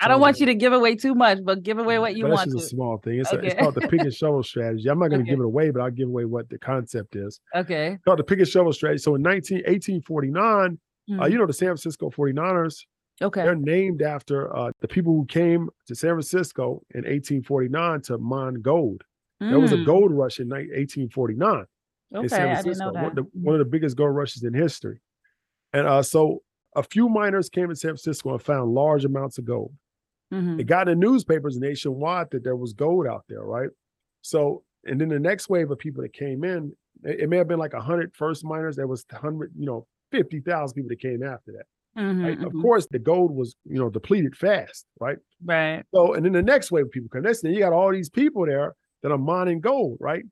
I 0.00 0.08
don't 0.08 0.20
want 0.20 0.40
you 0.40 0.46
to 0.46 0.54
give 0.54 0.72
away 0.72 0.96
too 0.96 1.14
much, 1.14 1.38
but 1.44 1.62
give 1.62 1.78
away 1.78 1.98
what 1.98 2.16
you 2.16 2.24
But 2.24 2.30
that's 2.30 2.38
want 2.46 2.52
just 2.52 2.66
a 2.66 2.68
small 2.76 2.98
thing. 2.98 3.20
It's, 3.20 3.32
a, 3.32 3.38
it's 3.38 3.54
called 3.54 3.74
the 3.76 3.82
pick 3.82 4.00
and 4.00 4.12
shovel 4.22 4.42
strategy. 4.42 4.88
I'm 4.88 4.98
not 4.98 5.08
going 5.08 5.20
to 5.20 5.22
Okay. 5.24 5.30
give 5.30 5.40
it 5.40 5.44
away, 5.44 5.70
but 5.70 5.80
I'll 5.82 5.90
give 5.90 6.08
away 6.08 6.24
what 6.24 6.48
the 6.50 6.58
concept 6.58 7.14
is. 7.16 7.40
Okay. 7.54 7.92
It's 7.92 8.04
called 8.04 8.18
the 8.18 8.24
pick 8.24 8.40
and 8.40 8.48
shovel 8.48 8.72
strategy. 8.72 8.98
So 8.98 9.14
in 9.14 9.22
19, 9.22 9.58
1849, 9.58 10.42
uh, 10.42 10.70
Mm, 11.10 11.30
you 11.30 11.36
know, 11.38 11.46
the 11.46 11.52
San 11.52 11.68
Francisco 11.68 12.08
49ers, 12.10 12.86
okay. 13.22 13.42
they're 13.42 13.54
named 13.54 14.00
after 14.02 14.56
uh, 14.56 14.72
the 14.80 14.88
people 14.88 15.12
who 15.12 15.26
came 15.26 15.68
to 15.86 15.94
San 15.94 16.10
Francisco 16.12 16.82
in 16.94 17.00
1849 17.04 18.00
to 18.02 18.16
mine 18.18 18.54
gold. 18.62 19.02
There 19.38 19.60
was 19.60 19.72
a 19.72 19.76
Mm, 19.76 19.84
gold 19.84 20.12
rush 20.12 20.40
in 20.40 20.48
ni- 20.48 20.54
1849 20.72 21.66
in 22.12 22.16
Okay, 22.18 22.28
San 22.28 22.40
I 22.40 22.44
didn't 22.62 22.62
Francisco, 22.62 22.92
one, 22.92 23.14
the- 23.14 23.26
one 23.34 23.54
of 23.54 23.58
the 23.58 23.64
biggest 23.66 23.96
gold 23.96 24.14
rushes 24.16 24.42
in 24.44 24.54
history. 24.54 25.00
And 25.74 25.86
uh, 25.86 26.02
so 26.02 26.42
a 26.74 26.82
few 26.82 27.08
miners 27.10 27.50
came 27.50 27.68
to 27.68 27.76
San 27.76 27.90
Francisco 27.90 28.32
and 28.32 28.42
found 28.42 28.72
large 28.72 29.04
amounts 29.04 29.36
of 29.36 29.44
gold. 29.44 29.72
Mhm. 30.34 30.58
It 30.58 30.64
got 30.66 30.88
in 30.88 30.98
newspapers 31.00 31.58
nationwide 31.58 32.30
that 32.30 32.44
there 32.44 32.56
was 32.56 32.72
gold 32.72 33.06
out 33.06 33.24
there, 33.28 33.42
right? 33.42 33.70
So, 34.22 34.64
and 34.84 35.00
then 35.00 35.08
the 35.08 35.18
next 35.20 35.48
wave 35.48 35.70
of 35.70 35.78
people 35.78 36.02
that 36.02 36.12
came 36.12 36.44
in, 36.44 36.74
it, 37.04 37.20
it 37.22 37.28
may 37.28 37.38
have 37.38 37.48
been 37.48 37.58
like 37.58 37.72
100 37.74 38.14
first 38.16 38.44
miners. 38.44 38.76
There 38.76 38.86
was 38.86 39.04
100, 39.10 39.52
you 39.56 39.66
know, 39.66 39.86
50,000 40.12 40.74
people 40.76 40.88
that 40.90 41.00
came 41.00 41.22
after 41.22 41.52
that. 41.52 41.66
Right? 42.24 42.36
Mhm, 42.36 42.44
Of 42.44 42.56
course, 42.56 42.86
the 42.90 42.98
gold 43.00 43.32
was, 43.34 43.56
you 43.64 43.78
know, 43.78 43.90
depleted 43.90 44.36
fast, 44.36 44.86
right? 45.00 45.18
Right. 45.44 45.86
So, 45.94 46.14
and 46.14 46.24
then 46.24 46.32
the 46.32 46.42
next 46.42 46.70
wave 46.72 46.86
of 46.86 46.90
people 46.90 47.08
come. 47.08 47.22
Next 47.22 47.40
thing, 47.40 47.52
you 47.54 47.60
got 47.60 47.72
all 47.72 47.92
these 47.92 48.10
people 48.10 48.46
there 48.46 48.74
that 49.02 49.12
are 49.12 49.18
mining 49.18 49.60
gold, 49.60 49.98
right? 50.00 50.24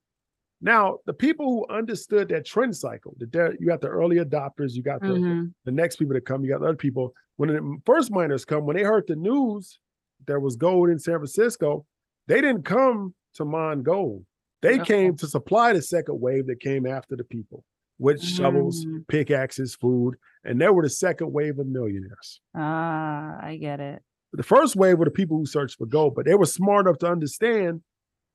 Now, 0.61 0.99
the 1.07 1.15
people 1.15 1.47
who 1.47 1.75
understood 1.75 2.29
that 2.31 2.47
trend 2.47 2.77
cycle, 2.77 3.15
that 3.19 3.33
there, 3.33 3.55
you 3.59 3.67
got 3.67 3.81
the 3.81 3.89
early 3.89 4.17
adopters, 4.17 4.75
you 4.75 4.83
got 4.83 5.05
the, 5.05 5.25
Mhm. 5.25 5.53
the 5.65 5.73
next 5.73 5.97
people 5.97 6.15
that 6.15 6.27
come, 6.27 6.45
you 6.45 6.51
got 6.51 6.63
other 6.63 6.77
people. 6.77 7.15
When 7.37 7.51
the 7.51 7.79
first 7.87 8.11
miners 8.13 8.45
come, 8.45 8.67
when 8.67 8.77
they 8.77 8.85
heard 8.85 9.07
the 9.09 9.17
news 9.17 9.81
there 10.27 10.41
was 10.41 10.57
gold 10.57 10.89
in 10.91 10.99
San 10.99 11.15
Francisco, 11.17 11.87
they 12.27 12.41
didn't 12.41 12.65
come 12.65 13.15
to 13.35 13.45
mine 13.45 13.83
gold. 13.83 14.25
They 14.61 14.81
Okay. 14.81 14.85
came 14.85 15.17
to 15.17 15.27
supply 15.27 15.73
the 15.73 15.83
second 15.83 16.21
wave 16.21 16.47
that 16.47 16.61
came 16.61 16.87
after 16.87 17.17
the 17.17 17.25
people 17.25 17.65
with 17.99 18.23
shovels, 18.23 18.85
Mm. 18.87 19.07
pickaxes, 19.09 19.75
food, 19.75 20.15
and 20.45 20.61
they 20.61 20.69
were 20.69 20.83
the 20.83 20.91
second 20.91 21.33
wave 21.33 21.59
of 21.59 21.67
millionaires. 21.67 22.41
Ah, 22.55 23.39
I 23.41 23.57
get 23.57 23.81
it. 23.81 24.03
The 24.33 24.43
first 24.43 24.77
wave 24.77 24.99
were 24.99 25.05
the 25.05 25.11
people 25.11 25.37
who 25.37 25.47
searched 25.47 25.77
for 25.79 25.87
gold, 25.87 26.15
but 26.15 26.25
they 26.25 26.35
were 26.35 26.47
smart 26.47 26.87
enough 26.87 26.99
to 26.99 27.09
understand 27.11 27.83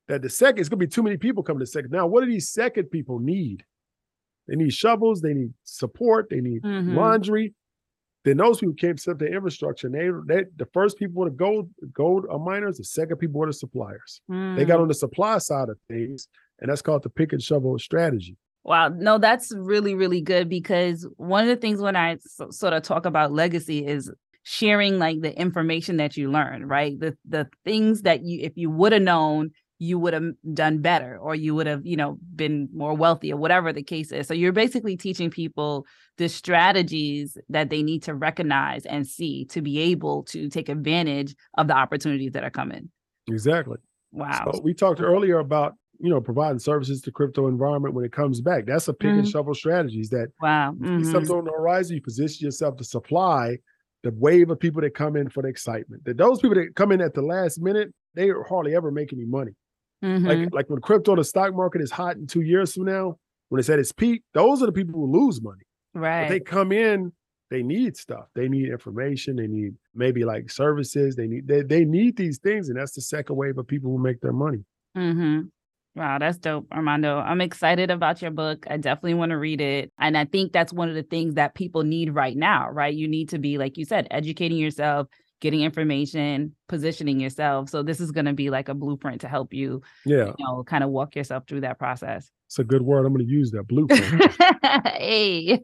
that 0.07 0.21
the 0.21 0.29
second, 0.29 0.59
it's 0.59 0.69
gonna 0.69 0.77
be 0.79 0.87
too 0.87 1.03
many 1.03 1.17
people 1.17 1.43
coming 1.43 1.59
to 1.59 1.65
second. 1.65 1.91
Now, 1.91 2.07
what 2.07 2.21
do 2.23 2.27
these 2.29 2.49
second 2.49 2.89
people 2.91 3.19
need? 3.19 3.65
They 4.47 4.55
need 4.55 4.71
shovels, 4.73 5.21
they 5.21 5.33
need 5.33 5.53
support, 5.63 6.29
they 6.29 6.39
need 6.39 6.61
Mhm. 6.63 6.95
laundry. 6.95 7.53
Then 8.27 8.37
those 8.37 8.59
people 8.59 8.75
came 8.75 8.95
to 8.95 9.01
set 9.01 9.11
up 9.11 9.19
the 9.19 9.27
infrastructure. 9.27 9.87
And 9.87 9.95
they, 9.95 10.35
they 10.35 10.43
the 10.57 10.65
first 10.73 10.97
people 10.99 11.21
were 11.21 11.29
the 11.29 11.35
gold, 11.35 11.69
gold 11.93 12.25
uh, 12.29 12.37
miners, 12.37 12.77
the 12.77 12.83
second 12.83 13.17
people 13.17 13.39
were 13.39 13.47
the 13.47 13.53
suppliers. 13.53 14.21
They 14.27 14.65
got 14.65 14.79
Mm. 14.79 14.81
on 14.81 14.87
the 14.89 14.93
supply 14.93 15.37
side 15.37 15.69
of 15.69 15.77
things, 15.87 16.27
and 16.59 16.69
that's 16.69 16.81
called 16.81 17.03
the 17.03 17.09
pick 17.09 17.31
and 17.31 17.41
shovel 17.41 17.79
strategy. 17.79 18.35
Wow, 18.65 18.89
no, 18.89 19.17
that's 19.17 19.53
really, 19.55 19.95
really 19.95 20.19
good 20.19 20.49
because 20.49 21.07
one 21.15 21.43
of 21.43 21.47
the 21.47 21.55
things 21.55 21.79
when 21.79 21.87
when 21.87 21.95
I 21.95 22.13
s- 22.15 22.41
sort 22.49 22.73
of 22.73 22.83
talk 22.83 23.05
about 23.05 23.31
legacy 23.31 23.85
is 23.85 24.11
sharing 24.43 24.99
like 24.99 25.21
the 25.21 25.33
information 25.39 25.97
that 25.97 26.17
you 26.17 26.29
learn, 26.29 26.65
right? 26.65 26.99
The 26.99 27.17
the 27.29 27.47
things 27.63 28.01
that 28.01 28.23
you 28.25 28.41
if 28.41 28.53
you 28.57 28.69
would 28.69 28.91
have 28.91 29.01
known 29.01 29.51
you 29.79 29.99
would 29.99 30.13
have 30.13 30.23
done 30.53 30.79
better 30.79 31.17
or 31.17 31.35
you 31.35 31.53
would 31.53 31.67
have 31.67 31.85
you 31.85 31.95
know 31.95 32.17
been 32.35 32.67
more 32.73 32.93
wealthy 32.95 33.31
or 33.31 33.37
whatever 33.37 33.71
the 33.71 33.83
case 33.83 34.11
is. 34.11 34.27
So 34.27 34.33
you're 34.33 34.51
basically 34.51 34.97
teaching 34.97 35.29
people 35.29 35.85
the 36.17 36.29
strategies 36.29 37.37
that 37.49 37.69
they 37.69 37.83
need 37.83 38.03
to 38.03 38.15
recognize 38.15 38.85
and 38.85 39.05
see 39.05 39.45
to 39.45 39.61
be 39.61 39.79
able 39.79 40.23
to 40.23 40.49
take 40.49 40.69
advantage 40.69 41.35
of 41.57 41.67
the 41.67 41.75
opportunities 41.75 42.31
that 42.31 42.43
are 42.43 42.49
coming. 42.49 42.89
Exactly. 43.27 43.77
Wow. 44.11 44.51
so 44.53 44.61
we 44.63 44.73
talked 44.73 45.01
earlier 45.01 45.39
about 45.39 45.73
you 45.99 46.09
know 46.09 46.21
providing 46.21 46.59
services 46.59 47.01
to 47.01 47.11
crypto 47.11 47.47
environment 47.47 47.93
when 47.93 48.05
it 48.05 48.11
comes 48.11 48.41
back. 48.41 48.65
That's 48.65 48.87
a 48.87 48.93
pick 48.93 49.09
mm-hmm. 49.09 49.19
and 49.19 49.27
shovel 49.27 49.53
strategies 49.53 50.09
that 50.09 50.29
wow. 50.41 50.71
mm-hmm. 50.71 51.03
something 51.11 51.35
on 51.35 51.45
the 51.45 51.51
horizon 51.51 51.95
you 51.95 52.01
position 52.01 52.45
yourself 52.45 52.77
to 52.77 52.83
supply 52.83 53.57
the 54.03 54.11
wave 54.15 54.49
of 54.49 54.59
people 54.59 54.81
that 54.81 54.95
come 54.95 55.15
in 55.15 55.29
for 55.29 55.43
the 55.43 55.49
excitement. 55.49 56.05
That 56.05 56.17
those 56.17 56.39
people 56.39 56.55
that 56.55 56.75
come 56.75 56.91
in 56.91 57.01
at 57.01 57.13
the 57.13 57.21
last 57.21 57.61
minute 57.61 57.93
they 58.15 58.31
hardly 58.49 58.75
ever 58.75 58.89
make 58.89 59.13
any 59.13 59.25
money 59.25 59.51
Mm-hmm. 60.03 60.27
Like 60.27 60.53
like 60.53 60.69
when 60.69 60.79
crypto, 60.81 61.15
the 61.15 61.23
stock 61.23 61.55
market 61.55 61.81
is 61.81 61.91
hot 61.91 62.17
in 62.17 62.27
two 62.27 62.41
years 62.41 62.73
from 62.73 62.85
now, 62.85 63.17
when 63.49 63.59
it's 63.59 63.69
at 63.69 63.79
its 63.79 63.91
peak, 63.91 64.23
those 64.33 64.61
are 64.61 64.67
the 64.67 64.71
people 64.71 64.93
who 64.93 65.11
lose 65.11 65.41
money. 65.41 65.63
Right. 65.93 66.23
But 66.23 66.29
they 66.29 66.39
come 66.39 66.71
in, 66.71 67.11
they 67.49 67.63
need 67.63 67.97
stuff. 67.97 68.25
They 68.35 68.47
need 68.47 68.69
information. 68.69 69.37
They 69.37 69.47
need 69.47 69.73
maybe 69.95 70.25
like 70.25 70.51
services. 70.51 71.15
They 71.15 71.27
need 71.27 71.47
they, 71.47 71.63
they 71.63 71.85
need 71.85 72.17
these 72.17 72.37
things, 72.39 72.69
and 72.69 72.77
that's 72.77 72.93
the 72.93 73.01
second 73.01 73.35
wave 73.35 73.57
of 73.57 73.67
people 73.67 73.91
who 73.91 73.97
make 73.97 74.21
their 74.21 74.33
money. 74.33 74.63
Mm-hmm. 74.95 75.41
Wow, 75.95 76.19
that's 76.19 76.37
dope, 76.37 76.67
Armando. 76.71 77.17
I'm 77.17 77.41
excited 77.41 77.89
about 77.89 78.21
your 78.21 78.29
book. 78.29 78.67
I 78.69 78.77
definitely 78.77 79.15
want 79.15 79.31
to 79.31 79.37
read 79.37 79.59
it. 79.61 79.91
And 79.97 80.15
I 80.15 80.25
think 80.25 80.51
that's 80.51 80.71
one 80.71 80.89
of 80.89 80.95
the 80.95 81.01
things 81.01 81.33
that 81.33 81.55
people 81.55 81.81
need 81.81 82.13
right 82.13 82.37
now, 82.37 82.69
right? 82.69 82.93
You 82.93 83.07
need 83.07 83.29
to 83.29 83.39
be, 83.39 83.57
like 83.57 83.77
you 83.77 83.85
said, 83.85 84.07
educating 84.11 84.59
yourself, 84.59 85.07
getting 85.39 85.61
information, 85.61 86.55
positioning 86.67 87.19
yourself. 87.19 87.69
So 87.69 87.83
this 87.83 87.99
is 87.99 88.11
going 88.11 88.25
to 88.25 88.33
be 88.33 88.49
like 88.49 88.69
a 88.69 88.73
blueprint 88.73 89.21
to 89.21 89.27
help 89.27 89.53
you, 89.53 89.81
yeah, 90.05 90.33
you 90.37 90.45
know, 90.45 90.63
kind 90.63 90.83
of 90.83 90.89
walk 90.89 91.15
yourself 91.15 91.43
through 91.47 91.61
that 91.61 91.79
process. 91.79 92.29
It's 92.47 92.59
a 92.59 92.63
good 92.63 92.81
word. 92.81 93.05
I'm 93.05 93.13
going 93.13 93.25
to 93.25 93.31
use 93.31 93.51
that 93.51 93.67
blueprint. 93.67 94.31
hey, 94.85 95.61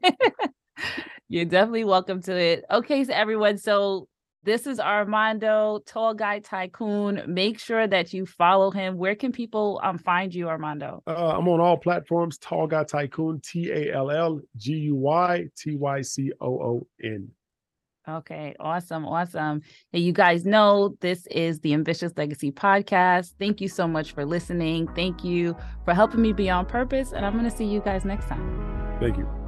you're 1.29 1.45
definitely 1.45 1.85
welcome 1.85 2.21
to 2.23 2.35
it. 2.35 2.65
Okay, 2.69 3.03
so 3.03 3.13
everyone, 3.13 3.57
so 3.57 4.07
this 4.43 4.67
is 4.67 4.79
Armando, 4.79 5.79
Tall 5.85 6.13
Guy 6.13 6.39
Tycoon. 6.39 7.23
Make 7.27 7.59
sure 7.59 7.87
that 7.87 8.13
you 8.13 8.25
follow 8.25 8.71
him. 8.71 8.97
Where 8.97 9.15
can 9.15 9.31
people 9.31 9.79
um 9.81 9.97
find 9.97 10.35
you, 10.35 10.49
Armando? 10.49 11.01
Uh, 11.07 11.37
I'm 11.37 11.47
on 11.47 11.61
all 11.61 11.77
platforms. 11.77 12.37
Tall 12.37 12.67
Guy 12.67 12.83
Tycoon, 12.83 13.39
T 13.39 13.71
A 13.71 13.93
L 13.93 14.11
L 14.11 14.41
G 14.57 14.73
U 14.73 14.95
Y 14.95 15.45
T 15.57 15.75
Y 15.77 16.01
C 16.01 16.33
O 16.41 16.47
O 16.47 16.87
N. 17.01 17.29
Okay, 18.07 18.53
awesome, 18.59 19.05
awesome. 19.05 19.61
Hey, 19.91 19.99
you 19.99 20.11
guys 20.11 20.45
know 20.45 20.97
this 20.99 21.25
is 21.27 21.61
the 21.61 21.73
Ambitious 21.73 22.11
Legacy 22.17 22.51
podcast. 22.51 23.33
Thank 23.39 23.61
you 23.61 23.69
so 23.69 23.87
much 23.87 24.11
for 24.11 24.25
listening. 24.25 24.87
Thank 24.93 25.23
you 25.23 25.55
for 25.85 25.93
helping 25.93 26.21
me 26.21 26.33
be 26.33 26.49
on 26.49 26.65
purpose, 26.65 27.13
and 27.13 27.25
I'm 27.25 27.33
going 27.33 27.49
to 27.49 27.55
see 27.55 27.65
you 27.65 27.79
guys 27.79 28.03
next 28.03 28.27
time. 28.27 28.97
Thank 28.99 29.17
you. 29.17 29.42